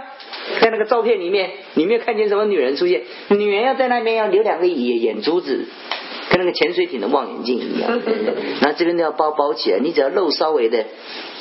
[0.60, 3.04] 在那个照片里面，你没有看见什么女人出现？
[3.30, 5.68] 女人要在那边要留两个眼眼珠子，
[6.32, 8.02] 跟那个潜水艇的望远镜一样。
[8.62, 10.86] 那这边都要包包起来，你只要露稍微的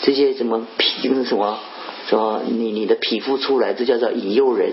[0.02, 1.36] 这些什么皮，什么什
[2.18, 4.72] 么，你你的皮肤出来，这叫做引诱人。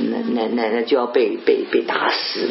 [0.00, 2.46] 那那那那就要被被被打死，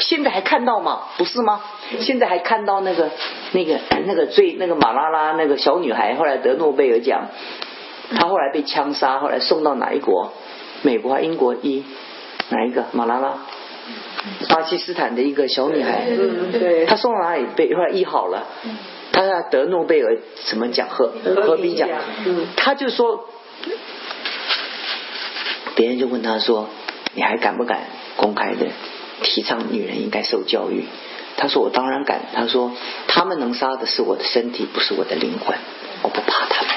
[0.00, 1.00] 现在还看到吗？
[1.16, 1.62] 不是吗？
[2.00, 3.08] 现在还看到那个
[3.52, 7.28] 那个那个最那个马拉拉那个小女孩，后来得诺贝尔奖，
[8.14, 10.34] 她后来被枪杀，后来送到哪一国？
[10.82, 11.84] 美国、英国一
[12.50, 12.84] 哪一个？
[12.92, 13.38] 马拉拉，
[14.48, 16.06] 巴基斯坦的一个小女孩，
[16.52, 18.46] 对，她送到哪里被后来医好了？
[19.12, 20.88] 她要得诺贝尔什么奖？
[20.88, 21.12] 和
[21.46, 21.88] 和平奖？
[22.26, 23.28] 嗯，她就说。
[25.74, 26.68] 别人就问她说
[27.14, 27.82] ：“你还敢不敢
[28.16, 28.66] 公开的
[29.22, 30.86] 提倡女人应该受教育？”
[31.38, 32.72] 她说：“我当然敢。”她说
[33.06, 35.56] ：“他们能杀的是我的身体，不是我的灵魂，
[36.02, 36.70] 我不怕他们。”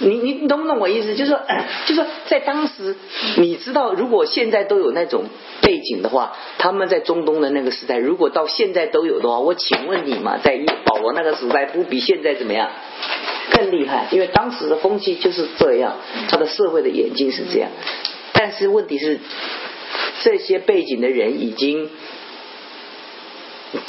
[0.00, 1.14] 你你懂不懂我意思？
[1.14, 1.40] 就是说，
[1.86, 2.96] 就是说，在当时，
[3.36, 5.24] 你知道，如果现在都有那种
[5.62, 12.70] 背景的话，他们在中东的那个时代，如果到现在都有的话，我请问你嘛，在保罗那个时代，不比现在怎么样？
[13.52, 15.96] 更厉害，因为当时的风气就是这样，
[16.28, 17.70] 他的社会的眼睛是这样。
[18.32, 19.18] 但是问题是，
[20.22, 21.90] 这些背景的人已经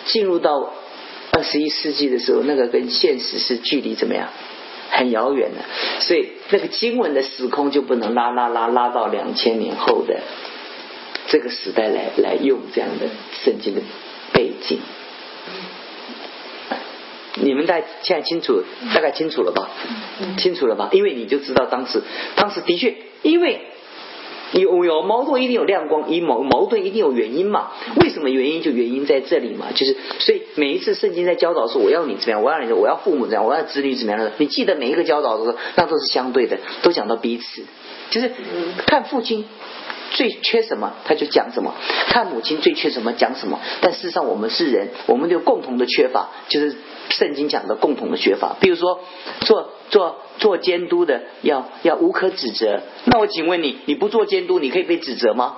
[0.07, 0.73] 进入到
[1.31, 4.29] 二十一世纪的时候，那个跟现实是距离怎么样
[4.91, 5.61] 很遥远的，
[6.01, 10.19] 所以那个经文的时空就不能拉拉拉拉到两千年后的
[11.27, 13.07] 这个时代来来用这样的
[13.43, 13.81] 圣经的
[14.33, 14.79] 背景。
[17.35, 18.63] 你们大现在清楚，
[18.93, 19.69] 大概清楚了吧？
[20.37, 20.89] 清楚了吧？
[20.91, 22.01] 因为你就知道当时，
[22.35, 22.93] 当时的确，
[23.23, 23.61] 因为
[24.53, 27.71] 有有矛盾，一定有亮光；一矛矛盾，一定有原因嘛？
[28.01, 28.61] 为什么原因？
[28.61, 29.67] 就原因在这里嘛？
[29.73, 37.63] 就是所以每一次圣经在教导说，我要你怎么样，我要你，我要父母怎样，我要子女怎么样的，你记得每一个教导的时候，那都是相对的，都讲到彼此，
[38.09, 38.31] 就是
[38.85, 39.45] 看父亲。
[40.11, 41.71] 最缺什么，他就讲什么；
[42.07, 43.59] 看母亲最缺什么，讲什么。
[43.81, 46.75] 但事实上，我们是人，我们有共同的缺乏，就是
[47.09, 48.55] 圣经讲的共同的缺乏。
[48.59, 48.99] 比如说，
[49.41, 52.81] 做做做监督的要要无可指责。
[53.05, 55.55] 那我请问你，你不做监督，你可以被指责吗？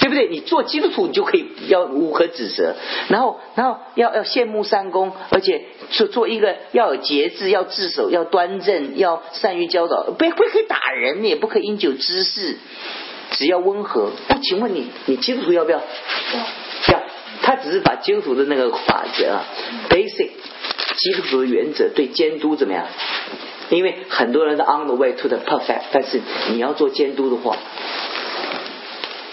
[0.00, 0.28] 对不对？
[0.28, 2.74] 你做基督徒，你就可以要无可指责。
[3.08, 12.56] 然后，然后要要羡慕三公，而且做做一个要有节制，要自守，要端正，要善于教导，不不可以打人，也不可以饮酒滋事，
[13.32, 14.10] 只要温和。
[14.28, 15.78] 那请问你，你基督徒要不要？
[15.78, 17.02] 要。
[17.40, 19.44] 他只是把基督徒的那个法则啊
[19.88, 20.30] ，basic
[20.96, 22.86] 基督徒的原则对监督怎么样？
[23.70, 26.20] 因为很多人是 on the way to the perfect，但是
[26.50, 27.56] 你要做监督的话。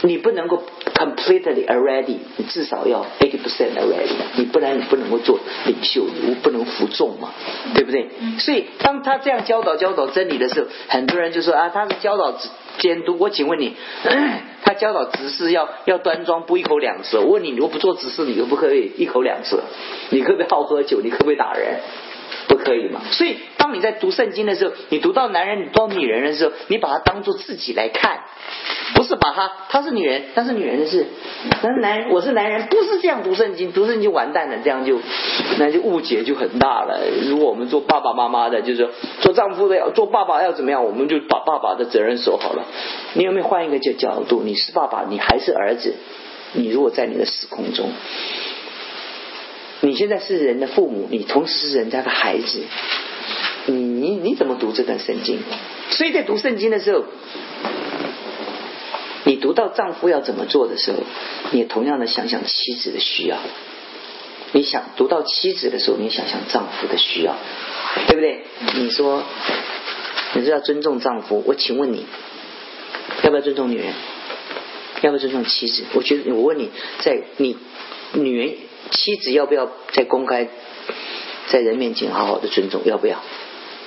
[0.06, 0.64] 你不能够
[0.94, 7.32] completely already，你至少要 eighty percent already，你不然你不能够做领袖，你不能服众嘛，
[7.74, 8.08] 对不对？
[8.40, 12.34] 所以当他这样教导教导真理的时候，很多人就说啊，他是教导
[12.78, 13.18] 监督。
[13.20, 13.76] 我请问你，
[14.64, 17.22] 他教导执事要要端庄，不一口两舌。
[17.22, 19.64] 我问你，如果不做执事，你可不可以一口两舌？
[20.10, 21.02] 你可不可以好喝酒？
[21.02, 21.80] 你可不可以打人？
[22.48, 23.02] 不可以嘛？
[23.12, 28.22] 所以，当你在读圣经的时候，你读到男人，你读到女人的时候，你把它当做自己来看，
[28.96, 31.06] 不是把他，他是女人，他是女人的事，
[31.62, 35.00] 但是男人，我是男人，不是这样读圣经，读圣经完蛋了，这样就
[35.58, 37.00] 那就误解就很大了。
[37.30, 38.90] 如果我们做爸爸妈妈的，就是说
[39.22, 42.66] 做丈夫的要做爸爸要怎么样，我们就把爸爸的责任守好了。
[43.14, 44.42] 你有没有换一个角角度？
[44.44, 45.96] 你是爸爸，你还是儿子？
[46.54, 47.90] 你如果在你的时空中。
[49.82, 52.64] 你现在是人的父母，你同时是人家的孩子，
[53.66, 55.40] 你你你怎么读这段圣经？
[55.92, 57.04] 所以在读圣经的时候，
[59.26, 60.98] 你读到丈夫要怎么做的时候，
[61.52, 63.38] 你也同样的想想妻子的需要。
[64.54, 67.36] 你想读到妻子的时候，你想想丈夫的需要，
[68.08, 68.44] 对不对？
[68.76, 69.24] 你说
[70.34, 72.06] 你是要尊重丈夫，我请问你，
[73.24, 73.94] 要不要尊重女人？
[75.02, 75.84] 要不要尊重妻子？
[75.94, 77.58] 我觉得我问你，在你
[78.14, 78.56] 女人。
[78.92, 80.48] 妻子要不要在公开
[81.48, 82.82] 在人面前好好的尊重？
[82.86, 83.22] 要不要？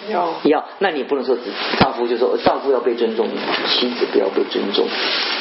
[0.08, 0.64] 要要。
[0.78, 1.36] 那你不能说
[1.78, 3.28] 丈夫就说丈夫要被尊重，
[3.68, 4.86] 妻子不要被尊重，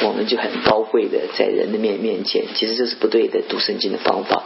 [0.02, 3.40] 我们就很高贵的在人的面面前，其实这是不对的。
[3.48, 4.42] 读圣经的方法，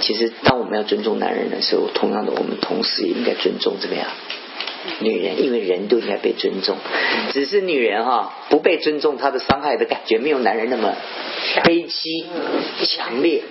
[0.00, 4.06] 其实当我们要尊重男人的时候，同样的，我们同时也应该尊重怎么样？
[5.00, 6.76] 女人，因为人都应该被尊重，
[7.32, 10.94] 只是女人哈不被尊重，她的伤害的感觉没有男人那么
[11.64, 12.24] 悲凄
[12.84, 13.42] 强烈。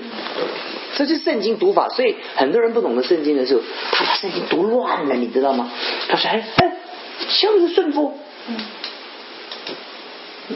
[0.95, 3.61] 这就是圣经读法，所以很多人不懂得圣经的时候，
[3.91, 5.72] 他把圣经读乱了，你知道吗？
[6.07, 6.72] 他说：“哎哎，
[7.30, 8.15] 孝是顺服。”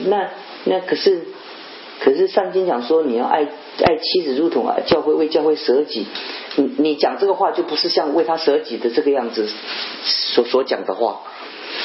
[0.05, 0.29] 那
[0.65, 1.23] 那可是
[1.99, 3.47] 可是上经讲说你要爱
[3.83, 6.05] 爱妻子如同啊教会为教会舍己，
[6.55, 9.47] 你你讲这个话就不是像为他舍己的这个样子
[10.03, 11.21] 所所讲的话。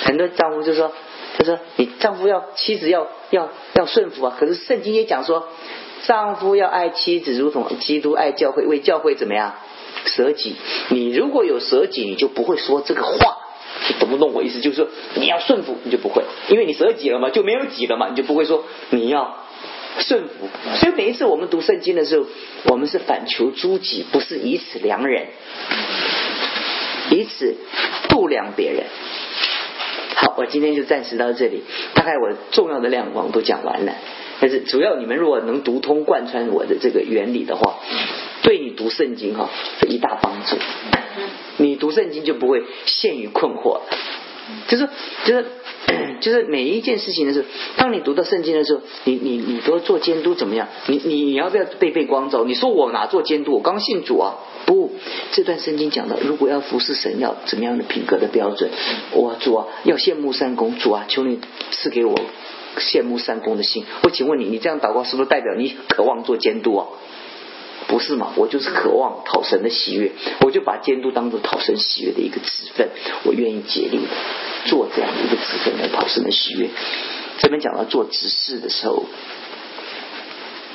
[0.05, 0.93] 很多丈夫就说
[1.37, 5.49] ：“他说你丈夫要妻子要要要顺服啊。”可是圣经也讲说。
[6.05, 9.55] 丈夫要爱妻子，如同基督爱教会，为教会怎么样
[10.05, 10.57] 舍己？
[10.89, 13.37] 你如果有舍己，你就不会说这个话，
[13.89, 14.61] 你懂不懂我意思？
[14.61, 19.37] 就是说你要顺服，你就不会，因为你舍己了嘛，就没有己了嘛，你就不会说你要
[20.01, 20.49] 顺服。
[20.77, 22.27] 所以每一次我们读圣经的时候，
[22.65, 25.27] 我们是反求诸己，不是以此量人，
[27.11, 27.57] 以此
[28.09, 28.85] 度量别人。
[30.17, 31.63] 好，我今天就暂时到这里，
[31.95, 33.93] 大概我重要的亮光都讲完了。
[34.41, 37.79] 但是主要你们如果能读通贯穿我的这个原理的话，
[38.43, 39.51] 对你读圣经哈
[39.81, 40.57] 是一大帮助。
[41.59, 43.81] 你读圣经就不会陷于困惑。
[44.67, 44.89] 就是
[45.25, 45.47] 就是
[46.21, 47.47] 就是每一件事情的时候，
[47.77, 50.69] 当你读到圣经的时候，你你你都做监督怎么样？
[50.87, 52.45] 你你你要不要被被光照？
[52.45, 53.55] 你说我哪做监督？
[53.55, 54.37] 我刚信主啊！
[54.67, 54.93] 不，
[55.33, 58.71] 这段圣经讲的，如果要服侍神，要怎么样的品格的标准？
[59.13, 61.41] 我主啊，要羡慕三公主啊，求你
[61.71, 62.15] 赐给我。
[62.79, 66.87] 羡慕三公的心，我请问你，你这样祷告是不是代表你渴望做监督啊？
[67.93, 68.33] 不是嘛？
[68.37, 72.89] 我就是渴望讨神的喜悦，我就把监督当做讨神喜悦的一个职分，
[73.25, 74.01] 我愿意竭力
[74.65, 76.71] 做这样的一个职分来讨神的喜悦。
[77.37, 79.05] 这边讲到做执事的时候，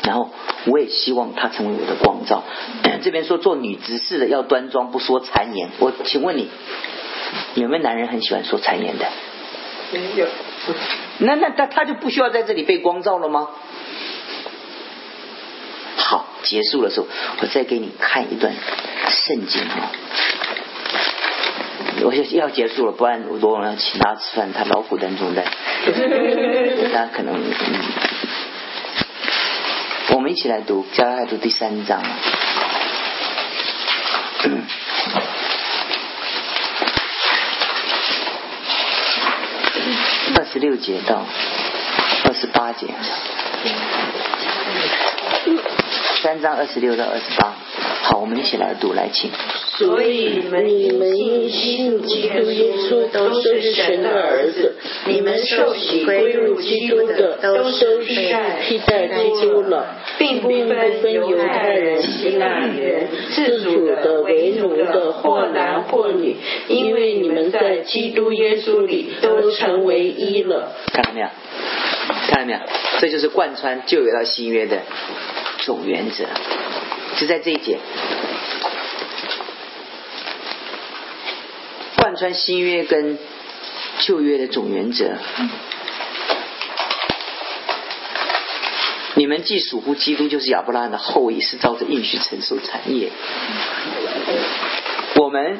[0.03, 0.29] 然后
[0.67, 2.43] 我也希望他成为我的光照。
[3.01, 5.69] 这边说做女执事的要端庄，不说谗言。
[5.79, 6.47] 我请问你，
[7.55, 9.07] 有没有男人很喜欢说谗言的？
[9.91, 10.27] 没有。
[11.17, 13.49] 那那他他就不需要在这里被光照了吗？
[16.47, 17.07] 结束的时候，
[17.41, 18.53] 我再给你看一段
[19.09, 19.91] 圣经啊。
[22.03, 25.43] 我要要结束了，不然罗王要请他吃饭，他老虎当中的，
[26.93, 27.35] 他可能。
[30.09, 32.01] 我们一起来读《加拉太书》第三章。
[40.35, 41.25] 二十六节到
[42.23, 42.87] 二十八节，
[46.21, 47.53] 三章二十六到二十八。
[48.01, 49.29] 好，我们一起来读，来请。
[49.77, 54.75] 所以你们信基督耶稣都是神的儿子，
[55.05, 59.85] 你们受洗归入基督的都是替代替代基督了，
[60.17, 66.35] 并不分犹太人、希腊人、自主的、为奴的，或男或女，
[66.67, 70.71] 因为你们在基督耶稣里都成为一了。
[70.91, 71.27] 看到没有？
[72.27, 72.59] 看到没有？
[72.99, 74.79] 这就是贯穿旧约到新约的
[75.67, 76.23] 总原则，
[77.17, 77.77] 就在这一节。
[81.97, 83.19] 贯穿新约跟
[83.99, 85.17] 旧约的总原则。
[89.15, 93.11] 你们既属乎基督，就是亚伯拉罕的后裔，是照着应许承受产业。
[95.15, 95.59] 我们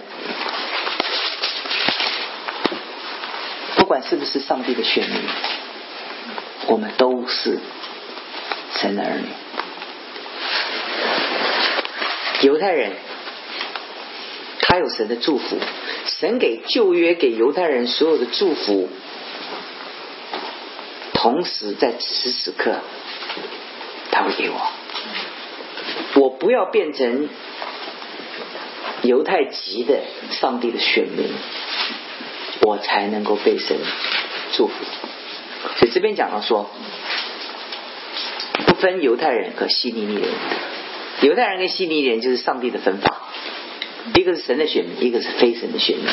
[3.76, 5.20] 不管是不是上帝的选民，
[6.68, 7.60] 我们都是
[8.78, 9.28] 神的儿女。
[12.42, 12.94] 犹太人，
[14.60, 15.58] 他有神的祝福。
[16.06, 18.90] 神给旧约给犹太人所有的祝福，
[21.14, 22.80] 同时在此时此刻，
[24.12, 24.56] 他会给我。
[26.16, 27.28] 我不要变成
[29.02, 30.00] 犹太籍的
[30.32, 31.30] 上帝的选民，
[32.62, 33.78] 我才能够被神
[34.54, 34.74] 祝福。
[35.78, 36.70] 所以这边讲到说，
[38.66, 40.30] 不分犹太人和希利尼人，
[41.22, 43.24] 犹太人跟希利尼人就是上帝的分法。
[44.14, 46.06] 一个是神的选民，一个是非神的选民。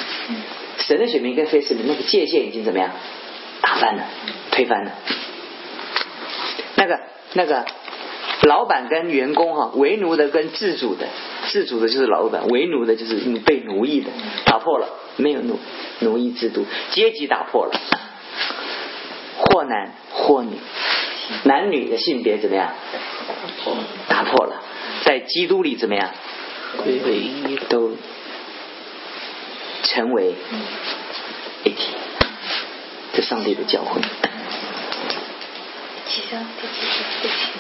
[0.78, 2.90] 神的选民跟非神的那个界限已经怎么样？
[3.60, 4.05] 打翻了，
[4.51, 4.93] 推翻了。
[6.76, 7.01] 那个
[7.35, 7.64] 那个
[8.43, 11.06] 老板跟员工哈，为奴的跟自主的，
[11.47, 13.14] 自主的就是老板，为奴的就是
[13.44, 14.10] 被奴役的，
[14.44, 15.59] 打破了，没有奴
[16.01, 17.81] 奴役制度，阶级打破了，
[19.39, 20.59] 或男或女，
[21.44, 22.74] 男女的性别怎么样？
[24.09, 24.62] 打破了，
[25.05, 26.10] 在基督里怎么样？
[26.82, 27.97] 归为一，都
[29.82, 30.35] 成为
[31.62, 31.94] 一体，
[33.12, 34.01] 这上帝的教诲。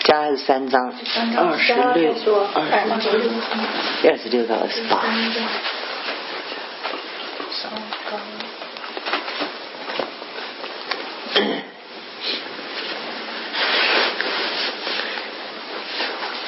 [0.04, 0.92] 加是三章，
[1.36, 2.14] 二十六，
[2.54, 2.64] 二
[3.00, 3.30] 十六，
[4.10, 5.04] 二十六到二十八。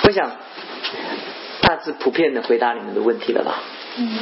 [0.04, 0.32] 我想。
[1.62, 3.62] 大致普遍的回答你们的问题了吧？
[3.96, 4.18] 嗯，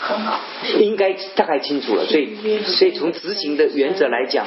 [0.00, 0.40] 很好，
[0.78, 2.06] 应该大概清楚了。
[2.06, 4.46] 所以，所以从执行的原则来讲，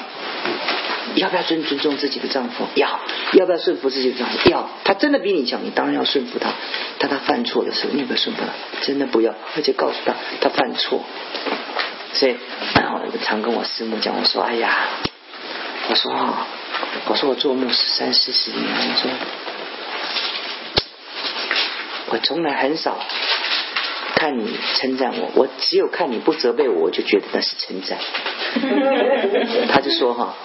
[1.16, 2.66] 要不要尊尊重自己的丈夫？
[2.76, 3.02] 要，
[3.34, 4.50] 要不要顺服自己的丈夫？
[4.50, 4.70] 要。
[4.84, 6.50] 他真的比你强，你当然要顺服他。
[6.98, 9.36] 但他犯错的时候，你不要顺服他，真的不要。
[9.56, 11.04] 而且告诉他，他犯错。
[12.14, 12.36] 所以，
[12.76, 14.88] 我常跟我师母讲，我说：“哎呀，
[15.90, 16.12] 我说，
[17.08, 19.12] 我说我做牧十三四十年，我说。”
[22.20, 23.00] 我从来很少
[24.16, 27.98] 看你称赞我，我只有看你不责备我，我就觉得那是称赞。
[29.72, 30.36] 他就说哈，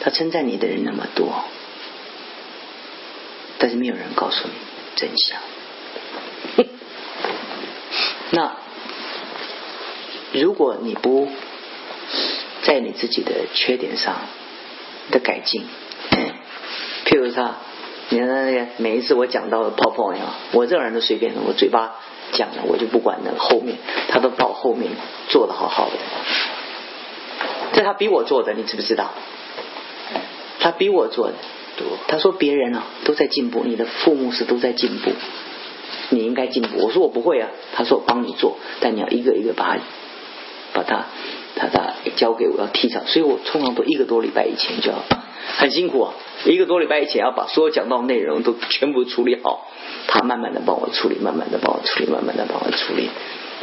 [0.00, 1.44] 他称赞你的人那么多，
[3.58, 4.54] 但是没有人告诉你
[4.96, 5.38] 真相。
[8.32, 8.56] 那
[10.32, 11.30] 如果你不
[12.62, 14.22] 在你自己的缺点上
[15.10, 15.66] 的改进，
[17.04, 17.56] 譬如他。
[18.10, 21.96] 你看那个每一次我讲到泡泡一样，我这个人都随便的，我嘴巴
[22.32, 23.76] 讲了，我就不管那后面，
[24.08, 24.90] 他都到后面
[25.28, 25.92] 做的好好的。
[27.74, 29.10] 这他逼我做的，你知不知道？
[30.58, 31.34] 他逼我做的
[31.76, 31.86] 多。
[32.08, 35.10] 他说别人啊都在进步，你的父母是都在进步，
[36.08, 36.78] 你应该进步。
[36.78, 37.50] 我说我不会啊。
[37.74, 39.80] 他说我帮你做，但你要一个一个把它
[40.72, 41.04] 把他
[41.56, 44.96] 他他交给我要踢上，所以我通常都一个多礼拜以前就要。
[45.58, 46.08] 很辛苦，
[46.44, 49.70] 一个多礼拜以前要把所有讲到内容都全部处理好，
[50.06, 53.08] 他慢慢的帮我处理，慢慢的帮我处理，慢慢的帮我处理。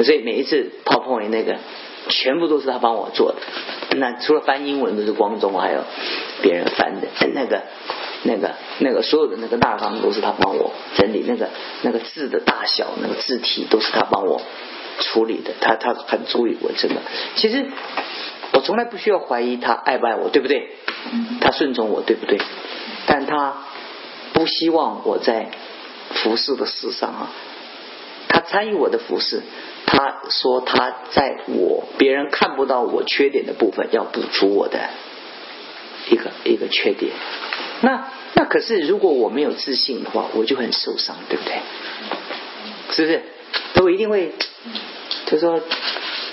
[0.03, 1.57] 所以每一次泡泡里那个，
[2.09, 3.37] 全部都是他帮我做的。
[3.97, 5.81] 那除了翻英文都是光中，还有
[6.41, 7.61] 别人翻的，那个、
[8.23, 11.47] 那个、那个所有的那个大纲都是他帮我整理，那个
[11.83, 14.41] 那个字的大小、那个字体都是他帮我
[14.99, 17.01] 处理的，他他很注意我真的。
[17.35, 17.65] 其实
[18.55, 20.69] 我从来不需要怀疑他爱不爱我，对不对？
[21.41, 22.39] 他顺从我，对不对？
[23.05, 23.53] 但他
[24.33, 25.51] 不希望我在
[26.13, 27.31] 服侍的事上啊，
[28.29, 29.41] 他参与我的服侍。
[29.85, 34.79] 他说他在我别人看不到我缺点的部分，要补足我的
[36.09, 37.11] 一个一个缺点。
[37.81, 41.59] 那那可是如果我没有自信的话，我就很受伤，对不对？
[42.91, 43.21] 是不是？
[43.83, 44.31] 我一定会。
[45.27, 45.59] 他说，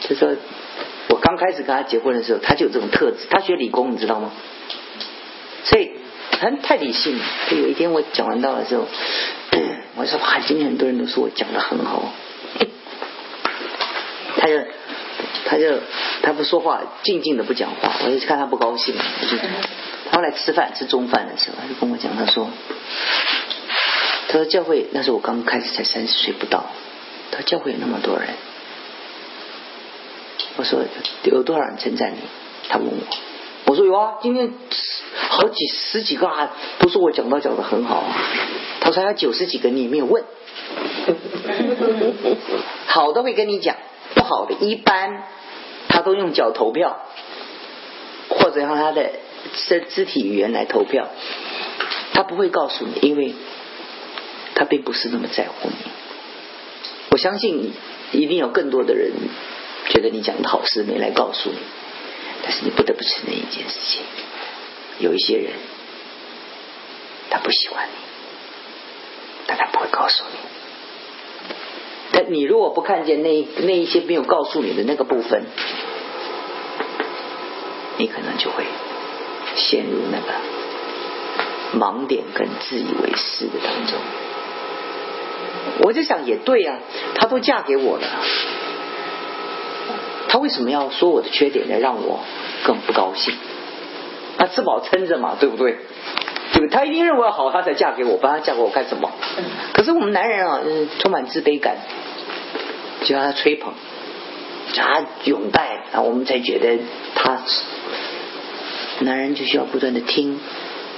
[0.08, 0.36] 他说，我
[1.22, 3.26] 刚开始跟他结婚的时候，他就有这种特质。
[3.30, 4.32] 他学理工，你知道吗？
[5.64, 5.92] 所以
[6.40, 7.24] 很太理性了。
[7.48, 8.86] 他有一天我讲完道的时候，
[9.96, 12.12] 我说哇，今天很多人都说我讲的很好。
[14.36, 14.58] 他就
[15.44, 15.78] 他就
[16.22, 17.92] 他不说话，静静的不讲话。
[18.04, 19.36] 我就看他不高兴，我就
[20.10, 22.50] 他后来吃饭吃中饭的时候，他就跟我讲，他说，
[24.26, 26.66] 他说教会那时候我刚开始才三十岁不到，
[27.30, 28.28] 他说教会有那么多人。
[30.56, 30.80] 我说
[31.24, 32.18] 有多少人称赞你？
[32.68, 32.94] 他问我，
[33.66, 34.52] 我说有啊，今天
[35.28, 38.14] 好几十几个啊，都说我讲道讲的很好啊。
[38.80, 40.24] 他说还有九十几个你没有问，
[42.86, 43.76] 好的会跟你讲，
[44.14, 45.24] 不好的一般
[45.88, 46.98] 他都用脚投票，
[48.28, 49.10] 或者用他的
[49.54, 51.08] 身肢体语言来投票，
[52.14, 53.34] 他不会告诉你，因为
[54.54, 55.74] 他并不是那么在乎你。
[57.10, 57.72] 我相信
[58.12, 59.12] 一定有更多的人。
[59.92, 61.58] 觉得你讲的好事没来告诉你，
[62.42, 64.02] 但是你不得不承认一件事情：
[65.00, 65.52] 有一些人
[67.28, 67.94] 他不喜欢你，
[69.46, 70.38] 但他不会告诉你。
[72.12, 75.44] 但你如果不看见那那一些没有告诉你的那个部分，
[77.98, 78.64] 你可能就会
[79.56, 83.98] 陷入那个盲点跟自以为是的当中。
[85.84, 86.78] 我就想也对呀，
[87.14, 88.06] 她都嫁给我了。
[90.32, 91.78] 他为什么要说我的缺点呢？
[91.78, 92.20] 让我
[92.64, 93.34] 更不高兴。
[94.38, 95.76] 他吃饱撑着嘛，对不对？
[96.54, 99.10] 对，他一定认为好，他才嫁给我，不然他嫁给我干什么？
[99.74, 100.60] 可是我们男人啊，
[101.00, 101.76] 充满自卑感，
[103.04, 103.74] 就让他吹捧，
[104.72, 106.78] 叫他拥戴，啊，我们才觉得
[107.14, 107.42] 他。
[109.00, 110.40] 男人就需要不断的听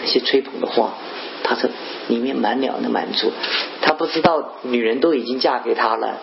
[0.01, 0.94] 那些吹捧的话，
[1.43, 1.70] 他是
[2.06, 3.32] 里面满了的满足。
[3.82, 6.20] 他不知道女人都已经嫁给他了。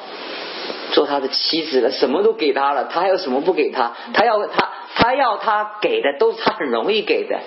[0.92, 3.94] 做他的妻子了，什么都给他了，他还有什么不给他？
[4.14, 7.40] 他要他，他要他给的都是他很容易给的，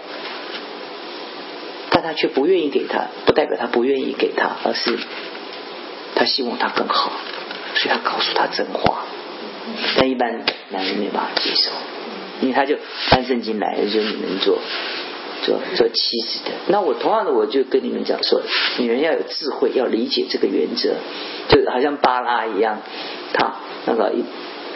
[1.90, 4.98] 但他却不愿意给他，不代表他不愿意给他，而是
[6.14, 7.12] 他希望他更好，
[7.74, 9.04] 所以他告诉他真话。
[9.96, 11.70] 但一般男人没办法接受，
[12.40, 12.76] 因为他就
[13.08, 14.58] 翻圣经来，就你们做
[15.42, 16.50] 做做妻子的。
[16.68, 18.42] 那我同样的，我就跟你们讲说，
[18.78, 20.94] 女人要有智慧，要理解这个原则，
[21.48, 22.80] 就好像巴拉一样。
[23.34, 24.14] 他那个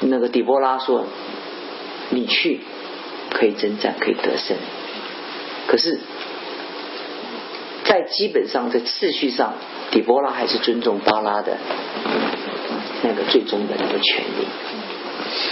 [0.01, 1.06] 那个底波拉说
[2.10, 2.60] ：“你去
[3.30, 4.56] 可以征战，可以得胜。
[5.68, 6.01] 可是，
[7.85, 9.55] 在基本上在次序上，
[9.93, 11.56] 底波拉还是尊重巴拉的
[13.02, 14.47] 那个最终的那个权利。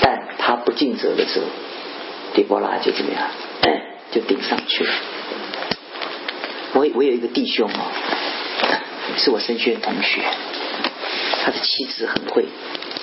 [0.01, 1.47] 但他不尽责的时候，
[2.35, 3.31] 底波拉就怎么样？
[4.11, 4.91] 就顶上去了。
[6.75, 7.93] 我我有一个弟兄啊，
[9.17, 10.21] 是我神学同学，
[11.45, 12.47] 他的妻子很会。”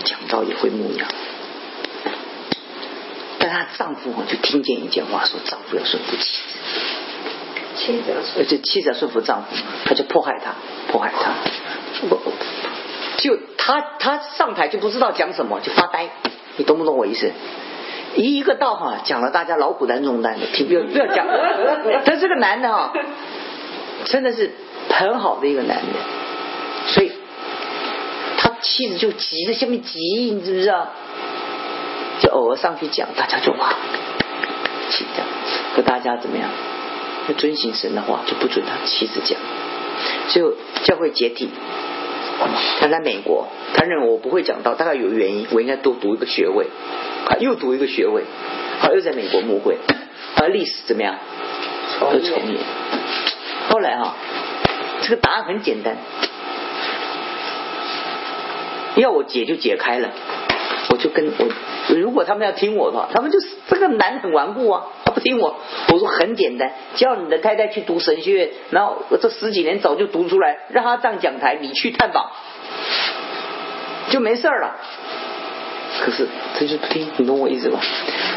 [0.04, 1.08] 讲到也会牧羊，
[3.40, 6.40] 但她丈夫就听见一件话，说丈夫要顺服妻子，
[7.76, 9.48] 妻子呃，这妻子要顺服丈夫，
[9.86, 10.54] 他就迫害他，
[10.92, 11.34] 迫害他，
[13.18, 16.10] 就他他上台就不知道讲什么，就发呆，
[16.58, 17.32] 你懂不懂我意思？
[18.16, 21.26] 一一个道哈，讲了大家劳苦担重担的，听不要不要讲，
[22.06, 22.94] 但这个男的哈，
[24.06, 24.52] 真的是
[24.90, 25.88] 很好的一个男人，
[26.88, 27.12] 所以。
[28.64, 30.88] 妻子就急着下面急，你知不知道？
[32.22, 33.76] 就偶尔上去讲，大家就哇，
[34.90, 35.28] 气这样，
[35.76, 36.50] 和大家怎么样？
[37.28, 39.38] 要遵行神的话，就不准他妻子讲。
[40.30, 41.50] 就教会解体，
[42.80, 46.66] 他在美国，他认为我不会讲到，大概有原因，我应该多读一个学位，
[47.28, 48.24] 啊，又读一个学位，
[48.80, 49.78] 好，又在美国牧会，
[50.36, 51.16] 啊，历史怎么样？
[52.02, 52.60] 又重演。
[53.70, 54.16] 后来哈，
[55.02, 55.98] 这个答案很简单。
[59.02, 60.10] 要我解就解开了，
[60.90, 65.56] 我就跟我如果他们要听我的话，他们就是这个男很顽固啊，他不听我。
[65.90, 72.32] 我说很简单，叫你的太太去读神学院，然后我这十几年早就读出来，让他上讲台，你去探访
[74.10, 74.76] 就没事了。
[76.04, 77.80] 可是他就不听，你懂我意思吧？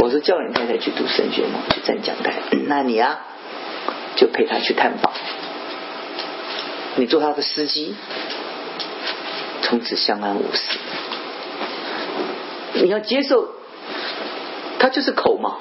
[0.01, 2.35] 我说叫你太太去读神学嘛，去站讲台，
[2.66, 3.20] 那你啊
[4.16, 5.12] 就陪他去探访，
[6.97, 7.95] 你做他的司机。
[9.68, 10.78] 从此相安无事。
[12.74, 13.48] 你要接受，
[14.78, 15.56] 他就是口嘛。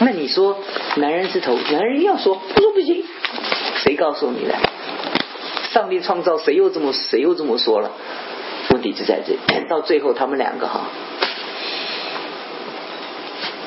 [0.00, 0.58] 那你说
[0.96, 3.04] 男人是头，男人要说，不说不行，
[3.76, 4.54] 谁告诉你的？
[5.70, 7.92] 上帝创造谁又这么谁又这么说了？
[8.70, 9.36] 问题就在这，
[9.68, 10.88] 到最后他们两个哈，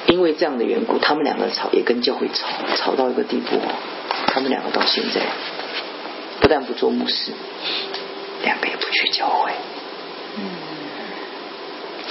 [0.07, 3.57] 因为这样的缘故，他们两个吵也跟教会吵，吵到一个地步，
[4.27, 5.21] 他们两个到现在
[6.41, 7.31] 不但不做牧师，
[8.43, 9.51] 两个也不去教会，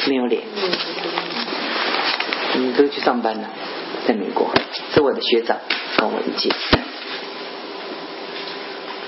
[0.07, 0.43] 没有脸，
[2.55, 3.49] 你都去上班了，
[4.07, 4.51] 在美国，
[4.95, 5.59] 是我的学长，
[5.97, 6.51] 跟我一届，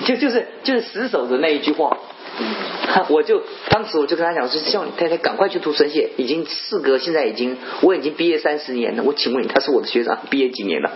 [0.04, 1.96] 就就是就是死守着那一句话。
[3.08, 9.02] 我就当时我就跟他讲说，叫你太太赶快去读神学，已经四哥现在已经我已经毕业三十年了。
[9.02, 10.90] 我请问你，他是我的学长，毕业几年了？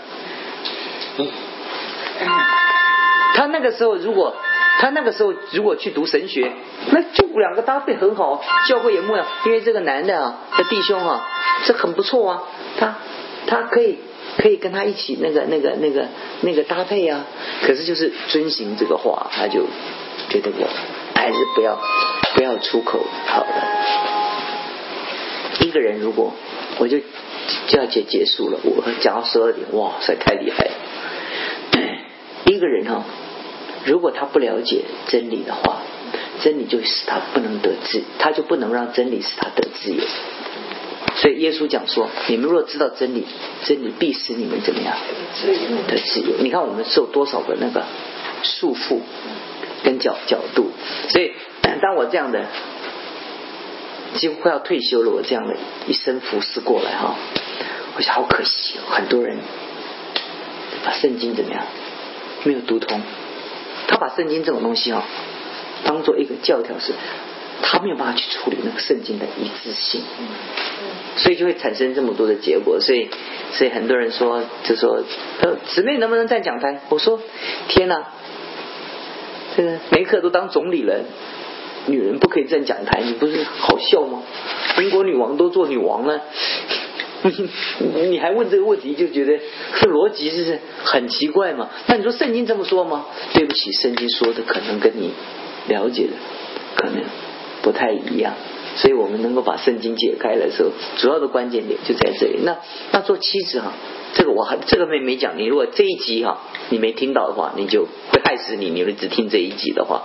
[3.35, 4.35] 他那个时候如果
[4.81, 6.53] 他那个时候如果去读神学，
[6.91, 11.27] 那就两个搭配很好，教会也牧养，因为这个男的啊的弟兄啊，
[11.65, 12.43] 这很不错啊，
[12.79, 12.97] 他
[13.47, 13.99] 他可以
[14.39, 16.07] 可以跟他一起那个那个那个
[16.43, 17.25] 那个搭配啊。
[17.67, 19.67] 可是就是遵循这个话，他就
[20.29, 20.69] 觉得我。
[21.17, 21.81] 还是不要
[22.35, 23.49] 不要出口好了。
[25.61, 26.35] 一个人如果
[26.77, 26.99] 我就
[27.67, 30.73] 就要结结束了，我讲到十二点，哇塞，太厉害了。
[32.45, 33.05] 一个人哈，
[33.85, 35.83] 如果他不了解真理的话，
[36.43, 40.03] 真理就使他不能得自，他就不能让真理使他得自由。
[41.17, 43.25] 所以耶稣讲说：你们若知道真理，
[43.65, 44.97] 真理必使你们怎么样
[45.89, 46.39] 得自由。
[46.41, 47.85] 你看我们受多少个那个
[48.43, 49.01] 束缚。
[49.85, 50.71] 跟角角度，
[51.11, 51.35] 所以
[51.83, 52.47] 当我这样的
[54.15, 55.55] 几乎快要退休了，我这样的
[55.87, 57.15] 一生服侍过来哈，
[57.95, 59.37] 我想好可惜，很多人
[60.83, 61.67] 把圣经怎么样
[62.45, 63.03] 没有读通，
[63.87, 65.05] 他把圣经这种东西哈
[65.85, 66.93] 当做一个教条是，
[67.63, 70.03] 他没有办法去处理那个圣经的一致性，
[71.17, 73.09] 所以就会产生这么多的结果，所以
[73.53, 75.03] 所以很多人说就说
[75.41, 76.81] 呃姊妹能不能站讲台？
[76.89, 77.21] 我说
[77.69, 78.05] 天哪！
[79.57, 81.05] 这个梅克都当总理了，
[81.87, 84.23] 女人不可以站讲台，你不是好笑吗？
[84.79, 86.23] 英国女王都做女王了，
[88.11, 89.39] 你还问这个问题，就觉得
[89.81, 91.71] 这逻辑就是很奇怪嘛？
[91.87, 93.07] 那你说圣经这么说吗？
[93.33, 95.13] 对不起，圣经说的可能跟你
[95.69, 96.13] 了解的
[96.77, 97.03] 可能
[97.63, 98.35] 不太一样，
[98.77, 102.41] 所以我们能够把圣经解开的时候，主要的关键点就在这里。
[102.45, 102.59] 那
[102.93, 103.73] 那做妻子哈。
[104.17, 106.39] 这个我还这个没没讲，你如果这一集哈
[106.69, 107.83] 你没听到的话，你就
[108.13, 108.71] 会害死你。
[108.71, 110.05] 你只听这一集的话，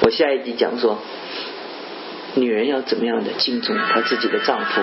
[0.00, 0.98] 我下一集讲说，
[2.36, 4.80] 女人要怎么样的敬重她自己的丈夫，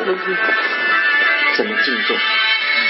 [1.56, 2.18] 怎么敬重？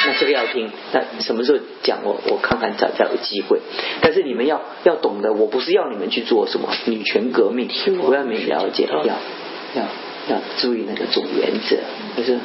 [0.05, 1.99] 那这个要听，那什么时候讲？
[2.03, 3.59] 我我看看才才有机会。
[4.01, 7.69] 但是你们要要懂得，我不是要你们去做什么女权革命，
[8.01, 9.83] 我要你们了解，要要
[10.29, 11.77] 要注意那个总原则，
[12.17, 12.39] 就是。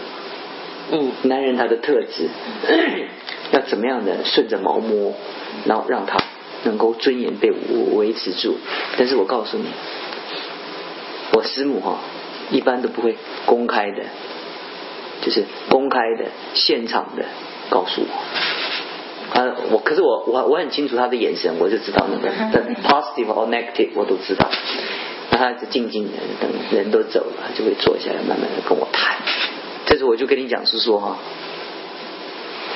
[0.94, 2.28] 嗯，男人他的特质
[3.52, 5.14] 要怎么样的顺着毛摸，
[5.64, 6.18] 然后让他
[6.64, 7.50] 能够尊严被
[7.94, 8.58] 维持住。
[8.98, 9.64] 但是我告诉你，
[11.32, 12.00] 我师母哈
[12.50, 13.16] 一般都不会
[13.46, 14.02] 公开的，
[15.22, 17.24] 就是公开的现场的
[17.70, 19.38] 告诉我。
[19.40, 22.28] 啊，我可是我我我很清楚他的眼神，我就知道那个
[22.82, 24.46] positive or negative 我都知道。
[25.30, 29.16] 那他就静静的等人都走了，他就会坐下来慢慢的跟我谈。
[29.86, 31.16] 但是我就跟你讲是说哈，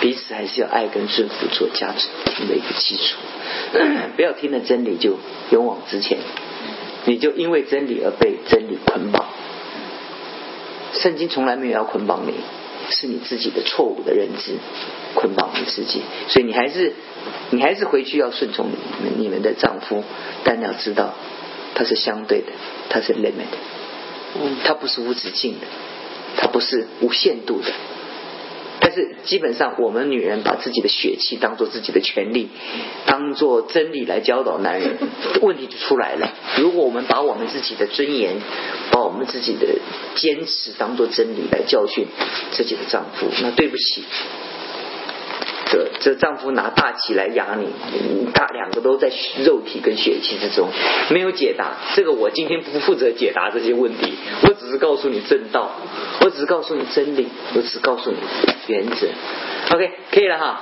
[0.01, 2.09] 彼此还是要爱跟顺服做价值
[2.47, 3.19] 的一个基础，
[4.17, 5.19] 不要听了真理就
[5.51, 6.17] 勇往直前，
[7.05, 9.27] 你就因为真理而被真理捆绑。
[10.93, 12.35] 圣经从来没有要捆绑你，
[12.91, 14.55] 是你自己的错误的认知
[15.15, 16.95] 捆绑你自己，所以你还是
[17.51, 20.05] 你还是回去要顺从你们你们的丈夫，
[20.45, 21.15] 但要知道
[21.75, 22.53] 他是相对的，
[22.89, 23.53] 他是 limit，
[24.41, 25.67] 嗯，他不是无止境的。
[26.39, 27.73] 它不是无限度的，但
[28.97, 32.49] 是基本上我们女人把自己的血气当做自己的权利，
[33.05, 34.97] 当做真理来教导男人，
[35.43, 36.33] 问题就出来了。
[36.59, 38.37] 如果我们把我们自己的尊严，
[38.91, 39.67] 把我们自己的
[40.15, 42.07] 坚持当做真理来教训
[42.53, 44.03] 自己的丈夫，那对不起。
[45.69, 47.67] 这这丈夫拿大旗来压你，
[48.33, 49.11] 大两个都在
[49.45, 50.69] 肉体跟血气之中，
[51.11, 51.73] 没有解答。
[51.95, 55.71] 这个我今天不负责解答这些问题，我只是告诉你正道，
[56.21, 58.17] 我只是告诉你真理，我只是告诉你
[58.69, 59.09] 原则。
[59.75, 60.61] OK，可以了哈。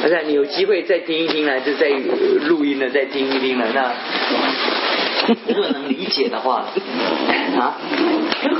[0.00, 3.66] 现在你有机会再听一听了，就再录音了，再听一听了。
[3.74, 3.92] 那
[5.48, 6.64] 如果能理解的话
[7.58, 7.76] 啊，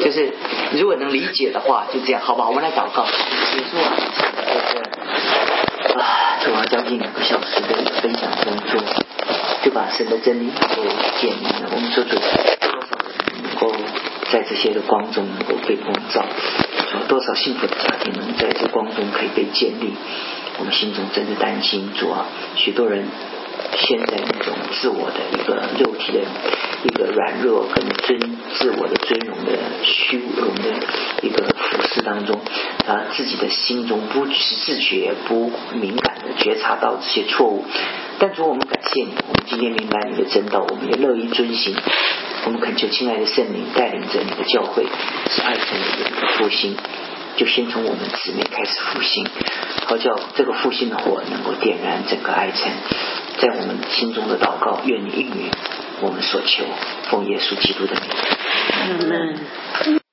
[0.02, 0.32] 就是
[0.72, 2.46] 如果能理解的话，就这样，好吧？
[2.48, 3.06] 我们来祷告，
[3.52, 3.76] 结束。
[5.94, 8.80] 啊，做完将近两个小时的分享工作
[9.62, 10.82] 就把神的真理都
[11.20, 11.70] 建立了。
[11.74, 13.72] 我们说主多少人能够
[14.30, 16.24] 在这些的光中能够被光照？
[16.90, 19.94] 说多少幸福的家庭能在这光中可以被建立？
[20.58, 23.06] 我们心中真的担心，主啊，许多人
[23.76, 26.20] 现在那种自我的一个肉体的
[26.84, 29.52] 一个软弱跟尊自我的尊荣的
[29.82, 30.70] 虚荣的
[31.22, 32.40] 一个服饰当中，
[32.86, 37.64] 啊，自己的心中不自觉、不敏感的觉察到这些错误。
[38.18, 41.76] 但主，我们感谢你，我们今天明白你的真道，我们也乐意遵行。
[42.46, 44.86] 我们恳求亲爱的圣灵带领着你的教会，
[45.30, 46.76] 是爱城的复兴，
[47.38, 49.24] 就先从我们姊妹开始复兴，
[49.86, 52.68] 好叫这个复兴的火能够点燃整个爱城。
[53.38, 55.48] 在我们心中的祷告，愿你应允
[56.00, 56.64] 我们所求，
[57.08, 58.02] 奉耶稣基督的名。
[58.72, 60.07] 阿门。